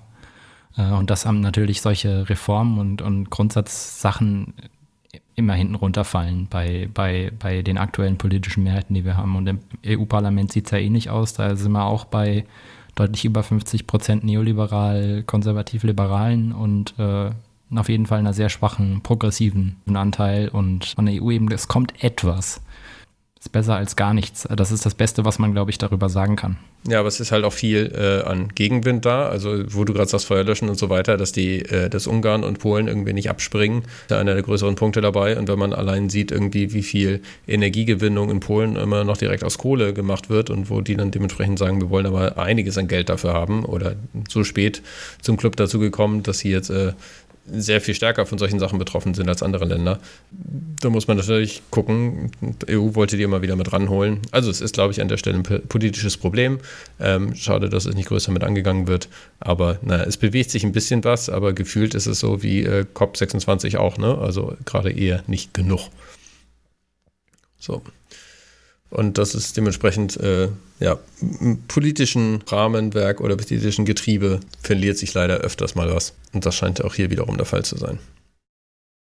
Äh, 0.78 0.92
und 0.92 1.10
das 1.10 1.26
haben 1.26 1.42
natürlich 1.42 1.82
solche 1.82 2.30
Reformen 2.30 2.80
und, 2.80 3.02
und 3.02 3.30
Grundsatzsachen 3.30 4.54
immer 5.36 5.54
hinten 5.56 5.76
runterfallen 5.76 6.48
bei, 6.50 6.90
bei, 6.94 7.32
bei 7.38 7.64
den 7.64 7.78
aktuellen 7.78 8.18
politischen 8.18 8.64
Mehrheiten, 8.64 8.94
die 8.94 9.04
wir 9.04 9.18
haben. 9.18 9.36
Und 9.36 9.48
im 9.48 9.60
EU-Parlament 9.86 10.54
sieht 10.54 10.66
es 10.66 10.72
ja 10.72 10.78
ähnlich 10.78 11.10
aus. 11.10 11.34
Da 11.34 11.56
sind 11.56 11.74
wir 11.74 11.84
auch 11.84 12.06
bei 12.06 12.46
deutlich 12.96 13.26
über 13.26 13.44
50 13.44 13.88
Prozent 13.88 14.24
neoliberal, 14.24 15.24
konservativ-liberalen 15.24 16.52
und 16.54 16.94
äh, 17.00 17.32
auf 17.76 17.90
jeden 17.90 18.06
Fall 18.06 18.20
einer 18.20 18.34
sehr 18.34 18.50
schwachen 18.50 19.02
progressiven 19.02 19.78
Anteil 19.96 20.50
und 20.50 20.86
von 20.86 21.06
der 21.06 21.22
EU-Ebene, 21.22 21.56
es 21.56 21.68
kommt 21.68 22.04
etwas. 22.04 22.62
Ist 23.44 23.52
besser 23.52 23.76
als 23.76 23.98
gar 23.98 24.14
nichts. 24.14 24.48
Das 24.56 24.72
ist 24.72 24.86
das 24.86 24.96
Beste, 24.96 25.26
was 25.26 25.38
man, 25.38 25.52
glaube 25.52 25.70
ich, 25.70 25.78
darüber 25.78 26.08
sagen 26.08 26.38
kann. 26.38 26.56
Ja, 26.88 27.00
aber 27.00 27.10
es 27.10 27.20
ist 27.20 27.34
halt 27.34 27.44
auch 27.44 27.52
viel 27.52 27.94
äh, 27.94 28.26
an 28.26 28.48
Gegenwind 28.56 29.06
da. 29.06 29.28
Also, 29.28 29.66
wo 29.68 29.84
du 29.84 29.92
gerade 29.92 30.10
sagst, 30.10 30.28
Feuer 30.28 30.46
löschen 30.46 30.70
und 30.70 30.78
so 30.78 30.90
weiter, 30.90 31.18
dass 31.18 31.34
die, 31.34 31.60
äh, 31.60 31.90
dass 31.90 32.08
Ungarn 32.08 32.46
und 32.46 32.60
Polen 32.60 32.88
irgendwie 32.88 33.12
nicht 33.12 33.30
abspringen, 33.30 33.82
ist 33.82 34.12
ja 34.12 34.20
einer 34.20 34.34
der 34.34 34.44
größeren 34.44 34.76
Punkte 34.76 35.02
dabei. 35.02 35.38
Und 35.38 35.50
wenn 35.50 35.60
man 35.60 35.74
allein 35.74 36.10
sieht, 36.10 36.32
irgendwie, 36.32 36.72
wie 36.72 36.84
viel 36.84 37.22
Energiegewinnung 37.46 38.32
in 38.32 38.40
Polen 38.40 38.78
immer 38.78 39.04
noch 39.04 39.18
direkt 39.18 39.44
aus 39.44 39.58
Kohle 39.58 39.94
gemacht 39.94 40.30
wird 40.30 40.50
und 40.50 40.70
wo 40.70 40.80
die 40.80 40.96
dann 40.96 41.12
dementsprechend 41.12 41.60
sagen, 41.60 41.82
wir 41.82 41.90
wollen 41.90 42.06
aber 42.06 42.38
einiges 42.38 42.78
an 42.78 42.88
Geld 42.88 43.10
dafür 43.10 43.34
haben 43.34 43.66
oder 43.66 43.98
so 44.30 44.46
spät 44.46 44.82
zum 45.22 45.36
Club 45.36 45.58
dazu 45.58 45.80
gekommen, 45.80 46.24
dass 46.24 46.40
sie 46.40 46.50
jetzt 46.50 46.70
äh, 46.70 46.94
sehr 47.46 47.82
viel 47.82 47.94
stärker 47.94 48.26
von 48.26 48.38
solchen 48.38 48.60
Sachen 48.60 48.80
betroffen 48.80 49.14
sind 49.14 49.28
als 49.28 49.44
andere 49.44 49.66
Länder. 49.66 50.00
Da 50.80 50.90
muss 50.90 51.08
man 51.08 51.18
natürlich 51.18 51.62
gucken. 51.72 52.32
Die 52.42 52.78
EU 52.78 52.96
wollte 52.96 53.18
die 53.18 53.24
immer 53.24 53.42
wieder 53.42 53.56
mit 53.56 53.74
ranholen. 53.74 54.22
Also 54.32 54.50
es 54.50 54.62
ist, 54.62 54.74
glaube 54.74 54.94
ich, 54.94 55.02
an 55.02 55.10
der 55.10 55.18
Stelle 55.18 55.38
ein 55.38 55.44
politisches 55.44 56.18
Problem. 56.18 56.60
Ähm, 57.00 57.36
schade, 57.36 57.70
dass 57.70 57.86
es 57.86 57.96
nicht 57.96 58.08
größer 58.08 58.32
mit 58.32 58.44
angegangen 58.44 58.88
wird. 58.88 59.10
Aber 59.40 59.78
naja, 59.82 60.04
es 60.04 60.18
bewegt 60.18 60.52
sich 60.52 60.64
ein 60.64 60.72
bisschen 60.72 61.04
was, 61.04 61.30
aber 61.30 61.54
gefühlt 61.54 61.96
ist 61.96 62.06
es 62.06 62.20
so 62.20 62.44
wie 62.44 62.64
äh, 62.64 62.86
COP26 62.94 63.78
auch. 63.78 63.98
Ne? 63.98 64.18
Also 64.18 64.56
gerade 64.66 64.92
eher 64.92 65.24
nicht 65.28 65.54
genug. 65.54 65.90
So. 67.60 67.82
Und 68.94 69.18
das 69.18 69.34
ist 69.34 69.58
dementsprechend, 69.58 70.18
äh, 70.18 70.50
ja, 70.80 71.00
im 71.20 71.64
politischen 71.68 72.44
Rahmenwerk 72.46 73.22
oder 73.22 73.36
politischen 73.36 73.86
Getriebe 73.86 74.40
verliert 74.62 75.00
sich 75.00 75.16
leider 75.16 75.38
öfters 75.38 75.74
mal 75.74 75.92
was. 75.92 76.14
Und 76.32 76.46
das 76.46 76.54
scheint 76.54 76.84
auch 76.84 76.94
hier 76.94 77.10
wiederum 77.10 77.38
der 77.38 77.48
Fall 77.48 77.66
zu 77.66 77.76
sein. 77.76 77.98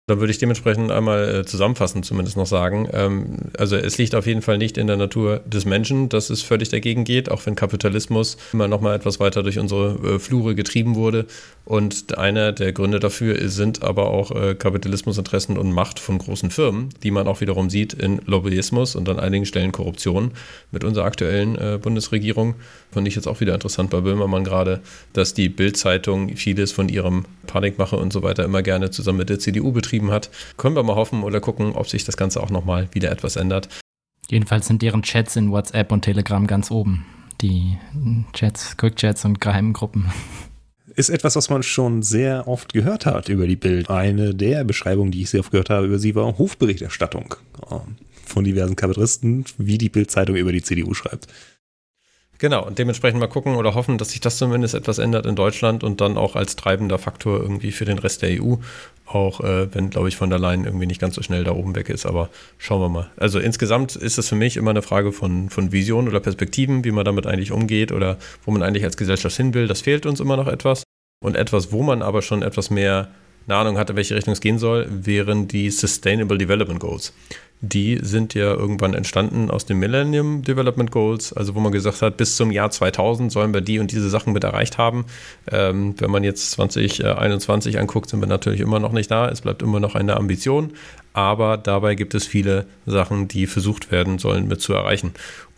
Da 0.08 0.18
würde 0.18 0.32
ich 0.32 0.38
dementsprechend 0.38 0.90
einmal 0.90 1.32
äh, 1.32 1.44
zusammenfassend 1.44 2.04
zumindest 2.04 2.36
noch 2.36 2.46
sagen. 2.46 2.88
Ähm, 2.92 3.36
also 3.56 3.76
es 3.76 3.98
liegt 3.98 4.16
auf 4.16 4.26
jeden 4.26 4.42
Fall 4.42 4.58
nicht 4.58 4.76
in 4.76 4.88
der 4.88 4.96
Natur 4.96 5.42
des 5.46 5.64
Menschen, 5.64 6.08
dass 6.08 6.28
es 6.28 6.42
völlig 6.42 6.70
dagegen 6.70 7.04
geht, 7.04 7.30
auch 7.30 7.46
wenn 7.46 7.54
Kapitalismus 7.54 8.36
immer 8.52 8.66
noch 8.66 8.80
mal 8.80 8.96
etwas 8.96 9.20
weiter 9.20 9.44
durch 9.44 9.60
unsere 9.60 10.14
äh, 10.14 10.18
Flure 10.18 10.56
getrieben 10.56 10.96
wurde. 10.96 11.26
Und 11.64 12.18
einer 12.18 12.50
der 12.50 12.72
Gründe 12.72 12.98
dafür 12.98 13.48
sind 13.48 13.84
aber 13.84 14.08
auch 14.08 14.32
äh, 14.32 14.56
Kapitalismusinteressen 14.56 15.56
und 15.56 15.70
Macht 15.70 16.00
von 16.00 16.18
großen 16.18 16.50
Firmen, 16.50 16.88
die 17.04 17.12
man 17.12 17.28
auch 17.28 17.40
wiederum 17.40 17.70
sieht 17.70 17.92
in 17.92 18.20
Lobbyismus 18.26 18.96
und 18.96 19.08
an 19.08 19.20
einigen 19.20 19.46
Stellen 19.46 19.70
Korruption. 19.70 20.32
Mit 20.72 20.82
unserer 20.82 21.04
aktuellen 21.04 21.80
Bundesregierung 21.80 22.54
fand 22.90 23.06
ich 23.06 23.14
jetzt 23.14 23.28
auch 23.28 23.40
wieder 23.40 23.54
interessant 23.54 23.90
bei 23.90 24.00
Böhmermann 24.00 24.42
gerade, 24.42 24.80
dass 25.12 25.34
die 25.34 25.48
Bild-Zeitung 25.48 26.36
vieles 26.36 26.72
von 26.72 26.88
ihrem 26.88 27.24
Panikmache 27.46 27.96
und 27.96 28.12
so 28.12 28.22
weiter 28.22 28.44
immer 28.44 28.62
gerne 28.62 28.90
zusammen 28.90 29.18
mit 29.18 29.28
der 29.28 29.38
CDU 29.38 29.70
betrieben 29.70 29.91
betrieben 29.92 30.11
hat. 30.11 30.31
Können 30.57 30.74
wir 30.74 30.83
mal 30.83 30.96
hoffen 30.96 31.22
oder 31.22 31.40
gucken, 31.40 31.74
ob 31.74 31.88
sich 31.88 32.05
das 32.05 32.16
Ganze 32.16 32.42
auch 32.42 32.50
nochmal 32.50 32.88
wieder 32.92 33.11
etwas 33.11 33.37
ändert. 33.37 33.68
Jedenfalls 34.31 34.66
sind 34.66 34.81
deren 34.81 35.02
Chats 35.02 35.37
in 35.37 35.50
WhatsApp 35.50 35.92
und 35.92 36.02
Telegram 36.02 36.46
ganz 36.46 36.70
oben. 36.70 37.05
Die 37.42 37.76
Chats, 38.33 38.76
Quick-Chats 38.78 39.26
und 39.26 39.40
geheimen 39.40 39.74
Gruppen. 39.74 40.11
Ist 40.94 41.11
etwas, 41.11 41.37
was 41.37 41.50
man 41.50 41.62
schon 41.62 42.02
sehr 42.02 42.48
oft 42.48 42.72
gehört 42.72 43.05
hat 43.05 43.28
über 43.28 43.46
die 43.46 43.57
Bild. 43.57 43.90
Eine 43.90 44.35
der 44.35 44.64
Beschreibungen, 44.64 45.11
die 45.11 45.22
ich 45.22 45.31
sehr 45.31 45.40
oft 45.40 45.50
gehört 45.50 45.70
habe 45.70 45.87
über 45.87 45.98
sie, 45.98 46.14
war 46.14 46.38
Hofberichterstattung 46.38 47.35
ähm, 47.70 47.96
von 48.24 48.44
diversen 48.44 48.76
Kabarettisten, 48.76 49.44
wie 49.59 49.76
die 49.76 49.90
Bild-Zeitung 49.90 50.37
über 50.37 50.52
die 50.52 50.62
CDU 50.62 50.94
schreibt. 50.94 51.28
Genau, 52.42 52.66
und 52.66 52.76
dementsprechend 52.76 53.20
mal 53.20 53.28
gucken 53.28 53.55
oder 53.55 53.76
hoffen, 53.76 53.98
dass 53.98 54.11
sich 54.11 54.18
das 54.18 54.37
zumindest 54.37 54.74
etwas 54.74 54.98
ändert 54.98 55.26
in 55.26 55.37
Deutschland 55.37 55.85
und 55.85 56.00
dann 56.00 56.16
auch 56.16 56.35
als 56.35 56.57
treibender 56.57 56.98
Faktor 56.98 57.38
irgendwie 57.38 57.70
für 57.70 57.85
den 57.85 58.00
Rest 58.00 58.20
der 58.20 58.42
EU. 58.42 58.57
Auch 59.07 59.42
äh, 59.42 59.72
wenn, 59.72 59.90
glaube 59.90 60.09
ich, 60.09 60.16
von 60.16 60.28
der 60.28 60.40
Leyen 60.40 60.64
irgendwie 60.64 60.87
nicht 60.87 61.00
ganz 61.00 61.14
so 61.14 61.22
schnell 61.22 61.44
da 61.44 61.52
oben 61.52 61.76
weg 61.76 61.88
ist, 61.88 62.05
aber 62.05 62.31
schauen 62.59 62.81
wir 62.81 62.88
mal. 62.88 63.09
Also 63.16 63.38
insgesamt 63.38 63.94
ist 63.94 64.18
es 64.18 64.28
für 64.28 64.35
mich 64.35 64.57
immer 64.57 64.70
eine 64.70 64.83
Frage 64.83 65.12
von, 65.12 65.50
von 65.50 65.70
Vision 65.70 66.09
oder 66.09 66.18
Perspektiven, 66.18 66.83
wie 66.83 66.90
man 66.90 67.05
damit 67.05 67.28
eigentlich 67.28 67.52
umgeht 67.52 67.92
oder 67.92 68.18
wo 68.44 68.50
man 68.50 68.64
eigentlich 68.64 68.83
als 68.83 68.96
Gesellschaft 68.96 69.37
hin 69.37 69.55
will. 69.55 69.68
Das 69.68 69.83
fehlt 69.83 70.05
uns 70.05 70.18
immer 70.18 70.37
noch 70.37 70.48
etwas. 70.48 70.83
Und 71.22 71.37
etwas, 71.37 71.70
wo 71.70 71.85
man 71.85 72.02
aber 72.02 72.22
schon 72.22 72.42
etwas 72.42 72.70
mehr 72.70 73.07
eine 73.46 73.57
Ahnung 73.57 73.78
hatte, 73.78 73.94
welche 73.94 74.16
Richtung 74.16 74.33
es 74.33 74.40
gehen 74.40 74.59
soll, 74.59 74.88
wären 74.90 75.46
die 75.46 75.70
Sustainable 75.70 76.38
Development 76.38 76.81
Goals 76.81 77.12
die 77.64 78.01
sind 78.03 78.35
ja 78.35 78.53
irgendwann 78.53 78.92
entstanden 78.92 79.48
aus 79.48 79.64
den 79.64 79.79
Millennium 79.79 80.42
Development 80.42 80.90
Goals, 80.90 81.33
also 81.33 81.55
wo 81.55 81.61
man 81.61 81.70
gesagt 81.70 82.03
hat, 82.03 82.16
bis 82.16 82.35
zum 82.35 82.51
Jahr 82.51 82.72
2000 82.72 83.31
sollen 83.31 83.55
wir 83.55 83.61
die 83.61 83.79
und 83.79 83.92
diese 83.92 84.11
Sachen 84.11 84.33
mit 84.33 84.42
erreicht 84.42 84.79
haben. 84.79 85.07
Ähm, 85.51 85.94
wenn 85.98 86.11
man 86.11 86.25
jetzt 86.25 86.51
2021 86.51 87.79
anguckt, 87.79 88.11
sind 88.11 88.18
wir 88.18 88.27
natürlich 88.27 88.61
immer 88.61 88.81
noch 88.81 88.90
nicht 88.90 89.12
da. 89.12 89.29
Es 89.29 89.42
bleibt 89.42 89.62
immer 89.62 89.79
noch 89.79 89.94
eine 89.94 90.16
Ambition, 90.16 90.72
aber 91.12 91.57
dabei 91.57 91.94
gibt 91.94 92.14
es 92.14 92.27
viele 92.27 92.66
Sachen, 92.85 93.29
die 93.29 93.46
versucht 93.46 93.92
werden 93.92 94.18
sollen 94.18 94.48
mit 94.48 94.61
zu 94.61 94.72
erreichen. 94.72 95.12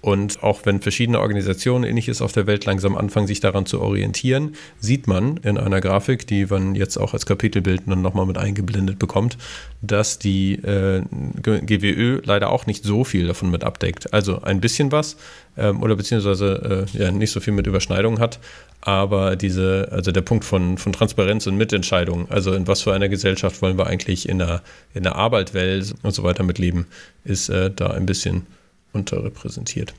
Und 0.05 0.43
auch 0.43 0.67
wenn 0.67 0.83
verschiedene 0.83 1.19
Organisationen 1.19 1.85
ähnliches 1.85 2.21
auf 2.21 2.31
der 2.31 2.47
Welt 2.47 2.67
langsam 2.67 2.95
anfangen, 2.95 3.27
sich 3.27 3.40
daran 3.40 3.64
zu 3.64 3.81
orientieren, 3.81 4.55
sieht 4.79 5.07
man 5.07 5.38
in 5.38 5.57
einer 5.57 5.81
Grafik, 5.81 6.27
die 6.27 6.45
man 6.45 6.75
jetzt 6.75 6.99
auch 6.99 7.14
als 7.14 7.25
Kapitelbild 7.25 7.85
dann 7.87 8.03
nochmal 8.03 8.27
mit 8.27 8.37
eingeblendet 8.37 8.99
bekommt, 8.99 9.38
dass 9.81 10.19
die 10.19 10.57
äh, 10.57 11.01
GWÖ 11.40 12.21
leider 12.23 12.51
auch 12.51 12.67
nicht 12.67 12.85
so 12.85 13.05
viel 13.05 13.29
davon 13.29 13.51
mit 13.51 13.64
abdeckt. 13.64 14.12
Also 14.12 14.43
ein 14.43 14.61
bisschen 14.61 14.93
was 14.93 15.17
ähm, 15.57 15.83
oder 15.83 15.97
beziehungsweise 15.97 16.87
äh, 16.95 16.99
ja, 16.99 17.11
nicht 17.11 17.31
so 17.31 17.40
viel 17.40 17.55
mit 17.55 17.67
Überschneidung 17.67 18.19
hat, 18.19 18.40
aber 18.83 19.37
diese, 19.37 19.88
also 19.90 20.12
der 20.12 20.21
Punkt 20.21 20.45
von, 20.45 20.77
von 20.77 20.93
Transparenz 20.93 21.47
und 21.47 21.57
Mitentscheidung, 21.57 22.31
also 22.31 22.53
in 22.53 22.67
was 22.67 22.83
für 22.83 22.93
einer 22.93 23.09
Gesellschaft 23.09 23.62
wollen 23.62 23.79
wir 23.79 23.87
eigentlich 23.87 24.29
in 24.29 24.38
der, 24.38 24.61
in 24.93 25.03
der 25.03 25.17
Arbeitwelt 25.17 25.95
und 26.03 26.12
so 26.12 26.25
weiter 26.25 26.43
mitleben, 26.43 26.85
ist 27.25 27.49
äh, 27.49 27.71
da 27.71 27.87
ein 27.87 28.05
bisschen 28.05 28.45
unterrepräsentiert. 28.94 29.94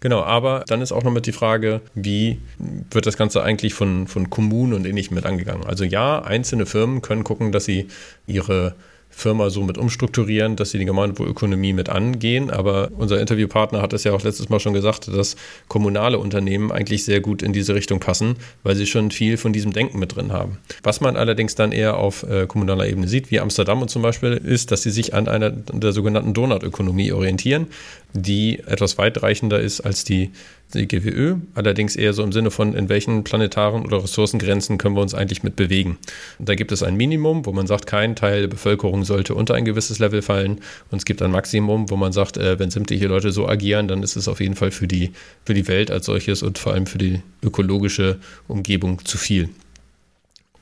Genau, 0.00 0.22
aber 0.22 0.64
dann 0.66 0.82
ist 0.82 0.90
auch 0.90 1.04
noch 1.04 1.12
mit 1.12 1.26
die 1.26 1.32
Frage, 1.32 1.80
wie 1.94 2.40
wird 2.90 3.06
das 3.06 3.16
Ganze 3.16 3.44
eigentlich 3.44 3.72
von, 3.72 4.08
von 4.08 4.30
Kommunen 4.30 4.72
und 4.72 4.84
ähnlichem 4.84 5.14
mit 5.14 5.24
angegangen? 5.24 5.64
Also 5.64 5.84
ja, 5.84 6.20
einzelne 6.22 6.66
Firmen 6.66 7.02
können 7.02 7.22
gucken, 7.22 7.52
dass 7.52 7.66
sie 7.66 7.86
ihre 8.26 8.74
Firma 9.14 9.50
so 9.50 9.62
mit 9.62 9.78
umstrukturieren, 9.78 10.56
dass 10.56 10.70
sie 10.70 10.78
die 10.78 10.84
Gemeinwohlökonomie 10.86 11.72
mit 11.72 11.88
angehen. 11.88 12.50
Aber 12.50 12.90
unser 12.96 13.20
Interviewpartner 13.20 13.82
hat 13.82 13.92
es 13.92 14.04
ja 14.04 14.12
auch 14.12 14.22
letztes 14.22 14.48
Mal 14.48 14.58
schon 14.58 14.72
gesagt, 14.72 15.08
dass 15.08 15.36
kommunale 15.68 16.18
Unternehmen 16.18 16.72
eigentlich 16.72 17.04
sehr 17.04 17.20
gut 17.20 17.42
in 17.42 17.52
diese 17.52 17.74
Richtung 17.74 18.00
passen, 18.00 18.36
weil 18.62 18.74
sie 18.74 18.86
schon 18.86 19.10
viel 19.10 19.36
von 19.36 19.52
diesem 19.52 19.72
Denken 19.72 19.98
mit 19.98 20.16
drin 20.16 20.32
haben. 20.32 20.58
Was 20.82 21.00
man 21.00 21.16
allerdings 21.16 21.54
dann 21.54 21.72
eher 21.72 21.98
auf 21.98 22.22
äh, 22.24 22.46
kommunaler 22.46 22.88
Ebene 22.88 23.06
sieht, 23.06 23.30
wie 23.30 23.38
Amsterdam 23.38 23.82
und 23.82 23.88
zum 23.88 24.02
Beispiel, 24.02 24.32
ist, 24.32 24.72
dass 24.72 24.82
sie 24.82 24.90
sich 24.90 25.14
an 25.14 25.28
einer 25.28 25.50
der 25.50 25.92
sogenannten 25.92 26.34
Donutökonomie 26.34 27.12
orientieren, 27.12 27.66
die 28.12 28.58
etwas 28.60 28.98
weitreichender 28.98 29.60
ist 29.60 29.80
als 29.80 30.04
die 30.04 30.30
die 30.74 30.88
GWÖ, 30.88 31.36
allerdings 31.54 31.96
eher 31.96 32.12
so 32.12 32.22
im 32.22 32.32
Sinne 32.32 32.50
von, 32.50 32.74
in 32.74 32.88
welchen 32.88 33.24
planetaren 33.24 33.84
oder 33.84 34.02
Ressourcengrenzen 34.02 34.78
können 34.78 34.96
wir 34.96 35.02
uns 35.02 35.14
eigentlich 35.14 35.42
mit 35.42 35.56
bewegen. 35.56 35.98
Und 36.38 36.48
da 36.48 36.54
gibt 36.54 36.72
es 36.72 36.82
ein 36.82 36.96
Minimum, 36.96 37.46
wo 37.46 37.52
man 37.52 37.66
sagt, 37.66 37.86
kein 37.86 38.16
Teil 38.16 38.42
der 38.42 38.48
Bevölkerung 38.48 39.04
sollte 39.04 39.34
unter 39.34 39.54
ein 39.54 39.64
gewisses 39.64 39.98
Level 39.98 40.22
fallen. 40.22 40.60
Und 40.90 40.98
es 40.98 41.04
gibt 41.04 41.22
ein 41.22 41.30
Maximum, 41.30 41.90
wo 41.90 41.96
man 41.96 42.12
sagt, 42.12 42.36
äh, 42.36 42.58
wenn 42.58 42.70
sämtliche 42.70 43.06
Leute 43.06 43.32
so 43.32 43.48
agieren, 43.48 43.88
dann 43.88 44.02
ist 44.02 44.16
es 44.16 44.28
auf 44.28 44.40
jeden 44.40 44.54
Fall 44.54 44.70
für 44.70 44.88
die, 44.88 45.12
für 45.44 45.54
die 45.54 45.68
Welt 45.68 45.90
als 45.90 46.06
solches 46.06 46.42
und 46.42 46.58
vor 46.58 46.72
allem 46.72 46.86
für 46.86 46.98
die 46.98 47.20
ökologische 47.42 48.18
Umgebung 48.48 49.04
zu 49.04 49.18
viel. 49.18 49.50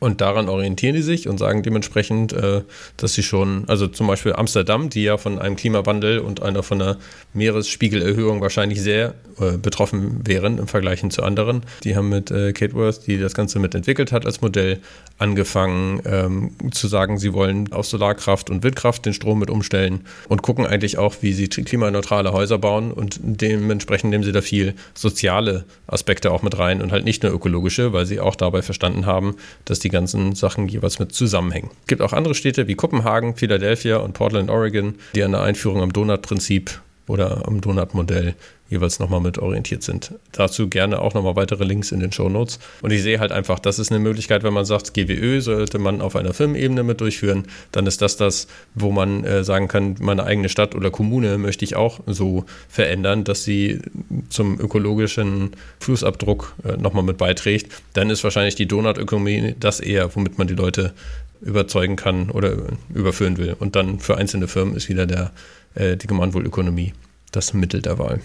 Und 0.01 0.23
daran 0.23 0.49
orientieren 0.49 0.97
die 0.97 1.03
sich 1.03 1.29
und 1.29 1.39
sagen 1.39 1.63
dementsprechend, 1.63 2.33
äh, 2.33 2.63
dass 2.97 3.13
sie 3.13 3.23
schon, 3.23 3.65
also 3.69 3.87
zum 3.87 4.07
Beispiel 4.07 4.33
Amsterdam, 4.33 4.89
die 4.89 5.05
ja 5.05 5.19
von 5.19 5.39
einem 5.39 5.57
Klimawandel 5.57 6.19
und 6.19 6.43
einer 6.43 6.63
von 6.63 6.81
einer 6.81 6.97
Meeresspiegelerhöhung 7.35 8.41
wahrscheinlich 8.41 8.81
sehr 8.81 9.15
äh, 9.39 9.59
betroffen 9.59 10.27
wären 10.27 10.59
im 10.59 10.69
Vergleich 10.69 11.01
zu 11.11 11.23
anderen. 11.23 11.63
Die 11.85 11.97
haben 11.97 12.09
mit 12.09 12.31
äh, 12.31 12.53
Kate 12.53 12.75
Worth, 12.75 13.07
die 13.07 13.19
das 13.19 13.35
Ganze 13.35 13.59
mitentwickelt 13.59 14.11
hat 14.11 14.27
als 14.27 14.41
Modell, 14.41 14.81
angefangen 15.19 16.01
ähm, 16.07 16.53
zu 16.73 16.89
sagen, 16.89 17.19
sie 17.19 17.35
wollen 17.35 17.73
auf 17.73 17.87
Solarkraft 17.87 18.49
und 18.49 18.63
Windkraft 18.63 19.05
den 19.05 19.13
Strom 19.13 19.39
mit 19.39 19.51
umstellen 19.51 20.07
und 20.29 20.41
gucken 20.43 20.67
eigentlich 20.67 20.97
auch, 20.97 21.17
wie 21.21 21.35
sie 21.35 21.49
klimaneutrale 21.49 22.33
Häuser 22.33 22.59
bauen 22.59 22.91
und 22.91 23.21
dementsprechend 23.23 24.11
nehmen 24.11 24.25
sie 24.25 24.33
da 24.33 24.41
viel 24.41 24.75
soziale 24.95 25.67
Aspekte 25.87 26.31
auch 26.33 26.43
mit 26.43 26.59
rein 26.59 26.81
und 26.81 26.91
halt 26.91 27.05
nicht 27.05 27.23
nur 27.23 27.33
ökologische, 27.33 27.93
weil 27.93 28.07
sie 28.07 28.19
auch 28.19 28.35
dabei 28.35 28.63
verstanden 28.63 29.05
haben, 29.05 29.37
dass 29.67 29.79
die 29.79 29.90
ganzen 29.91 30.35
Sachen 30.35 30.69
jeweils 30.69 30.99
mit 30.99 31.13
zusammenhängen. 31.13 31.71
Es 31.83 31.87
gibt 31.87 32.03
auch 32.03 32.13
andere 32.13 32.35
Städte 32.35 32.69
wie 32.69 32.75
Kopenhagen, 32.75 33.37
Philadelphia 33.37 33.99
und 33.99 34.15
Portland, 34.15 34.51
Oregon, 34.51 34.95
die 35.15 35.23
an 35.23 35.33
der 35.33 35.43
Einführung 35.43 35.83
am 35.83 35.93
Donut-Prinzip 35.93 36.81
oder 37.07 37.47
am 37.47 37.61
Donut-Modell 37.61 38.35
jeweils 38.71 38.99
nochmal 38.99 39.21
mit 39.21 39.39
orientiert 39.39 39.83
sind. 39.83 40.15
Dazu 40.33 40.69
gerne 40.69 41.01
auch 41.01 41.13
nochmal 41.13 41.37
weitere 41.37 41.65
Links 41.65 41.93
in 41.93 42.01
den 42.01 42.13
Show 42.13 42.29
Notes. 42.29 42.59
Und 42.81 42.93
ich 42.93 43.03
sehe 43.03 43.21
halt 43.21 43.33
einfach, 43.33 43.59
das 43.59 43.79
ist 43.79 43.91
eine 43.91 43.99
Möglichkeit, 43.99 44.43
wenn 44.43 44.55
man 44.55 44.65
sagt, 44.65 44.95
GWÖ 44.95 45.41
sollte 45.41 45.79
man 45.79 46.01
auf 46.01 46.17
einer 46.17 46.33
Firmenebene 46.33 46.83
mit 46.83 47.01
durchführen, 47.01 47.45
dann 47.73 47.87
ist 47.87 48.01
das 48.01 48.17
das, 48.17 48.47
wo 48.75 48.91
man 48.91 49.25
äh, 49.25 49.45
sagen 49.45 49.69
kann, 49.69 49.97
meine 50.01 50.25
eigene 50.25 50.49
Stadt 50.49 50.75
oder 50.75 50.91
Kommune 50.91 51.37
möchte 51.37 51.65
ich 51.65 51.77
auch 51.77 52.01
so 52.07 52.45
verändern, 52.69 53.25
dass 53.25 53.45
sie 53.45 53.81
zum 54.29 54.59
ökologischen 54.59 55.51
Fußabdruck 55.81 56.55
äh, 56.65 56.77
nochmal 56.77 57.05
mit 57.05 57.19
beiträgt. 57.19 57.73
Dann 57.93 58.09
ist 58.09 58.25
wahrscheinlich 58.25 58.55
die 58.55 58.67
Donutökonomie 58.67 59.57
das 59.59 59.81
eher, 59.81 60.15
womit 60.15 60.39
man 60.39 60.47
die 60.47 60.55
Leute 60.55 60.95
überzeugen 61.41 61.97
kann 61.97 62.31
oder 62.31 62.55
überführen 62.95 63.37
will. 63.37 63.57
Und 63.59 63.75
dann 63.75 63.99
für 63.99 64.17
einzelne 64.17 64.47
Firmen 64.47 64.77
ist 64.77 64.89
wieder 64.89 65.07
der 65.07 65.33
äh, 65.75 65.97
die 65.97 66.07
Gemeinwohlökonomie 66.07 66.93
das 67.33 67.55
Mittel 67.55 67.81
der 67.83 67.99
Wahl. 67.99 68.21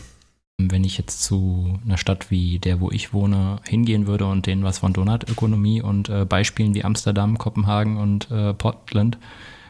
Wenn 0.58 0.86
ich 0.86 0.98
jetzt 0.98 1.22
zu 1.22 1.80
einer 1.86 1.98
Stadt 1.98 2.32
wie 2.32 2.60
der, 2.60 2.80
wo 2.80 2.90
ich 2.90 3.14
wohne, 3.14 3.60
hingehen 3.68 4.08
würde 4.08 4.26
und 4.26 4.46
denen 4.46 4.64
was 4.64 4.80
von 4.80 4.94
Donutökonomie 4.94 5.82
und 5.82 6.08
äh, 6.08 6.26
Beispielen 6.26 6.74
wie 6.74 6.86
Amsterdam, 6.86 7.38
Kopenhagen 7.38 7.98
und 7.98 8.32
äh, 8.32 8.54
Portland 8.54 9.18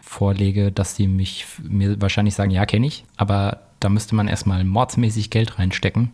vorlege, 0.01 0.71
dass 0.71 0.93
die 0.93 1.07
mich 1.07 1.47
mir 1.63 1.99
wahrscheinlich 1.99 2.35
sagen, 2.35 2.51
ja, 2.51 2.65
kenne 2.67 2.85
ich, 2.85 3.03
aber 3.17 3.61
da 3.79 3.89
müsste 3.89 4.15
man 4.15 4.27
erstmal 4.27 4.63
mordsmäßig 4.63 5.31
Geld 5.31 5.57
reinstecken. 5.57 6.11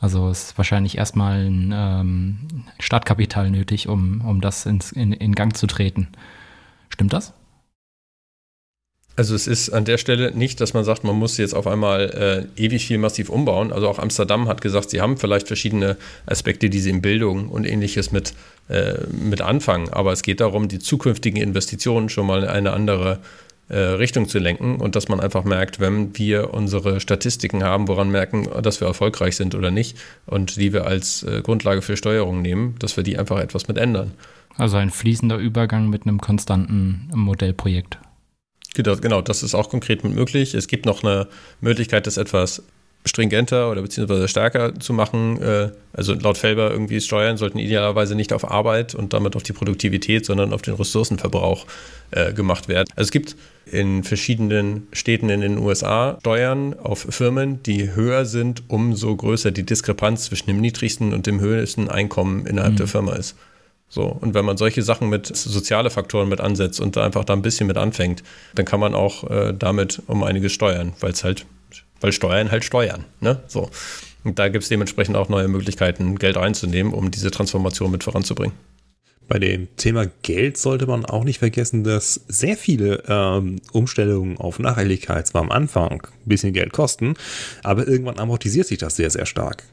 Also 0.00 0.30
ist 0.30 0.58
wahrscheinlich 0.58 0.98
erstmal 0.98 1.46
ein 1.46 1.72
ähm, 1.74 2.38
Startkapital 2.80 3.50
nötig, 3.50 3.86
um, 3.86 4.22
um 4.22 4.40
das 4.40 4.66
ins, 4.66 4.92
in, 4.92 5.12
in 5.12 5.34
Gang 5.34 5.56
zu 5.56 5.66
treten. 5.66 6.08
Stimmt 6.88 7.12
das? 7.12 7.34
Also 9.16 9.34
es 9.34 9.46
ist 9.46 9.70
an 9.70 9.84
der 9.84 9.98
Stelle 9.98 10.32
nicht, 10.32 10.60
dass 10.60 10.72
man 10.72 10.84
sagt, 10.84 11.04
man 11.04 11.16
muss 11.16 11.36
jetzt 11.36 11.54
auf 11.54 11.66
einmal 11.66 12.48
äh, 12.56 12.62
ewig 12.62 12.86
viel 12.86 12.98
massiv 12.98 13.28
umbauen. 13.28 13.72
Also 13.72 13.88
auch 13.88 13.98
Amsterdam 13.98 14.48
hat 14.48 14.60
gesagt, 14.62 14.90
sie 14.90 15.00
haben 15.00 15.18
vielleicht 15.18 15.46
verschiedene 15.46 15.96
Aspekte, 16.26 16.70
die 16.70 16.80
sie 16.80 16.90
in 16.90 17.02
Bildung 17.02 17.48
und 17.48 17.66
ähnliches 17.66 18.12
mit, 18.12 18.32
äh, 18.68 18.94
mit 19.10 19.42
anfangen. 19.42 19.90
Aber 19.90 20.12
es 20.12 20.22
geht 20.22 20.40
darum, 20.40 20.68
die 20.68 20.78
zukünftigen 20.78 21.40
Investitionen 21.40 22.08
schon 22.08 22.26
mal 22.26 22.44
in 22.44 22.48
eine 22.48 22.72
andere 22.72 23.18
äh, 23.70 23.78
Richtung 23.78 24.26
zu 24.28 24.38
lenken 24.38 24.76
und 24.76 24.96
dass 24.96 25.08
man 25.08 25.20
einfach 25.20 25.44
merkt, 25.44 25.78
wenn 25.78 26.16
wir 26.18 26.52
unsere 26.54 26.98
Statistiken 26.98 27.62
haben, 27.62 27.86
woran 27.88 28.10
merken, 28.10 28.48
dass 28.62 28.80
wir 28.80 28.88
erfolgreich 28.88 29.36
sind 29.36 29.54
oder 29.54 29.70
nicht 29.70 29.96
und 30.26 30.56
die 30.56 30.72
wir 30.72 30.86
als 30.86 31.22
äh, 31.22 31.40
Grundlage 31.42 31.80
für 31.80 31.96
Steuerung 31.96 32.42
nehmen, 32.42 32.74
dass 32.80 32.96
wir 32.96 33.04
die 33.04 33.16
einfach 33.16 33.38
etwas 33.38 33.68
mit 33.68 33.78
ändern. 33.78 34.12
Also 34.56 34.76
ein 34.76 34.90
fließender 34.90 35.36
Übergang 35.36 35.88
mit 35.88 36.02
einem 36.04 36.20
konstanten 36.20 37.10
Modellprojekt. 37.14 37.98
Genau, 38.74 39.20
das 39.20 39.42
ist 39.42 39.54
auch 39.54 39.68
konkret 39.68 40.04
möglich. 40.04 40.54
Es 40.54 40.68
gibt 40.68 40.86
noch 40.86 41.02
eine 41.02 41.26
Möglichkeit, 41.60 42.06
das 42.06 42.16
etwas 42.16 42.62
stringenter 43.06 43.70
oder 43.70 43.82
beziehungsweise 43.82 44.28
stärker 44.28 44.78
zu 44.78 44.92
machen. 44.92 45.40
Äh, 45.40 45.70
also 45.92 46.14
laut 46.14 46.36
Felber 46.36 46.70
irgendwie 46.70 47.00
Steuern 47.00 47.36
sollten 47.36 47.58
idealerweise 47.58 48.14
nicht 48.14 48.32
auf 48.32 48.50
Arbeit 48.50 48.94
und 48.94 49.12
damit 49.12 49.36
auf 49.36 49.42
die 49.42 49.52
Produktivität, 49.52 50.26
sondern 50.26 50.52
auf 50.52 50.62
den 50.62 50.74
Ressourcenverbrauch 50.74 51.66
äh, 52.10 52.32
gemacht 52.32 52.68
werden. 52.68 52.88
Also 52.96 53.08
es 53.08 53.10
gibt 53.10 53.36
in 53.64 54.04
verschiedenen 54.04 54.86
Städten 54.92 55.30
in 55.30 55.40
den 55.40 55.58
USA 55.58 56.18
Steuern 56.20 56.78
auf 56.78 57.06
Firmen, 57.08 57.62
die 57.62 57.94
höher 57.94 58.26
sind, 58.26 58.64
umso 58.68 59.16
größer 59.16 59.50
die 59.50 59.64
Diskrepanz 59.64 60.26
zwischen 60.26 60.48
dem 60.48 60.60
niedrigsten 60.60 61.14
und 61.14 61.26
dem 61.26 61.40
höchsten 61.40 61.88
Einkommen 61.88 62.46
innerhalb 62.46 62.74
mhm. 62.74 62.78
der 62.78 62.86
Firma 62.86 63.14
ist. 63.14 63.34
So, 63.92 64.04
und 64.04 64.34
wenn 64.34 64.44
man 64.44 64.56
solche 64.56 64.82
Sachen 64.82 65.08
mit 65.08 65.26
soziale 65.26 65.90
Faktoren 65.90 66.28
mit 66.28 66.40
ansetzt 66.40 66.80
und 66.80 66.96
einfach 66.96 67.24
da 67.24 67.32
ein 67.32 67.42
bisschen 67.42 67.66
mit 67.66 67.76
anfängt, 67.76 68.22
dann 68.54 68.64
kann 68.64 68.78
man 68.78 68.94
auch 68.94 69.28
äh, 69.28 69.52
damit 69.52 70.00
um 70.06 70.22
einiges 70.22 70.52
steuern, 70.52 70.92
weil 71.00 71.10
es 71.10 71.24
halt, 71.24 71.44
weil 72.00 72.12
Steuern 72.12 72.52
halt 72.52 72.64
steuern, 72.64 73.04
ne? 73.20 73.42
So. 73.48 73.68
Und 74.22 74.38
da 74.38 74.48
gibt 74.48 74.62
es 74.62 74.68
dementsprechend 74.68 75.16
auch 75.16 75.28
neue 75.28 75.48
Möglichkeiten, 75.48 76.16
Geld 76.16 76.36
einzunehmen, 76.36 76.94
um 76.94 77.10
diese 77.10 77.32
Transformation 77.32 77.90
mit 77.90 78.04
voranzubringen. 78.04 78.54
Bei 79.26 79.38
dem 79.38 79.68
Thema 79.76 80.06
Geld 80.22 80.56
sollte 80.56 80.86
man 80.86 81.04
auch 81.04 81.24
nicht 81.24 81.38
vergessen, 81.38 81.82
dass 81.82 82.14
sehr 82.28 82.56
viele 82.56 83.02
ähm, 83.08 83.60
Umstellungen 83.72 84.38
auf 84.38 84.58
Nachhaltigkeit 84.58 85.26
zwar 85.26 85.42
am 85.42 85.50
Anfang 85.50 86.02
ein 86.02 86.28
bisschen 86.28 86.52
Geld 86.52 86.72
kosten, 86.72 87.14
aber 87.64 87.88
irgendwann 87.88 88.18
amortisiert 88.18 88.66
sich 88.66 88.78
das 88.78 88.96
sehr, 88.96 89.10
sehr 89.10 89.26
stark. 89.26 89.64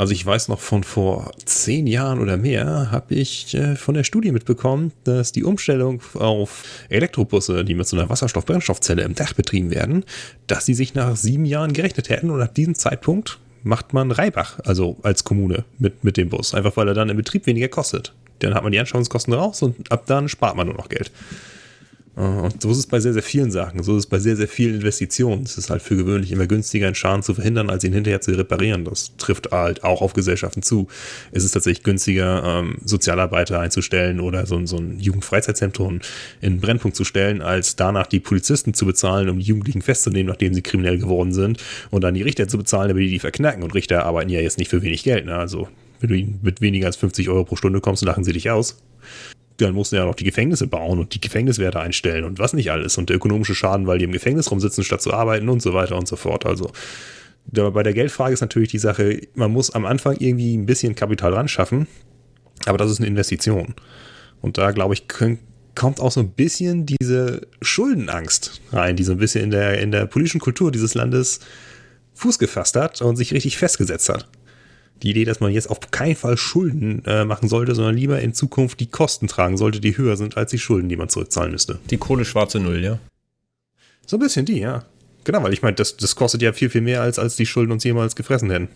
Also 0.00 0.14
ich 0.14 0.24
weiß 0.24 0.48
noch 0.48 0.60
von 0.60 0.82
vor 0.82 1.30
zehn 1.44 1.86
Jahren 1.86 2.20
oder 2.20 2.38
mehr, 2.38 2.90
habe 2.90 3.14
ich 3.14 3.54
äh, 3.54 3.76
von 3.76 3.94
der 3.94 4.02
Studie 4.02 4.32
mitbekommen, 4.32 4.92
dass 5.04 5.30
die 5.30 5.44
Umstellung 5.44 6.00
auf 6.14 6.64
Elektrobusse, 6.88 7.66
die 7.66 7.74
mit 7.74 7.86
so 7.86 7.98
einer 7.98 8.08
Wasserstoff-Brennstoffzelle 8.08 9.02
im 9.02 9.14
Dach 9.14 9.34
betrieben 9.34 9.70
werden, 9.70 10.06
dass 10.46 10.64
sie 10.64 10.72
sich 10.72 10.94
nach 10.94 11.16
sieben 11.16 11.44
Jahren 11.44 11.74
gerechnet 11.74 12.08
hätten 12.08 12.30
und 12.30 12.40
ab 12.40 12.54
diesem 12.54 12.76
Zeitpunkt 12.76 13.40
macht 13.62 13.92
man 13.92 14.10
Reibach, 14.10 14.58
also 14.64 14.96
als 15.02 15.24
Kommune 15.24 15.64
mit, 15.78 16.02
mit 16.02 16.16
dem 16.16 16.30
Bus, 16.30 16.54
einfach 16.54 16.78
weil 16.78 16.88
er 16.88 16.94
dann 16.94 17.10
im 17.10 17.18
Betrieb 17.18 17.44
weniger 17.44 17.68
kostet. 17.68 18.14
Dann 18.38 18.54
hat 18.54 18.62
man 18.62 18.72
die 18.72 18.78
Anschaffungskosten 18.78 19.34
raus 19.34 19.60
und 19.60 19.92
ab 19.92 20.04
dann 20.06 20.30
spart 20.30 20.56
man 20.56 20.66
nur 20.66 20.76
noch 20.76 20.88
Geld. 20.88 21.10
Und 22.16 22.60
so 22.60 22.70
ist 22.72 22.78
es 22.78 22.86
bei 22.86 22.98
sehr, 22.98 23.12
sehr 23.12 23.22
vielen 23.22 23.52
Sachen. 23.52 23.82
So 23.84 23.92
ist 23.92 24.04
es 24.04 24.06
bei 24.06 24.18
sehr, 24.18 24.36
sehr 24.36 24.48
vielen 24.48 24.74
Investitionen. 24.74 25.44
Es 25.44 25.56
ist 25.56 25.70
halt 25.70 25.80
für 25.80 25.96
gewöhnlich 25.96 26.32
immer 26.32 26.46
günstiger, 26.46 26.86
einen 26.86 26.96
Schaden 26.96 27.22
zu 27.22 27.34
verhindern, 27.34 27.70
als 27.70 27.84
ihn 27.84 27.92
hinterher 27.92 28.20
zu 28.20 28.32
reparieren. 28.32 28.84
Das 28.84 29.16
trifft 29.16 29.52
halt 29.52 29.84
auch 29.84 30.02
auf 30.02 30.12
Gesellschaften 30.12 30.62
zu. 30.62 30.88
Es 31.30 31.44
ist 31.44 31.52
tatsächlich 31.52 31.84
günstiger, 31.84 32.42
ähm, 32.44 32.78
Sozialarbeiter 32.84 33.60
einzustellen 33.60 34.18
oder 34.18 34.44
so, 34.46 34.64
so 34.66 34.76
ein 34.76 34.98
Jugendfreizeitzentrum 34.98 36.00
in 36.40 36.52
einen 36.52 36.60
Brennpunkt 36.60 36.96
zu 36.96 37.04
stellen, 37.04 37.42
als 37.42 37.76
danach 37.76 38.08
die 38.08 38.20
Polizisten 38.20 38.74
zu 38.74 38.86
bezahlen, 38.86 39.28
um 39.28 39.38
die 39.38 39.46
Jugendlichen 39.46 39.80
festzunehmen, 39.80 40.28
nachdem 40.28 40.52
sie 40.52 40.62
kriminell 40.62 40.98
geworden 40.98 41.32
sind, 41.32 41.62
und 41.90 42.02
dann 42.02 42.14
die 42.14 42.22
Richter 42.22 42.48
zu 42.48 42.58
bezahlen, 42.58 42.88
damit 42.88 43.04
die 43.04 43.10
die 43.10 43.18
verknacken. 43.20 43.62
Und 43.62 43.74
Richter 43.74 44.04
arbeiten 44.04 44.30
ja 44.30 44.40
jetzt 44.40 44.58
nicht 44.58 44.68
für 44.68 44.82
wenig 44.82 45.04
Geld. 45.04 45.26
Ne? 45.26 45.36
Also 45.36 45.68
wenn 46.00 46.08
du 46.08 46.38
mit 46.42 46.60
weniger 46.60 46.86
als 46.86 46.96
50 46.96 47.28
Euro 47.28 47.44
pro 47.44 47.56
Stunde 47.56 47.80
kommst, 47.80 48.02
lachen 48.02 48.24
sie 48.24 48.32
dich 48.32 48.50
aus 48.50 48.76
dann 49.64 49.74
mussten 49.74 49.96
ja 49.96 50.04
noch 50.04 50.14
die 50.14 50.24
Gefängnisse 50.24 50.66
bauen 50.66 50.98
und 50.98 51.14
die 51.14 51.20
Gefängniswerte 51.20 51.80
einstellen 51.80 52.24
und 52.24 52.38
was 52.38 52.52
nicht 52.52 52.70
alles 52.70 52.98
und 52.98 53.08
der 53.08 53.16
ökonomische 53.16 53.54
Schaden, 53.54 53.86
weil 53.86 53.98
die 53.98 54.04
im 54.04 54.12
Gefängnis 54.12 54.50
rumsitzen, 54.50 54.84
statt 54.84 55.02
zu 55.02 55.12
arbeiten 55.12 55.48
und 55.48 55.62
so 55.62 55.74
weiter 55.74 55.96
und 55.96 56.08
so 56.08 56.16
fort. 56.16 56.46
Also 56.46 56.70
bei 57.46 57.82
der 57.82 57.94
Geldfrage 57.94 58.34
ist 58.34 58.40
natürlich 58.40 58.70
die 58.70 58.78
Sache, 58.78 59.20
man 59.34 59.50
muss 59.50 59.70
am 59.70 59.86
Anfang 59.86 60.16
irgendwie 60.18 60.56
ein 60.56 60.66
bisschen 60.66 60.94
Kapital 60.94 61.34
ran 61.34 61.48
schaffen, 61.48 61.86
aber 62.66 62.78
das 62.78 62.90
ist 62.90 62.98
eine 62.98 63.06
Investition. 63.06 63.74
Und 64.40 64.58
da 64.58 64.70
glaube 64.70 64.94
ich, 64.94 65.04
kommt 65.74 66.00
auch 66.00 66.12
so 66.12 66.20
ein 66.20 66.30
bisschen 66.30 66.86
diese 66.86 67.42
Schuldenangst 67.62 68.60
rein, 68.72 68.96
die 68.96 69.04
so 69.04 69.12
ein 69.12 69.18
bisschen 69.18 69.44
in 69.44 69.50
der, 69.50 69.80
in 69.80 69.90
der 69.90 70.06
politischen 70.06 70.40
Kultur 70.40 70.70
dieses 70.70 70.94
Landes 70.94 71.40
Fuß 72.14 72.38
gefasst 72.38 72.76
hat 72.76 73.00
und 73.02 73.16
sich 73.16 73.32
richtig 73.32 73.56
festgesetzt 73.56 74.08
hat 74.08 74.28
die 75.02 75.10
Idee, 75.10 75.24
dass 75.24 75.40
man 75.40 75.52
jetzt 75.52 75.70
auf 75.70 75.80
keinen 75.90 76.16
Fall 76.16 76.36
Schulden 76.36 77.02
äh, 77.06 77.24
machen 77.24 77.48
sollte, 77.48 77.74
sondern 77.74 77.96
lieber 77.96 78.20
in 78.20 78.34
Zukunft 78.34 78.80
die 78.80 78.86
Kosten 78.86 79.28
tragen 79.28 79.56
sollte, 79.56 79.80
die 79.80 79.96
höher 79.96 80.16
sind 80.16 80.36
als 80.36 80.50
die 80.50 80.58
Schulden, 80.58 80.88
die 80.88 80.96
man 80.96 81.08
zurückzahlen 81.08 81.52
müsste. 81.52 81.78
Die 81.90 81.96
Kohle 81.96 82.24
schwarze 82.24 82.60
Null, 82.60 82.82
ja? 82.82 82.98
So 84.06 84.16
ein 84.16 84.20
bisschen 84.20 84.44
die, 84.44 84.58
ja. 84.58 84.84
Genau, 85.24 85.42
weil 85.42 85.52
ich 85.52 85.62
meine, 85.62 85.76
das, 85.76 85.96
das 85.96 86.16
kostet 86.16 86.42
ja 86.42 86.52
viel, 86.52 86.70
viel 86.70 86.80
mehr, 86.80 87.02
als, 87.02 87.18
als 87.18 87.36
die 87.36 87.46
Schulden 87.46 87.72
uns 87.72 87.84
jemals 87.84 88.16
gefressen 88.16 88.50
hätten. 88.50 88.68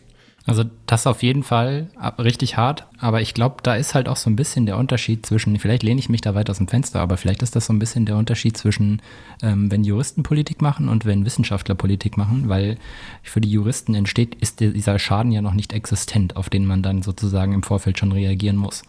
Also 0.47 0.65
das 0.85 1.07
auf 1.07 1.23
jeden 1.23 1.43
Fall 1.43 1.89
richtig 2.19 2.59
hart, 2.59 2.87
aber 2.99 3.23
ich 3.23 3.33
glaube, 3.33 3.57
da 3.63 3.77
ist 3.77 3.95
halt 3.95 4.11
auch 4.11 4.17
so 4.17 4.29
ein 4.29 4.37
bisschen 4.37 4.67
der 4.67 4.77
Unterschied 4.77 5.25
zwischen, 5.25 5.59
vielleicht 5.59 5.83
lehne 5.83 5.99
ich 5.99 6.11
mich 6.11 6.21
da 6.21 6.35
weit 6.35 6.51
aus 6.51 6.59
dem 6.59 6.69
Fenster, 6.69 7.01
aber 7.01 7.17
vielleicht 7.17 7.43
ist 7.43 7.57
das 7.57 7.65
so 7.65 7.73
ein 7.73 7.79
bisschen 7.79 8.05
der 8.05 8.19
Unterschied 8.19 8.55
zwischen, 8.55 9.01
ähm, 9.43 9.71
wenn 9.71 9.85
Juristen 9.85 10.23
Politik 10.23 10.61
machen 10.61 10.91
und 10.91 11.07
wenn 11.07 11.25
Wissenschaftler 11.25 11.75
Politik 11.75 12.19
machen, 12.19 12.51
weil 12.51 12.77
für 13.23 13.41
die 13.41 13.51
Juristen 13.51 13.95
entsteht, 13.95 14.35
ist 14.35 14.61
dieser 14.61 14.99
Schaden 14.99 15.33
ja 15.33 15.41
noch 15.41 15.55
nicht 15.55 15.73
existent, 15.73 16.37
auf 16.37 16.51
den 16.51 16.67
man 16.67 16.83
dann 16.83 17.01
sozusagen 17.01 17.55
im 17.55 17.63
Vorfeld 17.63 17.99
schon 17.99 18.13
reagieren 18.13 18.57
muss. 18.57 18.83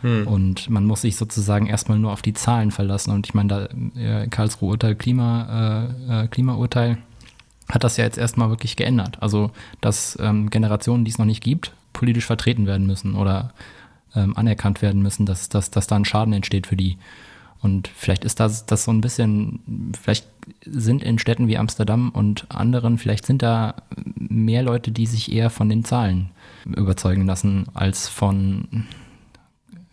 Hm. 0.00 0.26
Und 0.26 0.68
man 0.70 0.84
muss 0.84 1.02
sich 1.02 1.14
sozusagen 1.14 1.68
erstmal 1.68 2.00
nur 2.00 2.12
auf 2.12 2.22
die 2.22 2.34
Zahlen 2.34 2.72
verlassen. 2.72 3.12
Und 3.12 3.26
ich 3.26 3.34
meine, 3.34 3.48
da 3.48 3.68
äh, 4.00 4.26
Karlsruhe 4.26 4.70
Urteil, 4.70 4.96
Klima, 4.96 5.86
äh, 6.10 6.24
äh 6.24 6.28
Klimaurteil, 6.28 6.98
hat 7.68 7.84
das 7.84 7.96
ja 7.96 8.04
jetzt 8.04 8.18
erstmal 8.18 8.50
wirklich 8.50 8.76
geändert. 8.76 9.18
Also, 9.20 9.50
dass 9.80 10.16
ähm, 10.20 10.50
Generationen, 10.50 11.04
die 11.04 11.10
es 11.10 11.18
noch 11.18 11.26
nicht 11.26 11.42
gibt, 11.42 11.72
politisch 11.92 12.26
vertreten 12.26 12.66
werden 12.66 12.86
müssen 12.86 13.14
oder 13.14 13.52
ähm, 14.14 14.36
anerkannt 14.36 14.82
werden 14.82 15.02
müssen, 15.02 15.26
dass, 15.26 15.48
dass, 15.48 15.70
dass 15.70 15.86
da 15.86 15.96
ein 15.96 16.04
Schaden 16.04 16.32
entsteht 16.32 16.66
für 16.66 16.76
die. 16.76 16.98
Und 17.62 17.88
vielleicht 17.88 18.24
ist 18.24 18.38
das, 18.38 18.66
das 18.66 18.84
so 18.84 18.92
ein 18.92 19.00
bisschen, 19.00 19.92
vielleicht 20.00 20.26
sind 20.64 21.02
in 21.02 21.18
Städten 21.18 21.48
wie 21.48 21.58
Amsterdam 21.58 22.10
und 22.10 22.46
anderen, 22.48 22.98
vielleicht 22.98 23.26
sind 23.26 23.42
da 23.42 23.74
mehr 24.14 24.62
Leute, 24.62 24.92
die 24.92 25.06
sich 25.06 25.32
eher 25.32 25.50
von 25.50 25.68
den 25.68 25.84
Zahlen 25.84 26.30
überzeugen 26.64 27.26
lassen, 27.26 27.66
als 27.74 28.08
von 28.08 28.86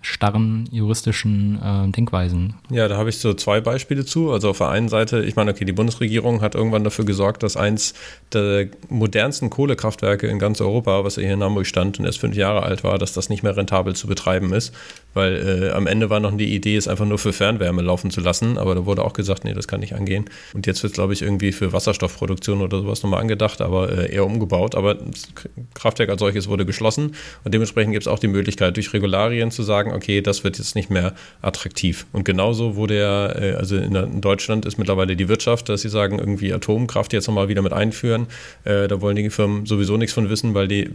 starren 0.04 0.68
juristischen 0.70 1.60
äh, 1.64 1.89
Denkweisen. 1.89 2.56
Ja, 2.70 2.89
da 2.89 2.97
habe 2.97 3.10
ich 3.10 3.20
so 3.20 3.34
zwei 3.34 3.62
Beispiele 3.62 4.06
zu. 4.06 4.32
Also 4.32 4.49
auf 4.49 4.58
der 4.58 4.68
einen 4.68 4.89
Seite, 4.89 5.24
ich 5.24 5.38
meine, 5.38 5.51
okay, 5.51 5.64
die 5.64 5.72
Bundesregierung 5.72 6.41
hat 6.41 6.56
irgendwann 6.56 6.84
dafür 6.84 7.06
gesorgt, 7.06 7.41
dass 7.41 7.56
eins 7.56 7.93
der 8.34 8.68
modernsten 8.89 9.49
Kohlekraftwerke 9.49 10.28
in 10.28 10.39
ganz 10.39 10.60
Europa, 10.60 11.06
was 11.06 11.16
hier 11.16 11.32
in 11.32 11.41
Hamburg 11.41 11.66
stand 11.66 11.99
und 11.99 12.06
erst 12.06 12.20
fünf 12.20 12.36
Jahre 12.36 12.64
alt 12.64 12.84
war, 12.84 12.97
dass 12.97 13.14
das 13.14 13.30
nicht 13.30 13.43
mehr 13.43 13.56
rentabel 13.56 13.95
zu 13.95 14.08
betreiben 14.08 14.51
ist, 14.51 14.74
weil 15.14 15.64
äh, 15.64 15.70
am 15.72 15.88
Ende 15.88 16.10
war 16.10 16.20
noch 16.20 16.36
die 16.36 16.54
Idee, 16.54 16.76
es 16.76 16.89
einfach 16.89 17.06
nur 17.06 17.18
für 17.18 17.32
Fernwärme 17.32 17.82
laufen 17.82 18.12
zu 18.12 18.20
lassen, 18.20 18.58
aber 18.58 18.76
da 18.76 18.86
wurde 18.86 19.06
auch 19.06 19.14
gesagt, 19.14 19.45
nee, 19.45 19.54
das 19.54 19.70
kann 19.70 19.80
nicht 19.80 19.95
angehen. 19.95 20.26
Und 20.54 20.68
jetzt 20.68 20.84
wird, 20.84 20.93
glaube 20.93 21.14
ich, 21.14 21.22
irgendwie 21.22 21.54
für 21.54 21.72
Wasserstoffproduktion 21.72 22.62
oder 22.62 22.82
sowas 22.82 23.04
nochmal 23.04 23.22
angedacht, 23.22 23.62
aber 23.62 23.89
äh, 23.89 24.14
eher 24.14 24.26
umgebaut. 24.26 24.76
Aber 24.76 24.95
das 24.95 25.30
Kraftwerk 25.74 26.10
als 26.10 26.20
solches 26.20 26.49
wurde 26.49 26.66
geschlossen 26.66 27.16
und 27.45 27.54
dementsprechend 27.54 27.93
gibt 27.93 28.04
es 28.04 28.08
auch 28.12 28.20
die 28.20 28.28
Möglichkeit, 28.28 28.76
durch 28.76 28.91
Regularien 28.91 29.49
zu 29.49 29.64
sagen, 29.64 29.92
okay, 29.93 30.21
das 30.21 30.43
wird 30.43 30.57
jetzt 30.57 30.75
nicht 30.75 30.89
mehr 30.89 31.13
attraktiv. 31.41 32.05
Und 32.11 32.25
genauso 32.25 32.75
wurde 32.75 32.99
ja, 32.99 33.35
äh, 33.35 33.55
also 33.55 33.77
in, 33.77 34.21
Deutschland 34.21 34.65
ist 34.65 34.77
mittlerweile 34.77 35.15
die 35.15 35.27
Wirtschaft, 35.27 35.69
dass 35.69 35.81
sie 35.81 35.89
sagen, 35.89 36.19
irgendwie 36.19 36.53
Atomkraft 36.53 37.13
jetzt 37.13 37.27
nochmal 37.27 37.49
wieder 37.49 37.61
mit 37.61 37.73
einführen. 37.73 38.27
Äh, 38.63 38.87
da 38.87 39.01
wollen 39.01 39.15
die 39.15 39.29
Firmen 39.29 39.65
sowieso 39.65 39.97
nichts 39.97 40.13
von 40.13 40.29
wissen, 40.29 40.53
weil 40.53 40.67
die 40.67 40.89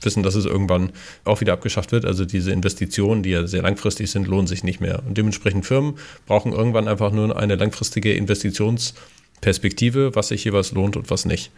wissen, 0.00 0.22
dass 0.22 0.34
es 0.34 0.44
irgendwann 0.44 0.90
auch 1.24 1.40
wieder 1.40 1.52
abgeschafft 1.52 1.92
wird. 1.92 2.04
Also 2.04 2.24
diese 2.24 2.52
Investitionen, 2.52 3.22
die 3.22 3.30
ja 3.30 3.46
sehr 3.46 3.62
langfristig 3.62 4.10
sind, 4.10 4.26
lohnen 4.26 4.46
sich 4.46 4.64
nicht 4.64 4.80
mehr. 4.80 5.02
Und 5.06 5.18
dementsprechend 5.18 5.66
Firmen 5.66 5.98
brauchen 6.26 6.52
irgendwann 6.52 6.88
einfach 6.88 7.12
nur 7.12 7.36
eine 7.36 7.56
langfristige 7.56 8.14
Investitionsperspektive, 8.14 10.14
was 10.14 10.28
sich 10.28 10.50
was 10.52 10.72
lohnt 10.72 10.96
und 10.96 11.10
was 11.10 11.24
nicht. 11.24 11.50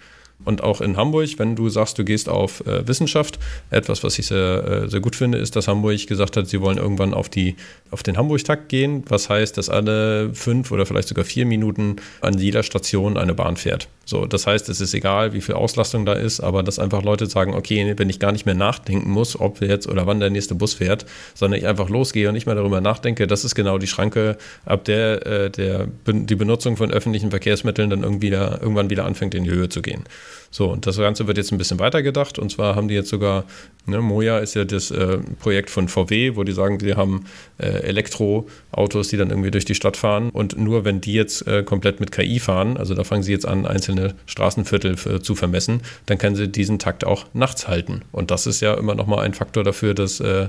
Und 0.44 0.62
auch 0.62 0.80
in 0.80 0.96
Hamburg, 0.96 1.28
wenn 1.38 1.54
du 1.54 1.68
sagst, 1.68 1.98
du 1.98 2.04
gehst 2.04 2.28
auf 2.28 2.66
äh, 2.66 2.86
Wissenschaft, 2.88 3.38
etwas, 3.70 4.02
was 4.02 4.18
ich 4.18 4.26
sehr, 4.26 4.84
äh, 4.84 4.88
sehr 4.88 5.00
gut 5.00 5.16
finde, 5.16 5.38
ist, 5.38 5.54
dass 5.56 5.68
Hamburg 5.68 6.06
gesagt 6.06 6.36
hat, 6.36 6.48
sie 6.48 6.60
wollen 6.60 6.78
irgendwann 6.78 7.14
auf, 7.14 7.28
die, 7.28 7.56
auf 7.90 8.02
den 8.02 8.16
Hamburg-Takt 8.16 8.68
gehen. 8.68 9.04
Was 9.08 9.28
heißt, 9.28 9.58
dass 9.58 9.68
alle 9.68 10.34
fünf 10.34 10.72
oder 10.72 10.86
vielleicht 10.86 11.08
sogar 11.08 11.24
vier 11.24 11.46
Minuten 11.46 11.96
an 12.20 12.38
jeder 12.38 12.62
Station 12.62 13.16
eine 13.16 13.34
Bahn 13.34 13.56
fährt. 13.56 13.88
So, 14.10 14.26
das 14.26 14.46
heißt, 14.46 14.68
es 14.68 14.80
ist 14.80 14.92
egal, 14.92 15.34
wie 15.34 15.40
viel 15.40 15.54
Auslastung 15.54 16.04
da 16.04 16.14
ist, 16.14 16.40
aber 16.40 16.64
dass 16.64 16.80
einfach 16.80 17.04
Leute 17.04 17.26
sagen, 17.26 17.54
okay, 17.54 17.94
wenn 17.96 18.10
ich 18.10 18.18
gar 18.18 18.32
nicht 18.32 18.44
mehr 18.44 18.56
nachdenken 18.56 19.08
muss, 19.08 19.38
ob 19.38 19.60
jetzt 19.60 19.86
oder 19.86 20.06
wann 20.06 20.18
der 20.18 20.30
nächste 20.30 20.56
Bus 20.56 20.74
fährt, 20.74 21.06
sondern 21.34 21.60
ich 21.60 21.66
einfach 21.66 21.88
losgehe 21.88 22.26
und 22.26 22.34
nicht 22.34 22.46
mehr 22.46 22.56
darüber 22.56 22.80
nachdenke, 22.80 23.28
das 23.28 23.44
ist 23.44 23.54
genau 23.54 23.78
die 23.78 23.86
Schranke, 23.86 24.36
ab 24.64 24.84
der, 24.84 25.26
äh, 25.26 25.50
der 25.50 25.86
die 26.06 26.34
Benutzung 26.34 26.76
von 26.76 26.90
öffentlichen 26.90 27.30
Verkehrsmitteln 27.30 27.90
dann 27.90 28.02
irgendwie 28.02 28.30
da, 28.30 28.58
irgendwann 28.60 28.90
wieder 28.90 29.04
anfängt, 29.04 29.34
in 29.36 29.44
die 29.44 29.50
Höhe 29.50 29.68
zu 29.68 29.80
gehen. 29.80 30.02
So, 30.50 30.70
und 30.70 30.86
das 30.86 30.96
Ganze 30.96 31.26
wird 31.26 31.36
jetzt 31.36 31.52
ein 31.52 31.58
bisschen 31.58 31.78
weitergedacht. 31.78 32.38
Und 32.38 32.50
zwar 32.50 32.76
haben 32.76 32.88
die 32.88 32.94
jetzt 32.94 33.08
sogar, 33.08 33.44
ne, 33.86 34.00
Moja 34.00 34.38
ist 34.38 34.54
ja 34.54 34.64
das 34.64 34.90
äh, 34.90 35.18
Projekt 35.38 35.70
von 35.70 35.88
VW, 35.88 36.36
wo 36.36 36.44
die 36.44 36.52
sagen, 36.52 36.78
sie 36.80 36.94
haben 36.94 37.24
äh, 37.58 37.66
Elektroautos, 37.66 39.08
die 39.08 39.16
dann 39.16 39.30
irgendwie 39.30 39.50
durch 39.50 39.64
die 39.64 39.74
Stadt 39.74 39.96
fahren. 39.96 40.30
Und 40.30 40.58
nur 40.58 40.84
wenn 40.84 41.00
die 41.00 41.14
jetzt 41.14 41.46
äh, 41.46 41.62
komplett 41.62 42.00
mit 42.00 42.12
KI 42.12 42.38
fahren, 42.40 42.76
also 42.76 42.94
da 42.94 43.04
fangen 43.04 43.22
sie 43.22 43.32
jetzt 43.32 43.46
an, 43.46 43.66
einzelne 43.66 44.14
Straßenviertel 44.26 44.96
für, 44.96 45.22
zu 45.22 45.34
vermessen, 45.34 45.82
dann 46.06 46.18
können 46.18 46.36
sie 46.36 46.48
diesen 46.48 46.78
Takt 46.78 47.04
auch 47.04 47.26
nachts 47.32 47.68
halten. 47.68 48.02
Und 48.12 48.30
das 48.30 48.46
ist 48.46 48.60
ja 48.60 48.74
immer 48.74 48.94
nochmal 48.94 49.24
ein 49.24 49.34
Faktor 49.34 49.64
dafür, 49.64 49.94
dass 49.94 50.20
äh, 50.20 50.48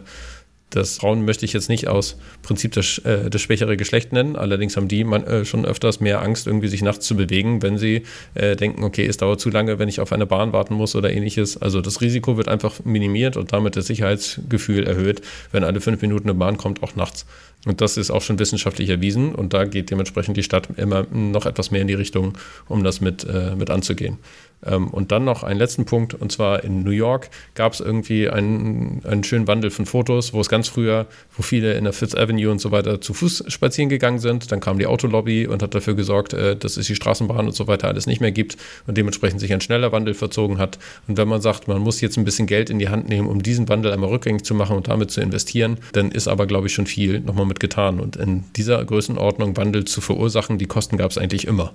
das 0.71 0.97
Frauen 0.97 1.25
möchte 1.25 1.45
ich 1.45 1.53
jetzt 1.53 1.69
nicht 1.69 1.87
aus 1.87 2.17
Prinzip 2.41 2.71
das, 2.71 2.97
äh, 2.99 3.29
das 3.29 3.41
schwächere 3.41 3.77
Geschlecht 3.77 4.13
nennen. 4.13 4.35
Allerdings 4.35 4.75
haben 4.77 4.87
die 4.87 5.03
man, 5.03 5.23
äh, 5.23 5.45
schon 5.45 5.65
öfters 5.65 5.99
mehr 5.99 6.21
Angst, 6.21 6.47
irgendwie 6.47 6.67
sich 6.67 6.81
nachts 6.81 7.05
zu 7.05 7.15
bewegen, 7.15 7.61
wenn 7.61 7.77
sie 7.77 8.03
äh, 8.33 8.55
denken, 8.55 8.83
okay, 8.83 9.05
es 9.05 9.17
dauert 9.17 9.39
zu 9.39 9.49
lange, 9.49 9.79
wenn 9.79 9.89
ich 9.89 9.99
auf 9.99 10.11
eine 10.11 10.25
Bahn 10.25 10.53
warten 10.53 10.73
muss 10.73 10.95
oder 10.95 11.11
ähnliches. 11.11 11.61
Also 11.61 11.81
das 11.81 12.01
Risiko 12.01 12.37
wird 12.37 12.47
einfach 12.47 12.83
minimiert 12.83 13.37
und 13.37 13.53
damit 13.53 13.75
das 13.75 13.87
Sicherheitsgefühl 13.87 14.87
erhöht, 14.87 15.21
wenn 15.51 15.63
alle 15.63 15.81
fünf 15.81 16.01
Minuten 16.01 16.29
eine 16.29 16.37
Bahn 16.37 16.57
kommt, 16.57 16.81
auch 16.81 16.95
nachts. 16.95 17.25
Und 17.65 17.79
das 17.81 17.97
ist 17.97 18.09
auch 18.09 18.21
schon 18.21 18.39
wissenschaftlich 18.39 18.89
erwiesen 18.89 19.35
und 19.35 19.53
da 19.53 19.65
geht 19.65 19.91
dementsprechend 19.91 20.35
die 20.35 20.43
Stadt 20.43 20.67
immer 20.77 21.05
noch 21.11 21.45
etwas 21.45 21.69
mehr 21.69 21.81
in 21.81 21.87
die 21.87 21.93
Richtung, 21.93 22.37
um 22.67 22.83
das 22.83 23.01
mit, 23.01 23.23
äh, 23.23 23.55
mit 23.55 23.69
anzugehen. 23.69 24.17
Ähm, 24.65 24.87
und 24.87 25.11
dann 25.11 25.25
noch 25.25 25.43
einen 25.43 25.59
letzten 25.59 25.85
Punkt, 25.85 26.13
und 26.13 26.31
zwar 26.31 26.63
in 26.63 26.83
New 26.83 26.91
York 26.91 27.29
gab 27.55 27.73
es 27.73 27.79
irgendwie 27.79 28.29
einen, 28.29 29.01
einen 29.05 29.23
schönen 29.23 29.47
Wandel 29.47 29.71
von 29.71 29.85
Fotos, 29.85 30.33
wo 30.33 30.41
es 30.41 30.49
ganz 30.49 30.67
früher, 30.67 31.07
wo 31.35 31.43
viele 31.43 31.73
in 31.73 31.83
der 31.83 31.93
Fifth 31.93 32.17
Avenue 32.17 32.51
und 32.51 32.59
so 32.59 32.71
weiter 32.71 33.01
zu 33.01 33.13
Fuß 33.13 33.45
spazieren 33.47 33.89
gegangen 33.89 34.19
sind. 34.19 34.51
Dann 34.51 34.59
kam 34.59 34.77
die 34.77 34.85
Autolobby 34.85 35.47
und 35.47 35.63
hat 35.63 35.73
dafür 35.73 35.95
gesorgt, 35.95 36.33
äh, 36.33 36.55
dass 36.55 36.77
es 36.77 36.87
die 36.87 36.95
Straßenbahn 36.95 37.47
und 37.47 37.55
so 37.55 37.67
weiter 37.67 37.87
alles 37.87 38.05
nicht 38.05 38.21
mehr 38.21 38.31
gibt 38.31 38.57
und 38.87 38.97
dementsprechend 38.97 39.39
sich 39.39 39.53
ein 39.53 39.61
schneller 39.61 39.91
Wandel 39.91 40.13
verzogen 40.13 40.57
hat. 40.57 40.77
Und 41.07 41.17
wenn 41.17 41.27
man 41.27 41.41
sagt, 41.41 41.67
man 41.67 41.79
muss 41.79 42.01
jetzt 42.01 42.17
ein 42.17 42.25
bisschen 42.25 42.47
Geld 42.47 42.69
in 42.69 42.79
die 42.79 42.89
Hand 42.89 43.09
nehmen, 43.09 43.27
um 43.27 43.41
diesen 43.41 43.67
Wandel 43.69 43.91
einmal 43.91 44.09
rückgängig 44.09 44.43
zu 44.43 44.53
machen 44.53 44.75
und 44.75 44.87
damit 44.87 45.11
zu 45.11 45.21
investieren, 45.21 45.77
dann 45.93 46.11
ist 46.11 46.27
aber, 46.27 46.45
glaube 46.45 46.67
ich, 46.67 46.73
schon 46.73 46.85
viel 46.85 47.19
nochmal 47.19 47.45
mit 47.51 47.59
getan. 47.59 47.99
Und 47.99 48.15
in 48.15 48.45
dieser 48.55 48.83
Größenordnung 48.83 49.57
Wandel 49.57 49.85
zu 49.85 50.01
verursachen, 50.01 50.57
die 50.57 50.65
Kosten 50.65 50.97
gab 50.97 51.11
es 51.11 51.17
eigentlich 51.17 51.45
immer. 51.45 51.73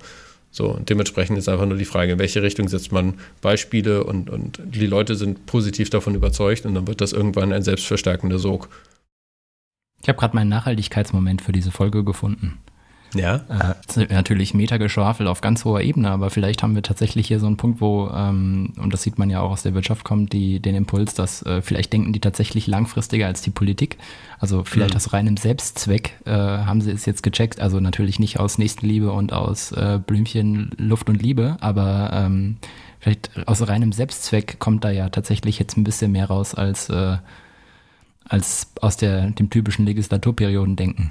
So, 0.50 0.68
und 0.68 0.88
dementsprechend 0.88 1.36
ist 1.36 1.48
einfach 1.48 1.66
nur 1.66 1.76
die 1.76 1.84
Frage, 1.84 2.12
in 2.12 2.18
welche 2.18 2.42
Richtung 2.42 2.68
setzt 2.68 2.90
man 2.90 3.14
Beispiele 3.42 4.04
und, 4.04 4.30
und 4.30 4.58
die 4.64 4.86
Leute 4.86 5.14
sind 5.14 5.44
positiv 5.44 5.90
davon 5.90 6.14
überzeugt 6.14 6.64
und 6.64 6.74
dann 6.74 6.86
wird 6.86 7.02
das 7.02 7.12
irgendwann 7.12 7.52
ein 7.52 7.62
selbstverstärkender 7.62 8.38
Sog. 8.38 8.70
Ich 10.02 10.08
habe 10.08 10.18
gerade 10.18 10.34
meinen 10.34 10.48
Nachhaltigkeitsmoment 10.48 11.42
für 11.42 11.52
diese 11.52 11.70
Folge 11.70 12.04
gefunden. 12.04 12.58
Ja. 13.18 13.74
Äh, 13.96 14.12
natürlich 14.12 14.54
Metageschwafel 14.54 15.26
auf 15.26 15.40
ganz 15.40 15.64
hoher 15.64 15.80
Ebene, 15.80 16.10
aber 16.10 16.30
vielleicht 16.30 16.62
haben 16.62 16.74
wir 16.74 16.82
tatsächlich 16.82 17.28
hier 17.28 17.40
so 17.40 17.46
einen 17.46 17.56
Punkt, 17.56 17.80
wo, 17.80 18.10
ähm, 18.14 18.72
und 18.76 18.92
das 18.92 19.02
sieht 19.02 19.18
man 19.18 19.30
ja 19.30 19.40
auch 19.40 19.50
aus 19.50 19.62
der 19.62 19.74
Wirtschaft, 19.74 20.04
kommt 20.04 20.32
die, 20.32 20.60
den 20.60 20.74
Impuls, 20.74 21.14
dass 21.14 21.42
äh, 21.42 21.62
vielleicht 21.62 21.92
denken 21.92 22.12
die 22.12 22.20
tatsächlich 22.20 22.66
langfristiger 22.66 23.26
als 23.26 23.42
die 23.42 23.50
Politik. 23.50 23.98
Also 24.38 24.64
vielleicht 24.64 24.92
mhm. 24.92 24.96
aus 24.96 25.12
reinem 25.12 25.36
Selbstzweck 25.36 26.18
äh, 26.24 26.30
haben 26.30 26.80
sie 26.80 26.90
es 26.90 27.06
jetzt 27.06 27.22
gecheckt. 27.22 27.60
Also 27.60 27.80
natürlich 27.80 28.18
nicht 28.18 28.38
aus 28.38 28.58
Nächstenliebe 28.58 29.12
und 29.12 29.32
aus 29.32 29.72
äh, 29.72 29.98
Blümchen, 30.04 30.70
Luft 30.76 31.08
und 31.08 31.22
Liebe, 31.22 31.56
aber 31.60 32.10
ähm, 32.12 32.56
vielleicht 33.00 33.30
aus 33.46 33.66
reinem 33.66 33.92
Selbstzweck 33.92 34.58
kommt 34.58 34.84
da 34.84 34.90
ja 34.90 35.08
tatsächlich 35.08 35.58
jetzt 35.58 35.76
ein 35.76 35.84
bisschen 35.84 36.12
mehr 36.12 36.26
raus 36.26 36.54
als, 36.54 36.88
äh, 36.90 37.16
als 38.24 38.72
aus 38.80 38.96
der, 38.96 39.30
dem 39.30 39.50
typischen 39.50 39.86
Legislaturperiodendenken. 39.86 41.10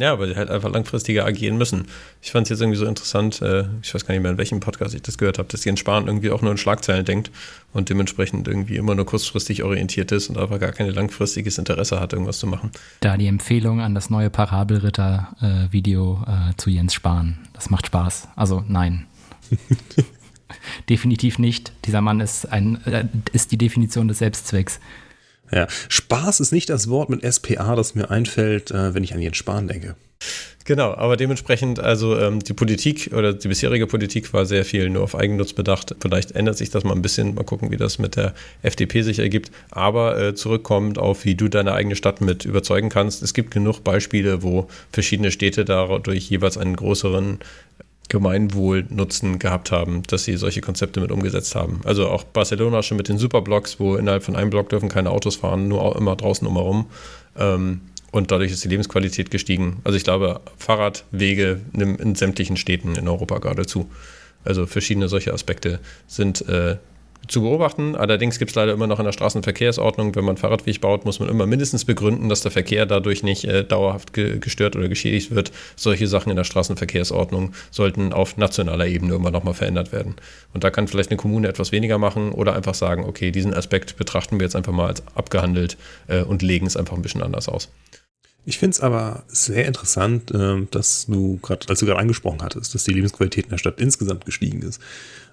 Ja, 0.00 0.18
weil 0.18 0.28
sie 0.28 0.36
halt 0.36 0.48
einfach 0.48 0.72
langfristiger 0.72 1.26
agieren 1.26 1.58
müssen. 1.58 1.86
Ich 2.22 2.32
fand 2.32 2.46
es 2.46 2.48
jetzt 2.50 2.60
irgendwie 2.60 2.78
so 2.78 2.86
interessant, 2.86 3.42
äh, 3.42 3.64
ich 3.82 3.94
weiß 3.94 4.06
gar 4.06 4.14
nicht 4.14 4.22
mehr, 4.22 4.32
in 4.32 4.38
welchem 4.38 4.60
Podcast 4.60 4.94
ich 4.94 5.02
das 5.02 5.18
gehört 5.18 5.38
habe, 5.38 5.48
dass 5.48 5.64
Jens 5.64 5.80
Spahn 5.80 6.06
irgendwie 6.06 6.30
auch 6.30 6.40
nur 6.40 6.52
in 6.52 6.56
Schlagzeilen 6.56 7.04
denkt 7.04 7.30
und 7.74 7.90
dementsprechend 7.90 8.48
irgendwie 8.48 8.76
immer 8.76 8.94
nur 8.94 9.04
kurzfristig 9.04 9.62
orientiert 9.62 10.10
ist 10.10 10.30
und 10.30 10.38
einfach 10.38 10.58
gar 10.58 10.72
kein 10.72 10.88
langfristiges 10.88 11.58
Interesse 11.58 12.00
hat, 12.00 12.14
irgendwas 12.14 12.38
zu 12.38 12.46
machen. 12.46 12.70
Da 13.00 13.18
die 13.18 13.26
Empfehlung 13.26 13.80
an 13.80 13.94
das 13.94 14.08
neue 14.08 14.30
Parabelritter-Video 14.30 16.24
äh, 16.26 16.50
äh, 16.50 16.56
zu 16.56 16.70
Jens 16.70 16.94
Spahn. 16.94 17.38
Das 17.52 17.68
macht 17.68 17.86
Spaß. 17.86 18.28
Also 18.36 18.64
nein. 18.66 19.06
Definitiv 20.88 21.38
nicht. 21.38 21.72
Dieser 21.84 22.00
Mann 22.00 22.20
ist, 22.20 22.50
ein, 22.50 22.84
äh, 22.86 23.06
ist 23.32 23.52
die 23.52 23.58
Definition 23.58 24.08
des 24.08 24.18
Selbstzwecks. 24.18 24.80
Ja, 25.52 25.66
Spaß 25.88 26.40
ist 26.40 26.52
nicht 26.52 26.70
das 26.70 26.88
Wort 26.88 27.10
mit 27.10 27.22
SPA, 27.22 27.74
das 27.74 27.94
mir 27.94 28.10
einfällt, 28.10 28.70
äh, 28.70 28.94
wenn 28.94 29.04
ich 29.04 29.14
an 29.14 29.20
Jens 29.20 29.36
Spahn 29.36 29.68
denke. 29.68 29.96
Genau, 30.66 30.94
aber 30.94 31.16
dementsprechend, 31.16 31.80
also 31.80 32.16
ähm, 32.18 32.40
die 32.40 32.52
Politik 32.52 33.10
oder 33.16 33.32
die 33.32 33.48
bisherige 33.48 33.86
Politik 33.86 34.32
war 34.32 34.44
sehr 34.44 34.64
viel 34.64 34.90
nur 34.90 35.02
auf 35.02 35.16
Eigennutz 35.16 35.52
bedacht. 35.52 35.96
Vielleicht 36.00 36.32
ändert 36.32 36.58
sich 36.58 36.70
das 36.70 36.84
mal 36.84 36.94
ein 36.94 37.02
bisschen. 37.02 37.34
Mal 37.34 37.44
gucken, 37.44 37.70
wie 37.70 37.76
das 37.76 37.98
mit 37.98 38.14
der 38.14 38.34
FDP 38.62 39.02
sich 39.02 39.18
ergibt. 39.18 39.50
Aber 39.70 40.20
äh, 40.20 40.34
zurückkommend 40.34 40.98
auf, 40.98 41.24
wie 41.24 41.34
du 41.34 41.48
deine 41.48 41.72
eigene 41.72 41.96
Stadt 41.96 42.20
mit 42.20 42.44
überzeugen 42.44 42.90
kannst. 42.90 43.22
Es 43.22 43.34
gibt 43.34 43.50
genug 43.52 43.82
Beispiele, 43.82 44.42
wo 44.42 44.68
verschiedene 44.92 45.30
Städte 45.30 45.64
dadurch 45.64 46.28
jeweils 46.30 46.58
einen 46.58 46.76
größeren 46.76 47.40
Gemeinwohlnutzen 48.10 49.38
gehabt 49.38 49.72
haben, 49.72 50.02
dass 50.02 50.24
sie 50.24 50.36
solche 50.36 50.60
Konzepte 50.60 51.00
mit 51.00 51.10
umgesetzt 51.10 51.54
haben. 51.54 51.80
Also 51.84 52.08
auch 52.08 52.24
Barcelona 52.24 52.82
schon 52.82 52.98
mit 52.98 53.08
den 53.08 53.16
Superblocks, 53.16 53.80
wo 53.80 53.96
innerhalb 53.96 54.22
von 54.22 54.36
einem 54.36 54.50
Block 54.50 54.68
dürfen 54.68 54.90
keine 54.90 55.10
Autos 55.10 55.36
fahren, 55.36 55.68
nur 55.68 55.96
immer 55.96 56.16
draußen 56.16 56.46
umherum. 56.46 56.86
Ähm, 57.38 57.80
und 58.10 58.32
dadurch 58.32 58.50
ist 58.50 58.64
die 58.64 58.68
Lebensqualität 58.68 59.30
gestiegen. 59.30 59.80
Also 59.84 59.96
ich 59.96 60.04
glaube, 60.04 60.40
Fahrradwege 60.58 61.60
in 61.72 62.14
sämtlichen 62.16 62.56
Städten 62.56 62.96
in 62.96 63.08
Europa 63.08 63.38
geradezu. 63.38 63.88
Also 64.44 64.66
verschiedene 64.66 65.08
solche 65.08 65.32
Aspekte 65.32 65.78
sind 66.08 66.46
äh, 66.48 66.76
zu 67.28 67.42
beobachten. 67.42 67.96
Allerdings 67.96 68.38
gibt 68.38 68.50
es 68.50 68.54
leider 68.54 68.72
immer 68.72 68.86
noch 68.86 68.98
in 68.98 69.04
der 69.04 69.12
Straßenverkehrsordnung, 69.12 70.14
wenn 70.14 70.24
man 70.24 70.36
Fahrradweg 70.36 70.80
baut, 70.80 71.04
muss 71.04 71.20
man 71.20 71.28
immer 71.28 71.46
mindestens 71.46 71.84
begründen, 71.84 72.28
dass 72.28 72.40
der 72.40 72.50
Verkehr 72.50 72.86
dadurch 72.86 73.22
nicht 73.22 73.44
äh, 73.44 73.64
dauerhaft 73.64 74.12
ge 74.12 74.38
gestört 74.38 74.76
oder 74.76 74.88
geschädigt 74.88 75.34
wird. 75.34 75.52
Solche 75.76 76.06
Sachen 76.06 76.30
in 76.30 76.36
der 76.36 76.44
Straßenverkehrsordnung 76.44 77.52
sollten 77.70 78.12
auf 78.12 78.36
nationaler 78.36 78.86
Ebene 78.86 79.14
immer 79.14 79.30
nochmal 79.30 79.54
verändert 79.54 79.92
werden. 79.92 80.16
Und 80.52 80.64
da 80.64 80.70
kann 80.70 80.88
vielleicht 80.88 81.10
eine 81.10 81.18
Kommune 81.18 81.48
etwas 81.48 81.72
weniger 81.72 81.98
machen 81.98 82.32
oder 82.32 82.54
einfach 82.54 82.74
sagen, 82.74 83.04
okay, 83.04 83.30
diesen 83.30 83.54
Aspekt 83.54 83.96
betrachten 83.96 84.38
wir 84.38 84.44
jetzt 84.44 84.56
einfach 84.56 84.72
mal 84.72 84.88
als 84.88 85.02
abgehandelt 85.14 85.76
äh, 86.08 86.22
und 86.22 86.42
legen 86.42 86.66
es 86.66 86.76
einfach 86.76 86.96
ein 86.96 87.02
bisschen 87.02 87.22
anders 87.22 87.48
aus. 87.48 87.68
Ich 88.46 88.58
finde 88.58 88.74
es 88.74 88.80
aber 88.80 89.24
sehr 89.28 89.66
interessant, 89.66 90.30
äh, 90.30 90.66
dass 90.70 91.06
du 91.06 91.38
gerade, 91.42 91.68
als 91.68 91.80
du 91.80 91.86
gerade 91.86 92.00
angesprochen 92.00 92.42
hattest, 92.42 92.74
dass 92.74 92.84
die 92.84 92.92
Lebensqualität 92.92 93.44
in 93.44 93.50
der 93.50 93.58
Stadt 93.58 93.80
insgesamt 93.80 94.24
gestiegen 94.24 94.62
ist, 94.62 94.80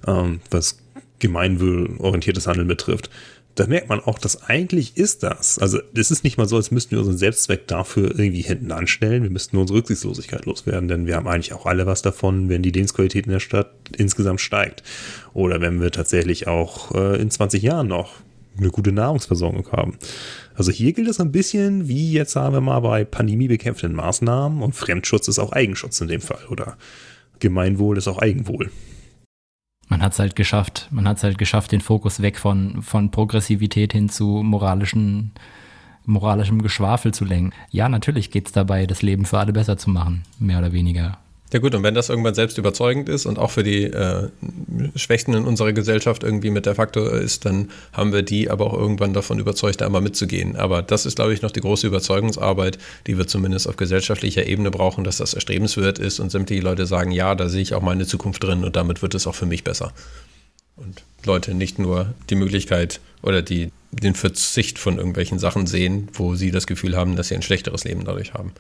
ähm, 0.06 0.42
was 0.52 0.78
gemeinwohlorientiertes 1.20 2.48
Handeln 2.48 2.68
betrifft. 2.68 3.10
Da 3.56 3.66
merkt 3.66 3.90
man 3.90 4.00
auch, 4.00 4.20
dass 4.20 4.44
eigentlich 4.44 4.98
ist 4.98 5.24
das. 5.24 5.58
Also 5.58 5.80
es 5.96 6.12
ist 6.12 6.24
nicht 6.24 6.38
mal 6.38 6.48
so, 6.48 6.58
als 6.58 6.70
müssten 6.70 6.92
wir 6.92 7.00
unseren 7.00 7.18
Selbstzweck 7.18 7.68
dafür 7.68 8.18
irgendwie 8.18 8.44
hinten 8.44 8.72
anstellen. 8.72 9.24
Wir 9.24 9.32
müssten 9.32 9.56
nur 9.56 9.62
unsere 9.62 9.80
Rücksichtslosigkeit 9.80 10.46
loswerden, 10.46 10.88
denn 10.88 11.08
wir 11.08 11.16
haben 11.16 11.28
eigentlich 11.28 11.54
auch 11.54 11.66
alle 11.66 11.88
was 11.88 12.04
davon, 12.04 12.50
wenn 12.50 12.62
die 12.62 12.70
Lebensqualität 12.70 13.26
in 13.26 13.32
der 13.32 13.40
Stadt 13.40 13.72
insgesamt 13.98 14.42
steigt. 14.42 14.84
Oder 15.34 15.60
wenn 15.60 15.82
wir 15.82 15.92
tatsächlich 15.92 16.48
auch 16.48 16.94
äh, 16.94 17.20
in 17.20 17.32
20 17.32 17.64
Jahren 17.64 17.88
noch 17.88 18.18
eine 18.60 18.70
gute 18.70 18.92
Nahrungsversorgung 18.92 19.72
haben. 19.72 19.98
Also 20.56 20.72
hier 20.72 20.94
gilt 20.94 21.08
es 21.08 21.20
ein 21.20 21.32
bisschen 21.32 21.88
wie 21.88 22.12
jetzt 22.12 22.32
sagen 22.32 22.54
wir 22.54 22.62
mal 22.62 22.80
bei 22.80 23.06
pandemiebekämpfenden 23.06 23.96
Maßnahmen 23.96 24.62
und 24.62 24.76
Fremdschutz 24.76 25.28
ist 25.28 25.40
auch 25.40 25.52
Eigenschutz 25.52 26.02
in 26.02 26.08
dem 26.08 26.22
Fall 26.22 26.46
oder 26.50 26.78
Gemeinwohl 27.40 27.98
ist 27.98 28.08
auch 28.08 28.18
Eigenwohl. 28.18 28.72
Man 29.90 30.02
hat 30.02 30.14
es 30.14 30.20
halt 30.20 30.36
geschafft, 30.36 30.88
man 30.92 31.08
hat 31.08 31.18
es 31.18 31.24
halt 31.24 31.38
geschafft, 31.38 31.72
den 31.72 31.82
Fokus 31.82 32.22
weg 32.22 32.38
von, 32.38 32.82
von 32.82 33.10
Progressivität 33.10 33.94
hin 33.94 34.10
zu 34.10 34.44
moralischen, 34.44 35.32
moralischem 36.06 36.62
Geschwafel 36.62 37.14
zu 37.14 37.24
lenken. 37.24 37.54
Ja, 37.70 37.88
natürlich 37.88 38.32
geht 38.32 38.48
es 38.48 38.52
dabei, 38.52 38.86
das 38.86 39.02
Leben 39.02 39.26
für 39.26 39.40
alle 39.40 39.54
besser 39.54 39.78
zu 39.78 39.90
machen, 39.90 40.24
mehr 40.40 40.60
oder 40.60 40.74
weniger. 40.74 41.20
Ja 41.54 41.60
gut, 41.60 41.74
und 41.76 41.84
wenn 41.84 41.94
das 41.94 42.10
irgendwann 42.10 42.34
selbst 42.34 42.58
überzeugend 42.58 43.08
ist 43.08 43.26
und 43.26 43.40
auch 43.40 43.52
für 43.52 43.64
die 43.64 43.84
äh, 43.84 44.28
Schwächten 44.96 45.34
in 45.34 45.46
unserer 45.46 45.72
Gesellschaft 45.72 46.24
irgendwie 46.24 46.50
mit 46.50 46.66
der 46.66 46.76
Faktor 46.76 47.14
ist, 47.14 47.46
dann 47.46 47.72
haben 47.94 48.12
wir 48.12 48.22
die 48.22 48.50
aber 48.50 48.68
auch 48.68 48.74
irgendwann 48.74 49.14
davon 49.14 49.40
überzeugt, 49.40 49.80
da 49.80 49.86
einmal 49.86 50.02
mitzugehen. 50.02 50.58
Aber 50.58 50.82
das 50.82 51.06
ist, 51.06 51.16
glaube 51.16 51.34
ich, 51.34 51.42
noch 51.42 51.52
die 51.52 51.62
große 51.62 51.88
Überzeugungsarbeit, 51.88 52.78
die 53.08 53.18
wir 53.18 53.28
zumindest 53.28 53.70
auf 53.70 53.78
gesellschaftlicher 53.78 54.46
Ebene 54.46 54.72
brauchen, 54.72 55.06
dass 55.06 55.18
das 55.18 55.34
erstrebenswert 55.34 56.00
ist 56.00 56.20
und 56.20 56.32
sämtliche 56.32 56.62
Leute 56.62 56.86
sagen, 56.86 57.12
ja, 57.12 57.34
da 57.34 57.48
sehe 57.48 57.62
ich 57.62 57.74
auch 57.74 57.82
meine 57.82 58.06
Zukunft 58.06 58.44
drin 58.44 58.66
und 58.66 58.76
damit 58.76 59.02
wird 59.02 59.16
es 59.16 59.26
auch 59.26 59.36
für 59.36 59.46
mich 59.46 59.64
besser. 59.64 59.94
Und 60.76 61.04
Leute 61.26 61.54
nicht 61.54 61.80
nur 61.80 62.14
die 62.30 62.36
Möglichkeit 62.36 63.00
oder 63.24 63.42
die, 63.42 63.72
den 63.92 64.16
Verzicht 64.16 64.78
von 64.78 64.98
irgendwelchen 64.98 65.40
Sachen 65.40 65.66
sehen, 65.66 66.10
wo 66.12 66.36
sie 66.36 66.52
das 66.52 66.68
Gefühl 66.68 66.98
haben, 66.98 67.16
dass 67.16 67.30
sie 67.30 67.36
ein 67.36 67.42
schlechteres 67.42 67.86
Leben 67.86 68.04
dadurch 68.04 68.34
haben. 68.34 68.52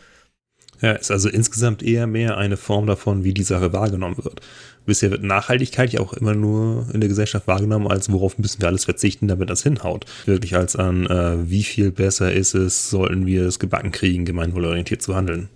Ja, 0.81 0.91
ist 0.91 1.11
also 1.11 1.29
insgesamt 1.29 1.81
eher 1.81 2.05
mehr 2.07 2.37
eine 2.37 2.57
Form 2.57 2.85
davon, 2.85 3.23
wie 3.23 3.33
die 3.33 3.43
Sache 3.43 3.73
wahrgenommen 3.73 4.17
wird. 4.17 4.41
Bisher 4.85 5.11
wird 5.11 5.23
Nachhaltigkeit 5.23 5.91
ja 5.91 5.99
auch 5.99 6.13
immer 6.13 6.33
nur 6.33 6.87
in 6.93 7.01
der 7.01 7.09
Gesellschaft 7.09 7.47
wahrgenommen, 7.47 7.87
als 7.87 8.11
worauf 8.11 8.37
müssen 8.37 8.61
wir 8.61 8.69
alles 8.69 8.85
verzichten, 8.85 9.27
damit 9.27 9.49
das 9.49 9.63
hinhaut. 9.63 10.05
Wirklich 10.25 10.55
als 10.55 10.75
an, 10.75 11.05
äh, 11.07 11.49
wie 11.49 11.63
viel 11.63 11.91
besser 11.91 12.31
ist 12.31 12.53
es, 12.53 12.89
sollten 12.89 13.25
wir 13.25 13.45
es 13.45 13.59
gebacken 13.59 13.91
kriegen, 13.91 14.23
gemeinwohlorientiert 14.23 15.01
zu 15.01 15.15
handeln. 15.15 15.49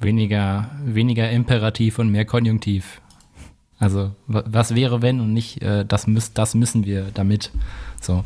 Weniger, 0.00 0.70
weniger 0.86 1.30
Imperativ 1.30 1.98
und 1.98 2.10
mehr 2.10 2.24
Konjunktiv. 2.24 3.02
Also, 3.78 4.14
was 4.26 4.74
wäre, 4.74 5.02
wenn 5.02 5.20
und 5.20 5.32
nicht, 5.32 5.62
äh, 5.62 5.84
das, 5.84 6.06
müß, 6.06 6.32
das 6.32 6.54
müssen 6.54 6.86
wir 6.86 7.08
damit. 7.12 7.50
So. 8.00 8.24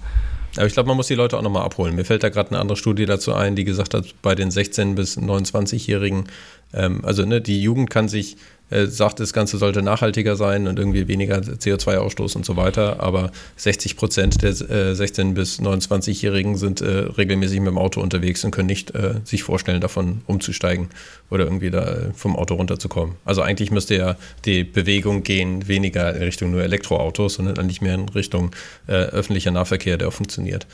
Aber 0.57 0.67
ich 0.67 0.73
glaube, 0.73 0.89
man 0.89 0.97
muss 0.97 1.09
die 1.09 1.15
Leute 1.15 1.37
auch 1.37 1.43
nochmal 1.43 1.65
abholen. 1.65 1.95
Mir 1.95 2.05
fällt 2.05 2.23
da 2.23 2.29
gerade 2.29 2.51
eine 2.51 2.61
andere 2.61 2.77
Studie 2.77 3.07
dazu 3.07 3.35
ein, 3.35 3.57
die 3.57 3.65
gesagt 3.65 3.95
hat, 3.95 4.15
bei 4.23 4.35
den 4.35 4.51
16- 4.51 4.95
bis 4.95 5.19
29-Jährigen, 5.19 6.25
ähm, 6.73 7.05
also 7.05 7.25
ne, 7.25 7.41
die 7.41 7.61
Jugend 7.61 7.91
kann 7.91 8.09
sich 8.09 8.37
äh, 8.75 8.87
sagt, 8.87 9.21
das 9.21 9.33
Ganze 9.33 9.59
sollte 9.59 9.83
nachhaltiger 9.83 10.37
sein 10.37 10.67
und 10.67 10.79
irgendwie 10.79 11.09
weniger 11.09 11.37
CO2-Ausstoß 11.39 12.37
und 12.37 12.45
so 12.45 12.57
weiter. 12.57 13.01
Aber 13.01 13.31
60 13.57 13.97
Prozent 13.97 14.43
der 14.43 14.51
äh, 14.51 14.93
16- 14.93 15.35
bis 15.35 15.61
29-Jährigen 15.61 16.57
sind 16.57 16.81
äh, 16.81 17.07
regelmäßig 17.17 17.61
mit 17.61 17.69
dem 17.69 17.79
Auto 17.79 18.01
unterwegs 18.01 18.45
und 18.45 18.51
können 18.51 18.67
nicht 18.67 18.95
äh, 18.95 19.15
sich 19.25 19.43
vorstellen, 19.43 19.81
davon 19.81 20.23
umzusteigen 20.27 20.89
oder 21.31 21.45
irgendwie 21.45 21.71
da 21.71 21.85
äh, 21.85 22.13
vom 22.15 22.37
Auto 22.37 22.55
runterzukommen. 22.55 23.17
Also 23.25 23.43
eigentlich 23.43 23.71
müsste 23.71 23.97
ja 23.97 24.17
die 24.45 24.65
Bewegung 24.65 25.23
gehen, 25.23 25.69
weniger 25.69 26.15
in 26.15 26.23
Richtung 26.23 26.51
nur 26.51 26.63
Elektroautos, 26.63 27.35
sondern 27.35 27.59
eigentlich 27.59 27.81
mehr 27.81 27.95
in 27.95 28.09
Richtung 28.09 28.51
äh, 28.87 28.93
öffentlicher 28.93 29.51
Nahverkehr, 29.51 29.97
der 29.97 30.09
auch 30.09 30.13
funktioniert. 30.13 30.67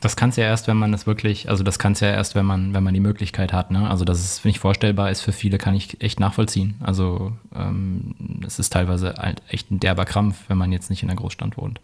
Das 0.00 0.16
kann 0.16 0.30
es 0.30 0.36
ja 0.36 0.44
erst, 0.44 0.68
wenn 0.68 0.76
man 0.76 0.92
es 0.92 1.06
wirklich, 1.06 1.48
also 1.48 1.64
das 1.64 1.78
kann 1.78 1.92
es 1.92 2.00
ja 2.00 2.08
erst, 2.10 2.34
wenn 2.34 2.44
man, 2.44 2.74
wenn 2.74 2.82
man 2.82 2.92
die 2.92 3.00
Möglichkeit 3.00 3.52
hat, 3.52 3.70
ne? 3.70 3.88
Also 3.88 4.04
dass 4.04 4.18
es 4.18 4.44
nicht 4.44 4.58
vorstellbar 4.58 5.10
ist 5.10 5.22
für 5.22 5.32
viele, 5.32 5.56
kann 5.56 5.74
ich 5.74 6.02
echt 6.02 6.20
nachvollziehen. 6.20 6.74
Also 6.80 7.32
ähm, 7.54 8.14
es 8.46 8.58
ist 8.58 8.72
teilweise 8.72 9.14
echt 9.48 9.70
ein 9.70 9.80
derber 9.80 10.04
Krampf, 10.04 10.44
wenn 10.48 10.58
man 10.58 10.72
jetzt 10.72 10.90
nicht 10.90 11.02
in 11.02 11.08
der 11.08 11.16
Großstadt 11.16 11.56
wohnt 11.56 11.80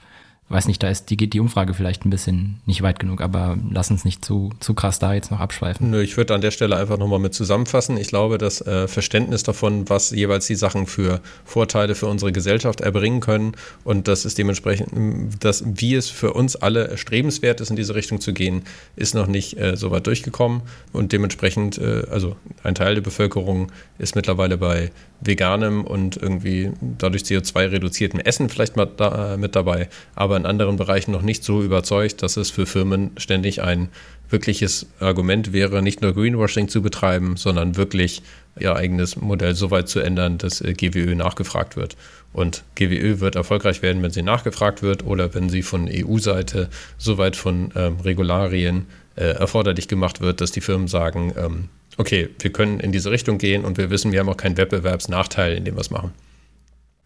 weiß 0.51 0.67
nicht, 0.67 0.83
da 0.83 0.89
ist 0.89 1.11
die, 1.11 1.17
geht 1.17 1.33
die 1.33 1.41
Umfrage 1.41 1.75
vielleicht 1.75 2.05
ein 2.05 2.11
bisschen 2.11 2.61
nicht 2.67 2.83
weit 2.83 2.99
genug, 2.99 3.21
aber 3.21 3.57
lass 3.71 3.91
uns 3.91 4.05
nicht 4.05 4.25
zu, 4.25 4.51
zu 4.59 4.75
krass 4.75 4.99
da 4.99 5.15
jetzt 5.15 5.31
noch 5.31 5.39
abschweifen. 5.39 5.91
Nö, 5.91 6.03
ich 6.03 6.17
würde 6.17 6.35
an 6.35 6.41
der 6.41 6.51
Stelle 6.51 6.77
einfach 6.77 6.99
nochmal 6.99 7.21
mit 7.21 7.35
zusammenfassen. 7.35 7.97
Ich 7.97 8.09
glaube, 8.09 8.37
das 8.37 8.61
äh, 8.61 8.89
Verständnis 8.89 9.45
davon, 9.45 9.89
was 9.89 10.11
jeweils 10.11 10.49
die 10.49 10.57
Sachen 10.57 10.87
für 10.87 11.21
Vorteile 11.45 11.95
für 11.95 12.07
unsere 12.07 12.33
Gesellschaft 12.33 12.81
erbringen 12.81 13.21
können 13.21 13.53
und 13.85 14.09
das 14.09 14.25
ist 14.25 14.39
dementsprechend, 14.39 15.43
dass, 15.45 15.63
wie 15.65 15.95
es 15.95 16.09
für 16.09 16.33
uns 16.33 16.57
alle 16.57 16.89
erstrebenswert 16.89 17.61
ist, 17.61 17.71
in 17.71 17.77
diese 17.77 17.95
Richtung 17.95 18.21
zu 18.21 18.33
gehen, 18.33 18.63
ist 18.97 19.15
noch 19.15 19.29
nicht 19.29 19.57
äh, 19.57 19.77
so 19.77 19.93
weit 19.93 20.09
durchgekommen 20.09 20.63
und 20.93 21.13
dementsprechend, 21.13 21.79
äh, 21.79 22.03
also 22.11 22.35
ein 22.65 22.75
Teil 22.75 22.97
der 22.97 23.03
Bevölkerung 23.03 23.71
ist 23.99 24.17
mittlerweile 24.17 24.59
bei 24.59 24.91
veganem 25.21 25.85
und 25.85 26.17
irgendwie 26.17 26.71
dadurch 26.81 27.23
CO2 27.23 27.71
reduziertem 27.71 28.21
Essen 28.21 28.49
vielleicht 28.49 28.77
mal 28.77 28.87
da, 28.87 29.35
äh, 29.35 29.37
mit 29.37 29.55
dabei, 29.55 29.89
aber 30.15 30.37
in 30.37 30.47
anderen 30.47 30.77
Bereichen 30.77 31.13
noch 31.13 31.23
nicht 31.23 31.45
so 31.45 31.63
überzeugt, 31.63 32.23
dass 32.23 32.37
es 32.37 32.51
für 32.51 32.67
Firmen 32.67 33.11
ständig 33.17 33.63
ein 33.63 33.89
wirkliches 34.31 34.87
Argument 35.01 35.53
wäre, 35.53 35.83
nicht 35.83 36.03
nur 36.03 36.15
Greenwashing 36.15 36.69
zu 36.69 36.83
betreiben, 36.83 37.37
sondern 37.37 37.77
wirklich 37.77 38.23
ihr 38.59 38.77
eigenes 38.77 39.17
Modell 39.17 39.55
so 39.55 39.71
weit 39.71 39.89
zu 39.89 40.01
ändern, 40.01 40.39
dass 40.39 40.61
äh, 40.61 40.73
GWÖ 40.73 41.15
nachgefragt 41.15 41.77
wird. 41.77 41.97
Und 42.33 42.63
GWÖ 42.77 43.21
wird 43.21 43.35
erfolgreich 43.35 43.83
werden, 43.83 44.03
wenn 44.03 44.13
sie 44.13 44.23
nachgefragt 44.23 44.83
wird 44.83 45.05
oder 45.05 45.35
wenn 45.35 45.49
sie 45.49 45.63
von 45.63 45.89
EU-Seite 45.93 46.69
so 46.97 47.19
weit 47.19 47.37
von 47.37 47.73
ähm, 47.75 47.97
Regularien 48.01 48.87
äh, 49.21 49.33
erforderlich 49.33 49.87
gemacht 49.87 50.21
wird, 50.21 50.41
dass 50.41 50.51
die 50.51 50.61
Firmen 50.61 50.89
sagen, 50.89 51.33
ähm, 51.37 51.69
okay, 51.97 52.31
wir 52.39 52.51
können 52.51 52.81
in 52.81 52.93
diese 52.93 53.11
Richtung 53.11 53.39
gehen 53.39 53.65
und 53.65 53.79
wir 53.79 53.91
wissen, 53.91 54.13
wir 54.13 54.21
haben 54.21 54.29
auch 54.29 54.37
keinen 54.37 54.57
Wettbewerbsnachteil, 54.57 55.57
in 55.57 55.65
dem 55.65 55.77
wir 55.77 55.81
es 55.81 55.91
machen 55.91 56.13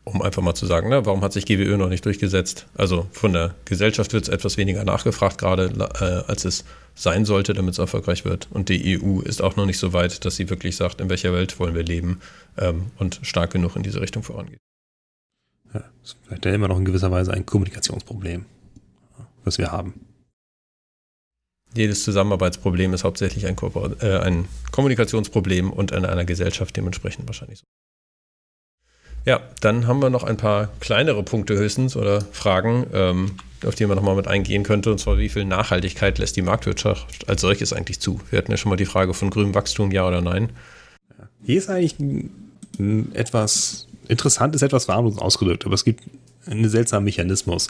um 0.04 0.20
einfach 0.20 0.42
mal 0.42 0.54
zu 0.54 0.66
sagen, 0.66 0.90
ne, 0.90 1.06
warum 1.06 1.22
hat 1.22 1.32
sich 1.32 1.46
GWÖ 1.46 1.78
noch 1.78 1.88
nicht 1.88 2.04
durchgesetzt? 2.04 2.66
Also 2.76 3.06
von 3.12 3.32
der 3.32 3.54
Gesellschaft 3.64 4.12
wird 4.12 4.24
es 4.24 4.28
etwas 4.28 4.58
weniger 4.58 4.84
nachgefragt, 4.84 5.38
gerade 5.38 5.72
äh, 5.98 6.30
als 6.30 6.44
es 6.44 6.64
sein 6.94 7.24
sollte, 7.24 7.54
damit 7.54 7.72
es 7.72 7.78
erfolgreich 7.78 8.24
wird. 8.24 8.48
Und 8.50 8.68
die 8.68 9.00
EU 9.00 9.20
ist 9.20 9.42
auch 9.42 9.56
noch 9.56 9.64
nicht 9.64 9.78
so 9.78 9.94
weit, 9.94 10.24
dass 10.24 10.36
sie 10.36 10.50
wirklich 10.50 10.76
sagt, 10.76 11.00
in 11.00 11.08
welcher 11.08 11.32
Welt 11.32 11.58
wollen 11.58 11.74
wir 11.74 11.82
leben 11.82 12.20
ähm, 12.58 12.90
und 12.98 13.20
stark 13.22 13.52
genug 13.52 13.76
in 13.76 13.82
diese 13.82 14.00
Richtung 14.00 14.22
vorangeht. 14.22 14.58
Ja, 15.72 15.80
das 15.80 16.10
ist 16.10 16.16
vielleicht 16.22 16.46
immer 16.46 16.68
noch 16.68 16.78
in 16.78 16.84
gewisser 16.84 17.10
Weise 17.10 17.32
ein 17.32 17.46
Kommunikationsproblem, 17.46 18.44
was 19.44 19.56
wir 19.56 19.72
haben. 19.72 19.94
Jedes 21.74 22.04
Zusammenarbeitsproblem 22.04 22.94
ist 22.94 23.04
hauptsächlich 23.04 23.46
ein, 23.46 23.56
äh, 24.00 24.18
ein 24.18 24.46
Kommunikationsproblem 24.70 25.72
und 25.72 25.90
in 25.90 26.04
einer 26.04 26.24
Gesellschaft 26.24 26.76
dementsprechend 26.76 27.26
wahrscheinlich 27.26 27.58
so. 27.58 27.64
Ja, 29.26 29.40
dann 29.60 29.86
haben 29.86 30.00
wir 30.00 30.10
noch 30.10 30.22
ein 30.22 30.36
paar 30.36 30.68
kleinere 30.80 31.22
Punkte 31.22 31.56
höchstens 31.56 31.96
oder 31.96 32.20
Fragen, 32.20 32.86
ähm, 32.92 33.36
auf 33.64 33.74
die 33.74 33.86
man 33.86 33.96
nochmal 33.96 34.16
mit 34.16 34.28
eingehen 34.28 34.62
könnte. 34.64 34.92
Und 34.92 34.98
zwar, 34.98 35.16
wie 35.18 35.30
viel 35.30 35.46
Nachhaltigkeit 35.46 36.18
lässt 36.18 36.36
die 36.36 36.42
Marktwirtschaft 36.42 37.28
als 37.28 37.40
solches 37.40 37.72
eigentlich 37.72 38.00
zu? 38.00 38.20
Wir 38.30 38.38
hatten 38.38 38.50
ja 38.50 38.58
schon 38.58 38.68
mal 38.68 38.76
die 38.76 38.84
Frage 38.84 39.14
von 39.14 39.30
grünem 39.30 39.54
Wachstum, 39.54 39.92
ja 39.92 40.06
oder 40.06 40.20
nein. 40.20 40.50
Hier 41.42 41.56
ist 41.56 41.70
eigentlich 41.70 41.98
ein, 41.98 42.30
ein 42.78 43.14
etwas 43.14 43.88
interessantes, 44.08 44.60
etwas 44.60 44.88
warnlos 44.88 45.16
ausgedrückt, 45.18 45.64
aber 45.64 45.74
es 45.74 45.84
gibt 45.84 46.04
einen 46.46 46.68
seltsamen 46.68 47.04
Mechanismus, 47.04 47.68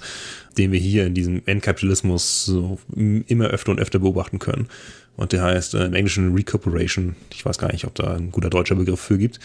den 0.59 0.73
wir 0.73 0.81
hier 0.81 1.07
in 1.07 1.15
diesem 1.15 1.43
Endkapitalismus 1.47 2.45
so 2.45 2.79
immer 2.95 3.47
öfter 3.47 3.73
und 3.73 3.81
öfter 3.81 3.99
beobachten 3.99 4.39
können. 4.39 4.69
Und 5.17 5.33
der 5.33 5.43
heißt 5.43 5.75
äh, 5.75 5.85
im 5.87 5.95
Englischen 5.95 6.35
Recuperation. 6.35 7.15
Ich 7.33 7.45
weiß 7.45 7.59
gar 7.59 7.73
nicht, 7.73 7.85
ob 7.85 7.95
da 7.95 8.15
ein 8.15 8.33
guter 8.33 8.51
deutscher 8.51 8.75
Begriff 8.75 9.01
für 9.01 9.19
gibt. 9.19 9.39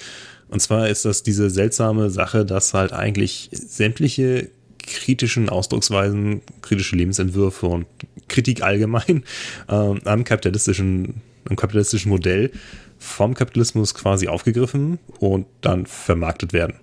Und 0.49 0.61
zwar 0.61 0.89
ist 0.89 1.05
das 1.05 1.21
diese 1.21 1.49
seltsame 1.49 2.09
Sache, 2.09 2.43
dass 2.43 2.73
halt 2.73 2.91
eigentlich 2.91 3.49
sämtliche 3.51 4.49
kritischen 4.79 5.49
Ausdrucksweisen, 5.49 6.41
kritische 6.61 6.95
Lebensentwürfe 6.95 7.67
und 7.67 7.85
Kritik 8.27 8.63
allgemein 8.63 9.23
ähm, 9.69 10.01
am 10.05 10.23
kapitalistischen, 10.23 11.21
am 11.47 11.55
kapitalistischen 11.55 12.09
Modell 12.09 12.51
vom 12.97 13.33
Kapitalismus 13.33 13.93
quasi 13.93 14.27
aufgegriffen 14.27 14.99
und 15.19 15.45
dann 15.61 15.85
vermarktet 15.85 16.51
werden. 16.51 16.75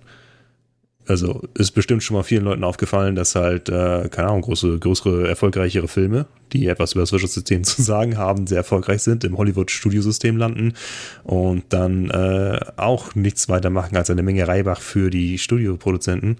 Also 1.08 1.42
ist 1.54 1.70
bestimmt 1.70 2.02
schon 2.02 2.16
mal 2.16 2.24
vielen 2.24 2.44
Leuten 2.44 2.64
aufgefallen, 2.64 3.14
dass 3.14 3.36
halt, 3.36 3.68
äh, 3.68 4.08
keine 4.08 4.28
Ahnung, 4.28 4.42
große, 4.42 4.80
größere, 4.80 5.28
erfolgreichere 5.28 5.86
Filme, 5.86 6.26
die 6.52 6.66
etwas 6.66 6.92
über 6.92 7.02
das 7.02 7.12
Wirtschaftssystem 7.12 7.62
zu 7.64 7.82
sagen 7.82 8.18
haben, 8.18 8.46
sehr 8.46 8.58
erfolgreich 8.58 9.02
sind, 9.02 9.22
im 9.22 9.38
Hollywood-Studiosystem 9.38 10.36
landen 10.36 10.74
und 11.22 11.64
dann 11.68 12.10
äh, 12.10 12.58
auch 12.76 13.14
nichts 13.14 13.48
weiter 13.48 13.70
machen 13.70 13.96
als 13.96 14.10
eine 14.10 14.24
Menge 14.24 14.48
Reibach 14.48 14.80
für 14.80 15.10
die 15.10 15.38
Studioproduzenten 15.38 16.38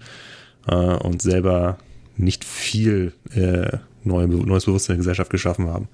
äh, 0.67 0.73
und 0.75 1.21
selber 1.21 1.77
nicht 2.17 2.43
viel 2.43 3.13
äh, 3.33 3.77
neu, 4.03 4.27
neues 4.27 4.65
Bewusstsein 4.65 4.95
in 4.95 4.97
der 4.97 5.03
Gesellschaft 5.03 5.31
geschaffen 5.31 5.67
haben. 5.67 5.87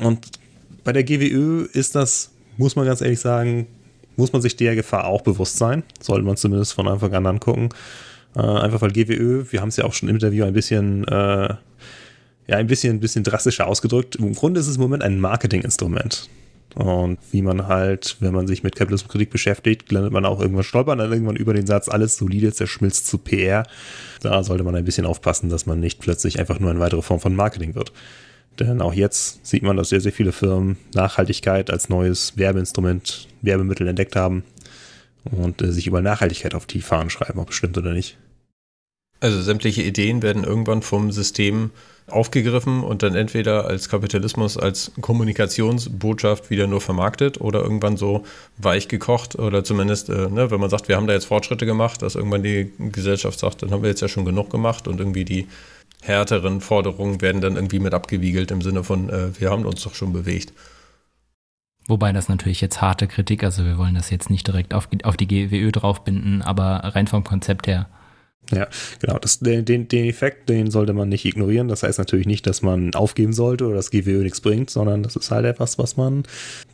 Und 0.00 0.30
bei 0.84 0.92
der 0.92 1.04
GWÖ 1.04 1.66
ist 1.72 1.94
das, 1.94 2.30
muss 2.56 2.76
man 2.76 2.86
ganz 2.86 3.00
ehrlich 3.00 3.20
sagen, 3.20 3.66
muss 4.16 4.32
man 4.32 4.42
sich 4.42 4.56
der 4.56 4.74
Gefahr 4.74 5.06
auch 5.06 5.22
bewusst 5.22 5.56
sein. 5.56 5.82
Sollte 6.00 6.24
man 6.24 6.36
zumindest 6.36 6.72
von 6.72 6.88
Anfang 6.88 7.14
an 7.14 7.26
angucken. 7.26 7.68
Äh, 8.36 8.40
einfach 8.40 8.82
weil 8.82 8.90
GWÖ, 8.90 9.44
wir 9.50 9.60
haben 9.60 9.68
es 9.68 9.76
ja 9.76 9.84
auch 9.84 9.92
schon 9.92 10.08
im 10.08 10.16
Interview 10.16 10.44
ein 10.44 10.52
bisschen, 10.52 11.06
äh, 11.08 11.54
ja, 12.46 12.56
ein 12.56 12.66
bisschen, 12.66 12.96
ein 12.96 13.00
bisschen 13.00 13.24
drastischer 13.24 13.66
ausgedrückt. 13.66 14.16
Im 14.16 14.34
Grunde 14.34 14.60
ist 14.60 14.66
es 14.66 14.76
im 14.76 14.82
Moment 14.82 15.02
ein 15.02 15.20
Marketinginstrument. 15.20 16.28
Und 16.74 17.18
wie 17.30 17.42
man 17.42 17.68
halt, 17.68 18.16
wenn 18.18 18.34
man 18.34 18.48
sich 18.48 18.64
mit 18.64 18.74
Kapitalismuskritik 18.74 19.30
beschäftigt, 19.30 19.92
landet 19.92 20.12
man 20.12 20.24
auch 20.24 20.40
irgendwann 20.40 20.64
stolpern, 20.64 20.98
dann 20.98 21.12
irgendwann 21.12 21.36
über 21.36 21.54
den 21.54 21.66
Satz, 21.66 21.88
alles 21.88 22.16
solide 22.16 22.52
zerschmilzt 22.52 23.06
zu 23.06 23.18
PR. 23.18 23.64
Da 24.20 24.42
sollte 24.42 24.64
man 24.64 24.74
ein 24.74 24.84
bisschen 24.84 25.06
aufpassen, 25.06 25.50
dass 25.50 25.66
man 25.66 25.78
nicht 25.78 26.00
plötzlich 26.00 26.40
einfach 26.40 26.58
nur 26.58 26.70
eine 26.70 26.80
weitere 26.80 27.02
Form 27.02 27.20
von 27.20 27.36
Marketing 27.36 27.76
wird. 27.76 27.92
Denn 28.60 28.80
auch 28.80 28.94
jetzt 28.94 29.44
sieht 29.44 29.62
man, 29.62 29.76
dass 29.76 29.88
sehr, 29.88 30.00
sehr 30.00 30.12
viele 30.12 30.32
Firmen 30.32 30.76
Nachhaltigkeit 30.94 31.70
als 31.70 31.88
neues 31.88 32.36
Werbeinstrument, 32.36 33.28
Werbemittel 33.42 33.88
entdeckt 33.88 34.16
haben 34.16 34.44
und 35.24 35.62
äh, 35.62 35.72
sich 35.72 35.86
über 35.86 36.02
Nachhaltigkeit 36.02 36.54
auf 36.54 36.66
die 36.66 36.80
Fahnen 36.80 37.10
schreiben, 37.10 37.40
ob 37.40 37.50
es 37.50 37.56
stimmt 37.56 37.76
oder 37.78 37.92
nicht. 37.92 38.16
Also 39.20 39.40
sämtliche 39.40 39.82
Ideen 39.82 40.22
werden 40.22 40.44
irgendwann 40.44 40.82
vom 40.82 41.10
System 41.10 41.70
aufgegriffen 42.06 42.82
und 42.82 43.02
dann 43.02 43.14
entweder 43.14 43.64
als 43.64 43.88
Kapitalismus, 43.88 44.58
als 44.58 44.92
Kommunikationsbotschaft 45.00 46.50
wieder 46.50 46.66
nur 46.66 46.82
vermarktet 46.82 47.40
oder 47.40 47.62
irgendwann 47.62 47.96
so 47.96 48.24
weich 48.58 48.88
gekocht 48.88 49.36
oder 49.38 49.64
zumindest, 49.64 50.10
äh, 50.10 50.28
ne, 50.28 50.50
wenn 50.50 50.60
man 50.60 50.68
sagt, 50.68 50.88
wir 50.88 50.96
haben 50.96 51.06
da 51.06 51.14
jetzt 51.14 51.24
Fortschritte 51.24 51.64
gemacht, 51.64 52.02
dass 52.02 52.14
irgendwann 52.14 52.42
die 52.42 52.70
Gesellschaft 52.78 53.38
sagt, 53.38 53.62
dann 53.62 53.70
haben 53.70 53.82
wir 53.82 53.88
jetzt 53.88 54.02
ja 54.02 54.08
schon 54.08 54.26
genug 54.26 54.50
gemacht 54.50 54.86
und 54.86 55.00
irgendwie 55.00 55.24
die 55.24 55.48
härteren 56.06 56.60
Forderungen 56.60 57.20
werden 57.20 57.40
dann 57.40 57.56
irgendwie 57.56 57.78
mit 57.78 57.94
abgewiegelt 57.94 58.50
im 58.50 58.62
Sinne 58.62 58.84
von, 58.84 59.08
äh, 59.08 59.38
wir 59.40 59.50
haben 59.50 59.64
uns 59.64 59.82
doch 59.82 59.94
schon 59.94 60.12
bewegt. 60.12 60.52
Wobei 61.86 62.12
das 62.12 62.28
natürlich 62.28 62.60
jetzt 62.60 62.80
harte 62.80 63.06
Kritik, 63.06 63.44
also 63.44 63.64
wir 63.64 63.76
wollen 63.76 63.94
das 63.94 64.10
jetzt 64.10 64.30
nicht 64.30 64.46
direkt 64.46 64.72
auf, 64.72 64.88
auf 65.02 65.16
die 65.16 65.26
GWÖ 65.26 65.70
draufbinden, 65.70 66.42
aber 66.42 66.76
rein 66.94 67.06
vom 67.06 67.24
Konzept 67.24 67.66
her 67.66 67.88
Ja, 68.50 68.68
genau. 69.00 69.18
Das, 69.18 69.40
den, 69.40 69.64
den, 69.64 69.88
den 69.88 70.06
Effekt, 70.06 70.48
den 70.48 70.70
sollte 70.70 70.94
man 70.94 71.08
nicht 71.08 71.24
ignorieren. 71.24 71.68
Das 71.68 71.82
heißt 71.82 71.98
natürlich 71.98 72.26
nicht, 72.26 72.46
dass 72.46 72.62
man 72.62 72.94
aufgeben 72.94 73.32
sollte 73.32 73.66
oder 73.66 73.76
das 73.76 73.90
GWÖ 73.90 74.22
nichts 74.22 74.40
bringt, 74.40 74.70
sondern 74.70 75.02
das 75.02 75.16
ist 75.16 75.30
halt 75.30 75.44
etwas, 75.44 75.78
was 75.78 75.96
man 75.96 76.24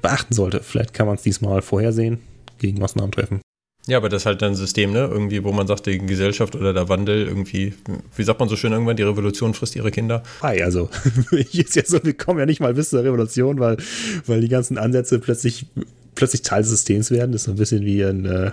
beachten 0.02 0.34
sollte. 0.34 0.60
Vielleicht 0.62 0.94
kann 0.94 1.06
man 1.06 1.16
es 1.16 1.22
diesmal 1.22 1.62
vorhersehen, 1.62 2.18
gegen 2.58 2.78
Maßnahmen 2.78 3.12
treffen. 3.12 3.40
Ja, 3.86 3.96
aber 3.96 4.08
das 4.08 4.22
ist 4.22 4.26
halt 4.26 4.42
ein 4.42 4.54
System, 4.54 4.92
ne? 4.92 5.08
Irgendwie, 5.10 5.42
wo 5.42 5.52
man 5.52 5.66
sagt, 5.66 5.86
die 5.86 5.98
Gesellschaft 5.98 6.54
oder 6.54 6.74
der 6.74 6.88
Wandel 6.88 7.26
irgendwie, 7.26 7.72
wie 8.14 8.22
sagt 8.22 8.38
man 8.38 8.48
so 8.48 8.56
schön 8.56 8.72
irgendwann, 8.72 8.96
die 8.96 9.02
Revolution 9.02 9.54
frisst 9.54 9.74
ihre 9.74 9.90
Kinder. 9.90 10.22
Hi, 10.42 10.62
also, 10.62 10.90
ist 11.30 11.76
ja 11.76 11.82
so, 11.84 11.98
wir 12.02 12.14
kommen 12.14 12.38
ja 12.38 12.46
nicht 12.46 12.60
mal 12.60 12.74
bis 12.74 12.90
zur 12.90 13.02
Revolution, 13.02 13.58
weil, 13.58 13.78
weil 14.26 14.42
die 14.42 14.48
ganzen 14.48 14.76
Ansätze 14.76 15.18
plötzlich, 15.18 15.66
plötzlich 16.14 16.42
Teil 16.42 16.60
des 16.60 16.70
Systems 16.70 17.10
werden. 17.10 17.32
Das 17.32 17.42
ist 17.42 17.46
so 17.46 17.52
ein 17.52 17.56
bisschen 17.56 17.84
wie 17.84 18.04
ein, 18.04 18.26
äh, 18.26 18.50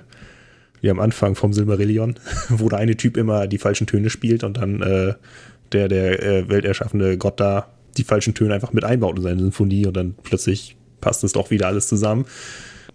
wie 0.82 0.89
am 0.89 0.99
Anfang 0.99 1.36
vom 1.36 1.51
Silmarillion, 1.51 2.15
wo 2.49 2.69
der 2.69 2.80
eine 2.80 2.95
Typ 2.95 3.17
immer 3.17 3.47
die 3.47 3.57
falschen 3.57 3.86
Töne 3.86 4.09
spielt 4.09 4.45
und 4.45 4.57
dann 4.57 4.82
äh, 4.82 5.13
der, 5.73 5.89
der 5.89 6.23
äh, 6.23 6.49
welterschaffende 6.49 7.17
Gott 7.17 7.39
da 7.39 7.67
die 7.97 8.03
falschen 8.03 8.34
Töne 8.34 8.53
einfach 8.53 8.73
mit 8.73 8.86
einbaut 8.86 9.17
in 9.17 9.23
seine 9.23 9.41
Sinfonie 9.41 9.88
und 9.88 9.97
dann 9.97 10.15
plötzlich 10.23 10.78
passt 11.01 11.23
es 11.23 11.34
doch 11.34 11.51
wieder 11.51 11.67
alles 11.67 11.88
zusammen. 11.88 12.25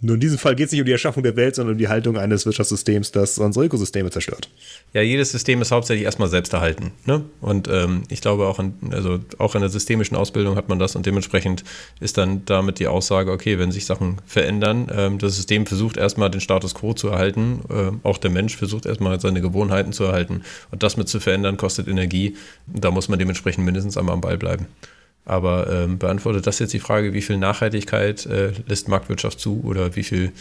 Nur 0.04 0.14
in 0.14 0.20
diesem 0.20 0.36
Fall 0.36 0.56
geht 0.56 0.66
es 0.66 0.72
nicht 0.72 0.80
um 0.80 0.86
die 0.86 0.92
Erschaffung 0.92 1.22
der 1.22 1.36
Welt, 1.36 1.54
sondern 1.54 1.74
um 1.74 1.78
die 1.78 1.86
Haltung 1.86 2.18
eines 2.18 2.44
Wirtschaftssystems, 2.44 3.12
das 3.12 3.38
unsere 3.38 3.66
Ökosysteme 3.66 4.10
zerstört. 4.10 4.50
Ja, 4.92 5.00
jedes 5.00 5.30
System 5.30 5.62
ist 5.62 5.70
hauptsächlich 5.70 6.04
erstmal 6.04 6.28
selbst 6.28 6.52
erhalten. 6.52 6.90
Ne? 7.06 7.24
Und 7.40 7.68
ähm, 7.68 8.02
ich 8.08 8.20
glaube 8.20 8.48
auch 8.48 8.58
in, 8.58 8.74
also 8.90 9.20
auch 9.38 9.54
in 9.54 9.60
der 9.60 9.70
systemischen 9.70 10.16
Ausbildung 10.16 10.56
hat 10.56 10.68
man 10.68 10.80
das 10.80 10.96
und 10.96 11.06
dementsprechend 11.06 11.62
ist 12.00 12.18
dann 12.18 12.44
damit 12.46 12.80
die 12.80 12.88
Aussage, 12.88 13.30
okay, 13.30 13.60
wenn 13.60 13.70
sich 13.70 13.86
Sachen 13.86 14.16
verändern, 14.26 14.90
ähm, 14.92 15.18
das 15.18 15.36
System 15.36 15.66
versucht 15.66 15.96
erstmal 15.96 16.30
den 16.30 16.40
Status 16.40 16.74
quo 16.74 16.94
zu 16.94 17.08
erhalten, 17.08 17.60
äh, 17.70 17.92
auch 18.06 18.18
der 18.18 18.32
Mensch 18.32 18.56
versucht 18.56 18.86
erstmal 18.86 19.20
seine 19.20 19.40
Gewohnheiten 19.40 19.92
zu 19.92 20.02
erhalten 20.02 20.42
und 20.72 20.82
das 20.82 20.96
mit 20.96 21.08
zu 21.08 21.20
verändern 21.20 21.56
kostet 21.56 21.86
Energie. 21.86 22.36
Da 22.66 22.90
muss 22.90 23.08
man 23.08 23.20
dementsprechend 23.20 23.64
mindestens 23.64 23.96
einmal 23.96 24.14
am 24.14 24.20
Ball 24.20 24.36
bleiben. 24.36 24.66
Aber 25.24 25.70
ähm, 25.70 25.98
beantwortet 25.98 26.46
das 26.46 26.58
jetzt 26.58 26.72
die 26.72 26.80
Frage, 26.80 27.12
wie 27.12 27.22
viel 27.22 27.38
Nachhaltigkeit 27.38 28.26
äh, 28.26 28.52
lässt 28.66 28.88
Marktwirtschaft 28.88 29.38
zu 29.38 29.62
oder 29.64 29.94
wie 29.94 30.02
viel 30.02 30.32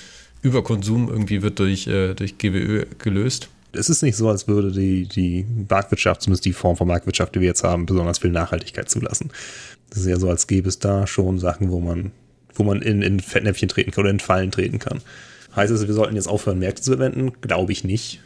Überkonsum 0.41 1.07
irgendwie 1.07 1.43
wird 1.43 1.59
durch, 1.59 1.87
äh, 1.87 2.15
durch 2.15 2.37
GWÖ 2.37 2.85
gelöst? 2.97 3.49
Es 3.73 3.89
ist 3.89 4.01
nicht 4.01 4.17
so, 4.17 4.27
als 4.27 4.47
würde 4.47 4.71
die, 4.71 5.05
die 5.05 5.45
Marktwirtschaft, 5.69 6.23
zumindest 6.23 6.45
die 6.45 6.53
Form 6.53 6.75
von 6.75 6.87
Marktwirtschaft, 6.87 7.35
die 7.35 7.39
wir 7.39 7.47
jetzt 7.47 7.63
haben, 7.63 7.85
besonders 7.85 8.19
viel 8.19 8.31
Nachhaltigkeit 8.31 8.89
zulassen. 8.89 9.31
Das 9.89 9.99
ist 9.99 10.07
ja 10.07 10.17
so, 10.17 10.29
als 10.29 10.47
gäbe 10.47 10.67
es 10.67 10.79
da 10.79 11.05
schon 11.07 11.39
Sachen, 11.39 11.69
wo 11.69 11.79
man, 11.79 12.11
wo 12.55 12.63
man 12.63 12.81
in, 12.81 13.01
in 13.01 13.19
Fettnäpfchen 13.19 13.69
treten 13.69 13.91
kann 13.91 14.03
oder 14.03 14.11
in 14.11 14.19
Fallen 14.19 14.51
treten 14.51 14.79
kann. 14.79 15.01
Heißt 15.55 15.71
es, 15.71 15.87
wir 15.87 15.93
sollten 15.93 16.15
jetzt 16.15 16.27
aufhören, 16.27 16.59
Märkte 16.59 16.81
zu 16.81 16.91
verwenden? 16.91 17.33
Glaube 17.41 17.71
ich 17.71 17.83
nicht. 17.83 18.21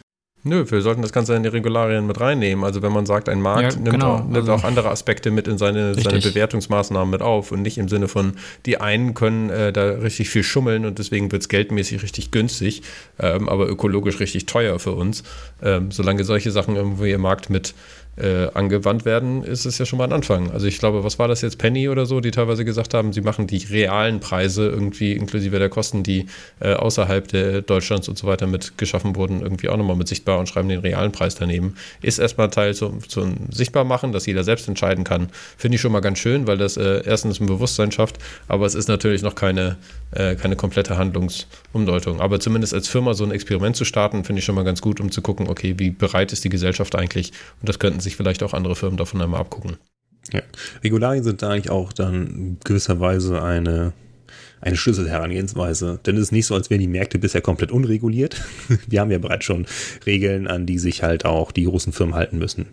Nö, 0.47 0.63
wir 0.69 0.81
sollten 0.81 1.01
das 1.01 1.11
Ganze 1.11 1.35
in 1.35 1.41
die 1.41 1.49
Regularien 1.49 2.05
mit 2.05 2.21
reinnehmen. 2.21 2.63
Also 2.63 2.83
wenn 2.83 2.91
man 2.91 3.07
sagt, 3.07 3.29
ein 3.29 3.41
Markt 3.41 3.73
ja, 3.73 3.79
nimmt, 3.79 3.89
genau. 3.95 4.17
auch, 4.17 4.23
nimmt 4.25 4.37
also, 4.37 4.53
auch, 4.53 4.63
andere 4.63 4.91
Aspekte 4.91 5.31
mit 5.31 5.47
in 5.47 5.57
seine, 5.57 5.95
seine, 5.95 6.19
Bewertungsmaßnahmen 6.19 7.09
mit 7.09 7.23
auf 7.23 7.51
und 7.51 7.63
nicht 7.63 7.79
im 7.79 7.89
Sinne 7.89 8.07
von, 8.07 8.33
die 8.67 8.79
einen 8.79 9.15
können 9.15 9.49
äh, 9.49 9.73
da 9.73 9.85
richtig 9.89 10.29
viel 10.29 10.43
schummeln 10.43 10.85
und 10.85 10.99
deswegen 10.99 11.31
wird 11.31 11.41
es 11.41 11.49
geldmäßig 11.49 12.03
richtig 12.03 12.29
günstig, 12.29 12.83
ähm, 13.19 13.49
aber 13.49 13.67
ökologisch 13.67 14.19
richtig 14.19 14.45
teuer 14.45 14.77
für 14.77 14.91
uns. 14.91 15.23
Ähm, 15.63 15.89
solange 15.89 16.23
solche 16.23 16.51
Sachen 16.51 16.75
irgendwie 16.75 17.11
im 17.11 17.21
Markt 17.21 17.49
mit 17.49 17.73
äh, 18.17 18.47
angewandt 18.53 19.05
werden, 19.05 19.43
ist 19.43 19.65
es 19.65 19.77
ja 19.77 19.85
schon 19.85 19.97
mal 19.97 20.05
ein 20.05 20.13
Anfang. 20.13 20.51
Also 20.51 20.67
ich 20.67 20.79
glaube, 20.79 21.03
was 21.03 21.19
war 21.19 21.27
das 21.27 21.41
jetzt, 21.41 21.57
Penny 21.57 21.89
oder 21.89 22.05
so, 22.05 22.21
die 22.21 22.31
teilweise 22.31 22.63
gesagt 22.63 22.93
haben, 22.93 23.11
sie 23.11 23.21
machen 23.21 23.47
die 23.47 23.57
realen 23.57 24.19
Preise 24.19 24.67
irgendwie 24.67 25.13
inklusive 25.13 25.59
der 25.59 25.69
Kosten, 25.69 26.03
die 26.03 26.27
äh, 26.59 26.73
außerhalb 26.73 27.27
der 27.27 27.61
Deutschlands 27.61 28.07
und 28.07 28.17
so 28.17 28.27
weiter 28.27 28.47
mit 28.47 28.77
geschaffen 28.77 29.15
wurden, 29.15 29.41
irgendwie 29.41 29.69
auch 29.69 29.77
nochmal 29.77 29.97
mit 29.97 30.07
sichtbar 30.07 30.39
und 30.39 30.47
schreiben 30.47 30.69
den 30.69 30.79
realen 30.79 31.11
Preis 31.11 31.35
daneben. 31.35 31.75
Ist 32.01 32.19
erstmal 32.19 32.49
Teil 32.49 32.73
zum, 32.73 33.07
zum 33.07 33.35
sichtbar 33.51 33.83
machen, 33.83 34.13
dass 34.13 34.25
jeder 34.25 34.43
selbst 34.43 34.67
entscheiden 34.67 35.03
kann. 35.03 35.29
Finde 35.57 35.75
ich 35.75 35.81
schon 35.81 35.91
mal 35.91 35.99
ganz 35.99 36.19
schön, 36.19 36.47
weil 36.47 36.57
das 36.57 36.77
äh, 36.77 37.01
erstens 37.05 37.41
ein 37.41 37.47
Bewusstsein 37.47 37.91
schafft, 37.91 38.17
aber 38.47 38.65
es 38.65 38.75
ist 38.75 38.87
natürlich 38.87 39.23
noch 39.23 39.35
keine, 39.35 39.75
äh, 40.11 40.35
keine 40.35 40.55
komplette 40.55 40.97
Handlungsumdeutung. 40.97 42.21
Aber 42.21 42.39
zumindest 42.39 42.73
als 42.73 42.87
Firma 42.87 43.13
so 43.13 43.25
ein 43.25 43.31
Experiment 43.31 43.75
zu 43.75 43.83
starten, 43.83 44.23
finde 44.23 44.39
ich 44.39 44.45
schon 44.45 44.55
mal 44.55 44.63
ganz 44.63 44.81
gut, 44.81 45.01
um 45.01 45.11
zu 45.11 45.21
gucken, 45.21 45.49
okay, 45.49 45.75
wie 45.77 45.89
bereit 45.89 46.31
ist 46.31 46.45
die 46.45 46.49
Gesellschaft 46.49 46.95
eigentlich? 46.95 47.31
Und 47.61 47.67
das 47.67 47.79
könnten 47.79 47.99
sich 48.05 48.15
vielleicht 48.15 48.41
auch 48.43 48.53
andere 48.53 48.75
Firmen 48.75 48.97
davon 48.97 49.21
einmal 49.21 49.41
abgucken. 49.41 49.77
Ja. 50.33 50.41
Regularien 50.83 51.23
sind 51.23 51.41
da 51.41 51.49
eigentlich 51.49 51.69
auch 51.69 51.93
dann 51.93 52.57
gewisserweise 52.63 53.41
eine, 53.43 53.93
eine 54.61 54.75
Schlüsselherangehensweise. 54.75 55.99
Denn 56.05 56.15
es 56.15 56.23
ist 56.23 56.31
nicht 56.31 56.47
so, 56.47 56.55
als 56.55 56.69
wären 56.69 56.81
die 56.81 56.87
Märkte 56.87 57.19
bisher 57.19 57.41
komplett 57.41 57.71
unreguliert. 57.71 58.41
Wir 58.87 59.01
haben 59.01 59.11
ja 59.11 59.19
bereits 59.19 59.45
schon 59.45 59.65
Regeln, 60.05 60.47
an 60.47 60.65
die 60.65 60.79
sich 60.79 61.03
halt 61.03 61.25
auch 61.25 61.51
die 61.51 61.65
großen 61.65 61.93
Firmen 61.93 62.15
halten 62.15 62.39
müssen. 62.39 62.67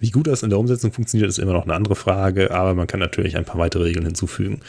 Wie 0.00 0.10
gut 0.10 0.26
das 0.26 0.42
in 0.42 0.50
der 0.50 0.58
Umsetzung 0.58 0.92
funktioniert, 0.92 1.28
ist 1.28 1.38
immer 1.38 1.52
noch 1.52 1.64
eine 1.64 1.74
andere 1.74 1.96
Frage, 1.96 2.50
aber 2.50 2.74
man 2.74 2.86
kann 2.86 3.00
natürlich 3.00 3.36
ein 3.36 3.44
paar 3.44 3.58
weitere 3.58 3.84
Regeln 3.84 4.06
hinzufügen. 4.06 4.60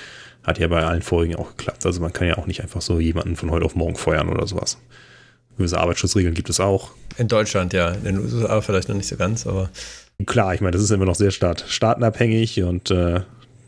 Hat 0.43 0.59
ja 0.59 0.67
bei 0.67 0.83
allen 0.83 1.01
vorigen 1.01 1.35
auch 1.35 1.55
geklappt. 1.57 1.85
Also 1.85 2.01
man 2.01 2.13
kann 2.13 2.27
ja 2.27 2.37
auch 2.37 2.45
nicht 2.45 2.61
einfach 2.61 2.81
so 2.81 2.99
jemanden 2.99 3.35
von 3.35 3.49
heute 3.49 3.65
auf 3.65 3.75
morgen 3.75 3.95
feuern 3.95 4.29
oder 4.29 4.45
sowas. 4.45 4.77
Gewisse 5.57 5.79
Arbeitsschutzregeln 5.79 6.33
gibt 6.33 6.49
es 6.49 6.59
auch. 6.59 6.91
In 7.17 7.27
Deutschland, 7.27 7.73
ja. 7.73 7.91
In 7.91 8.03
den 8.03 8.19
USA 8.19 8.61
vielleicht 8.61 8.89
noch 8.89 8.95
nicht 8.95 9.07
so 9.07 9.15
ganz, 9.15 9.47
aber 9.47 9.69
Klar, 10.25 10.53
ich 10.53 10.61
meine, 10.61 10.71
das 10.71 10.81
ist 10.81 10.91
immer 10.91 11.05
noch 11.05 11.15
sehr 11.15 11.31
staat, 11.31 11.65
staatenabhängig 11.67 12.63
und 12.63 12.89
äh, 12.89 13.21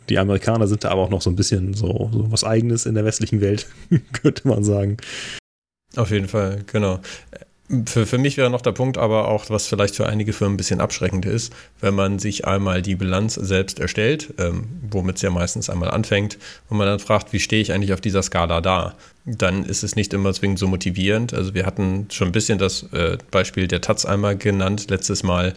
die 0.09 0.17
Amerikaner 0.17 0.67
sind 0.67 0.83
da 0.83 0.89
aber 0.89 1.01
auch 1.01 1.09
noch 1.09 1.21
so 1.21 1.29
ein 1.29 1.35
bisschen 1.35 1.73
so, 1.73 2.09
so 2.13 2.31
was 2.31 2.43
Eigenes 2.43 2.85
in 2.85 2.95
der 2.95 3.03
westlichen 3.03 3.41
Welt, 3.41 3.67
könnte 4.13 4.47
man 4.47 4.63
sagen. 4.63 4.97
Auf 5.95 6.11
jeden 6.11 6.27
Fall, 6.27 6.63
genau. 6.67 6.99
Für, 7.85 8.05
für 8.05 8.17
mich 8.17 8.37
wäre 8.37 8.49
noch 8.49 8.61
der 8.61 8.71
Punkt, 8.71 8.97
aber 8.97 9.27
auch, 9.27 9.49
was 9.49 9.67
vielleicht 9.67 9.97
für 9.97 10.07
einige 10.07 10.31
Firmen 10.31 10.53
ein 10.53 10.57
bisschen 10.57 10.79
abschreckend 10.79 11.25
ist, 11.25 11.51
wenn 11.81 11.95
man 11.95 12.17
sich 12.17 12.45
einmal 12.45 12.81
die 12.81 12.95
Bilanz 12.95 13.33
selbst 13.33 13.79
erstellt, 13.79 14.33
ähm, 14.37 14.69
womit 14.89 15.17
es 15.17 15.21
ja 15.21 15.31
meistens 15.31 15.69
einmal 15.69 15.91
anfängt, 15.91 16.37
und 16.69 16.77
man 16.77 16.87
dann 16.87 16.99
fragt, 16.99 17.33
wie 17.33 17.41
stehe 17.41 17.61
ich 17.61 17.73
eigentlich 17.73 17.91
auf 17.91 17.99
dieser 17.99 18.23
Skala 18.23 18.61
da, 18.61 18.95
dann 19.25 19.65
ist 19.65 19.83
es 19.83 19.97
nicht 19.97 20.13
immer 20.13 20.31
zwingend 20.31 20.59
so 20.59 20.67
motivierend. 20.67 21.33
Also 21.33 21.53
wir 21.53 21.65
hatten 21.65 22.07
schon 22.09 22.29
ein 22.29 22.31
bisschen 22.31 22.57
das 22.57 22.83
äh, 22.93 23.17
Beispiel 23.31 23.67
der 23.67 23.81
Taz 23.81 24.05
einmal 24.05 24.37
genannt 24.37 24.89
letztes 24.89 25.23
Mal, 25.23 25.53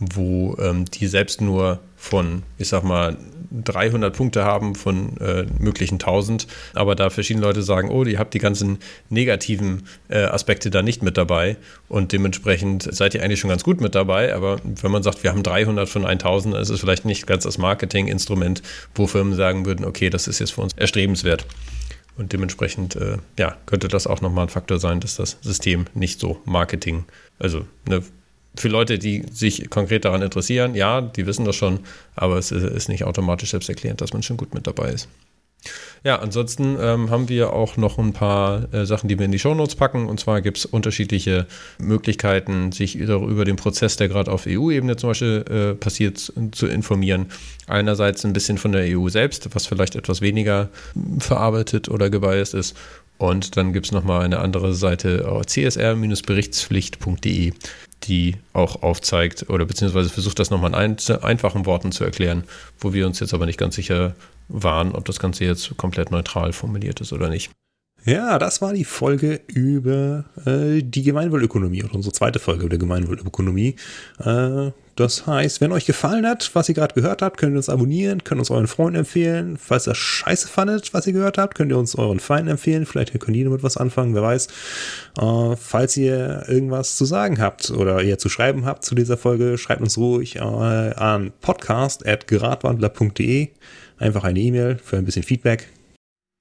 wo 0.00 0.56
ähm, 0.58 0.86
die 0.86 1.06
selbst 1.06 1.40
nur 1.40 1.78
von, 1.96 2.42
ich 2.56 2.68
sag 2.68 2.82
mal, 2.82 3.18
300 3.52 4.16
Punkte 4.16 4.44
haben 4.44 4.74
von 4.74 5.16
äh, 5.18 5.44
möglichen 5.58 5.94
1000, 5.94 6.46
aber 6.74 6.94
da 6.94 7.10
verschiedene 7.10 7.44
Leute 7.44 7.62
sagen, 7.62 7.90
oh, 7.90 8.04
ihr 8.04 8.18
habt 8.18 8.32
die 8.32 8.38
ganzen 8.38 8.78
negativen 9.10 9.82
äh, 10.08 10.22
Aspekte 10.22 10.70
da 10.70 10.82
nicht 10.82 11.02
mit 11.02 11.16
dabei. 11.16 11.56
Und 11.88 12.12
dementsprechend 12.12 12.88
seid 12.94 13.14
ihr 13.14 13.22
eigentlich 13.22 13.40
schon 13.40 13.50
ganz 13.50 13.64
gut 13.64 13.80
mit 13.80 13.94
dabei, 13.94 14.34
aber 14.34 14.60
wenn 14.64 14.90
man 14.90 15.02
sagt, 15.02 15.22
wir 15.22 15.30
haben 15.30 15.42
300 15.42 15.88
von 15.88 16.06
1000, 16.06 16.54
ist 16.56 16.70
es 16.70 16.80
vielleicht 16.80 17.04
nicht 17.04 17.26
ganz 17.26 17.44
das 17.44 17.58
Marketinginstrument, 17.58 18.62
wo 18.94 19.06
Firmen 19.06 19.34
sagen 19.34 19.66
würden, 19.66 19.84
okay, 19.84 20.10
das 20.10 20.28
ist 20.28 20.38
jetzt 20.38 20.52
für 20.52 20.62
uns 20.62 20.72
erstrebenswert. 20.74 21.44
Und 22.16 22.32
dementsprechend, 22.32 22.96
äh, 22.96 23.18
ja, 23.38 23.56
könnte 23.66 23.88
das 23.88 24.06
auch 24.06 24.20
nochmal 24.20 24.46
ein 24.46 24.50
Faktor 24.50 24.78
sein, 24.78 25.00
dass 25.00 25.16
das 25.16 25.38
System 25.40 25.86
nicht 25.94 26.20
so 26.20 26.40
Marketing, 26.44 27.04
also 27.38 27.64
ne, 27.88 28.02
für 28.56 28.68
Leute, 28.68 28.98
die 28.98 29.24
sich 29.32 29.70
konkret 29.70 30.04
daran 30.04 30.22
interessieren, 30.22 30.74
ja, 30.74 31.00
die 31.00 31.26
wissen 31.26 31.44
das 31.44 31.56
schon, 31.56 31.80
aber 32.16 32.36
es 32.36 32.50
ist 32.50 32.88
nicht 32.88 33.04
automatisch 33.04 33.50
selbsterklärend, 33.50 34.00
dass 34.00 34.12
man 34.12 34.22
schon 34.22 34.36
gut 34.36 34.54
mit 34.54 34.66
dabei 34.66 34.90
ist. 34.90 35.08
Ja, 36.02 36.20
ansonsten 36.20 36.78
ähm, 36.80 37.10
haben 37.10 37.28
wir 37.28 37.52
auch 37.52 37.76
noch 37.76 37.98
ein 37.98 38.14
paar 38.14 38.72
äh, 38.72 38.86
Sachen, 38.86 39.08
die 39.08 39.18
wir 39.18 39.26
in 39.26 39.32
die 39.32 39.38
Shownotes 39.38 39.74
packen. 39.74 40.06
Und 40.06 40.18
zwar 40.18 40.40
gibt 40.40 40.56
es 40.56 40.64
unterschiedliche 40.64 41.46
Möglichkeiten, 41.78 42.72
sich 42.72 42.96
über 42.96 43.44
den 43.44 43.56
Prozess, 43.56 43.96
der 43.96 44.08
gerade 44.08 44.32
auf 44.32 44.46
EU-Ebene 44.48 44.96
zum 44.96 45.10
Beispiel 45.10 45.44
äh, 45.50 45.74
passiert, 45.74 46.32
zu 46.52 46.66
informieren. 46.66 47.26
Einerseits 47.66 48.24
ein 48.24 48.32
bisschen 48.32 48.56
von 48.56 48.72
der 48.72 48.96
EU 48.96 49.10
selbst, 49.10 49.54
was 49.54 49.66
vielleicht 49.66 49.94
etwas 49.94 50.22
weniger 50.22 50.70
verarbeitet 51.18 51.90
oder 51.90 52.08
gebiased 52.08 52.54
ist. 52.54 52.74
Und 53.18 53.58
dann 53.58 53.74
gibt 53.74 53.84
es 53.84 53.92
nochmal 53.92 54.24
eine 54.24 54.38
andere 54.38 54.72
Seite, 54.72 55.24
äh, 55.24 55.44
csr-berichtspflicht.de 55.44 57.52
die 58.04 58.36
auch 58.52 58.82
aufzeigt 58.82 59.48
oder 59.50 59.66
beziehungsweise 59.66 60.10
versucht 60.10 60.38
das 60.38 60.50
nochmal 60.50 60.70
in 60.70 60.74
ein, 60.74 61.22
einfachen 61.22 61.66
Worten 61.66 61.92
zu 61.92 62.04
erklären, 62.04 62.44
wo 62.78 62.92
wir 62.92 63.06
uns 63.06 63.20
jetzt 63.20 63.34
aber 63.34 63.46
nicht 63.46 63.58
ganz 63.58 63.74
sicher 63.74 64.14
waren, 64.48 64.92
ob 64.92 65.04
das 65.04 65.18
Ganze 65.18 65.44
jetzt 65.44 65.76
komplett 65.76 66.10
neutral 66.10 66.52
formuliert 66.52 67.00
ist 67.00 67.12
oder 67.12 67.28
nicht. 67.28 67.50
Ja, 68.04 68.38
das 68.38 68.62
war 68.62 68.72
die 68.72 68.86
Folge 68.86 69.42
über 69.46 70.24
äh, 70.46 70.82
die 70.82 71.02
Gemeinwohlökonomie 71.02 71.82
und 71.82 71.92
unsere 71.92 72.14
zweite 72.14 72.38
Folge 72.38 72.62
über 72.62 72.70
die 72.70 72.78
Gemeinwohlökonomie. 72.78 73.76
Äh, 74.18 74.70
das 74.96 75.26
heißt, 75.26 75.60
wenn 75.60 75.70
euch 75.72 75.84
gefallen 75.86 76.26
hat, 76.26 76.50
was 76.54 76.68
ihr 76.68 76.74
gerade 76.74 76.94
gehört 76.94 77.22
habt, 77.22 77.38
könnt 77.38 77.54
ihr 77.54 77.58
uns 77.58 77.68
abonnieren, 77.68 78.24
könnt 78.24 78.38
uns 78.38 78.50
euren 78.50 78.66
Freunden 78.66 79.00
empfehlen. 79.00 79.58
Falls 79.58 79.86
ihr 79.86 79.94
scheiße 79.94 80.48
fandet, 80.48 80.94
was 80.94 81.06
ihr 81.06 81.12
gehört 81.12 81.36
habt, 81.38 81.54
könnt 81.54 81.70
ihr 81.72 81.78
uns 81.78 81.94
euren 81.94 82.20
Feinden 82.20 82.52
empfehlen. 82.52 82.86
Vielleicht 82.86 83.20
können 83.20 83.34
die 83.34 83.44
damit 83.44 83.62
was 83.62 83.76
anfangen, 83.76 84.14
wer 84.14 84.22
weiß. 84.22 84.46
Äh, 85.20 85.56
falls 85.56 85.98
ihr 85.98 86.44
irgendwas 86.48 86.96
zu 86.96 87.04
sagen 87.04 87.38
habt 87.38 87.70
oder 87.70 88.02
ihr 88.02 88.16
zu 88.18 88.30
schreiben 88.30 88.64
habt 88.64 88.84
zu 88.84 88.94
dieser 88.94 89.18
Folge, 89.18 89.58
schreibt 89.58 89.82
uns 89.82 89.98
ruhig 89.98 90.36
äh, 90.36 90.40
an 90.40 91.32
podcast.geradwandler.de. 91.40 93.48
Einfach 93.98 94.24
eine 94.24 94.40
E-Mail 94.40 94.78
für 94.82 94.96
ein 94.96 95.04
bisschen 95.04 95.22
Feedback. 95.22 95.68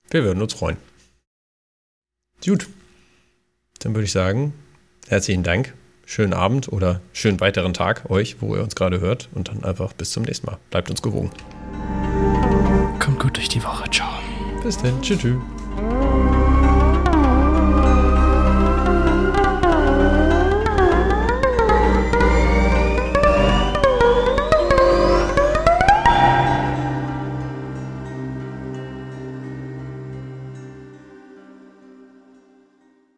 Wir 0.09 0.23
würden 0.23 0.41
uns 0.41 0.53
freuen. 0.53 0.88
Gut. 2.45 2.67
Dann 3.79 3.95
würde 3.95 4.05
ich 4.05 4.11
sagen, 4.11 4.53
herzlichen 5.07 5.43
Dank. 5.43 5.73
schönen 6.05 6.33
Abend 6.33 6.71
oder 6.73 7.01
schönen 7.13 7.39
weiteren 7.39 7.73
Tag 7.73 8.09
euch, 8.09 8.41
wo 8.41 8.55
ihr 8.55 8.63
uns 8.63 8.75
gerade 8.75 8.99
hört. 8.99 9.29
Und 9.33 9.49
dann 9.49 9.63
einfach 9.63 9.93
bis 9.93 10.11
zum 10.11 10.23
nächsten 10.23 10.47
Mal. 10.47 10.57
Bleibt 10.71 10.89
uns 10.89 11.01
gewogen. 11.01 11.29
Kommt 12.99 13.19
gut 13.19 13.37
durch 13.37 13.49
die 13.49 13.63
Woche. 13.63 13.89
Ciao. 13.91 14.09
Bis 14.63 14.77
dann. 14.77 15.01
Tschüss. 15.01 15.19
tschüss. 15.19 16.18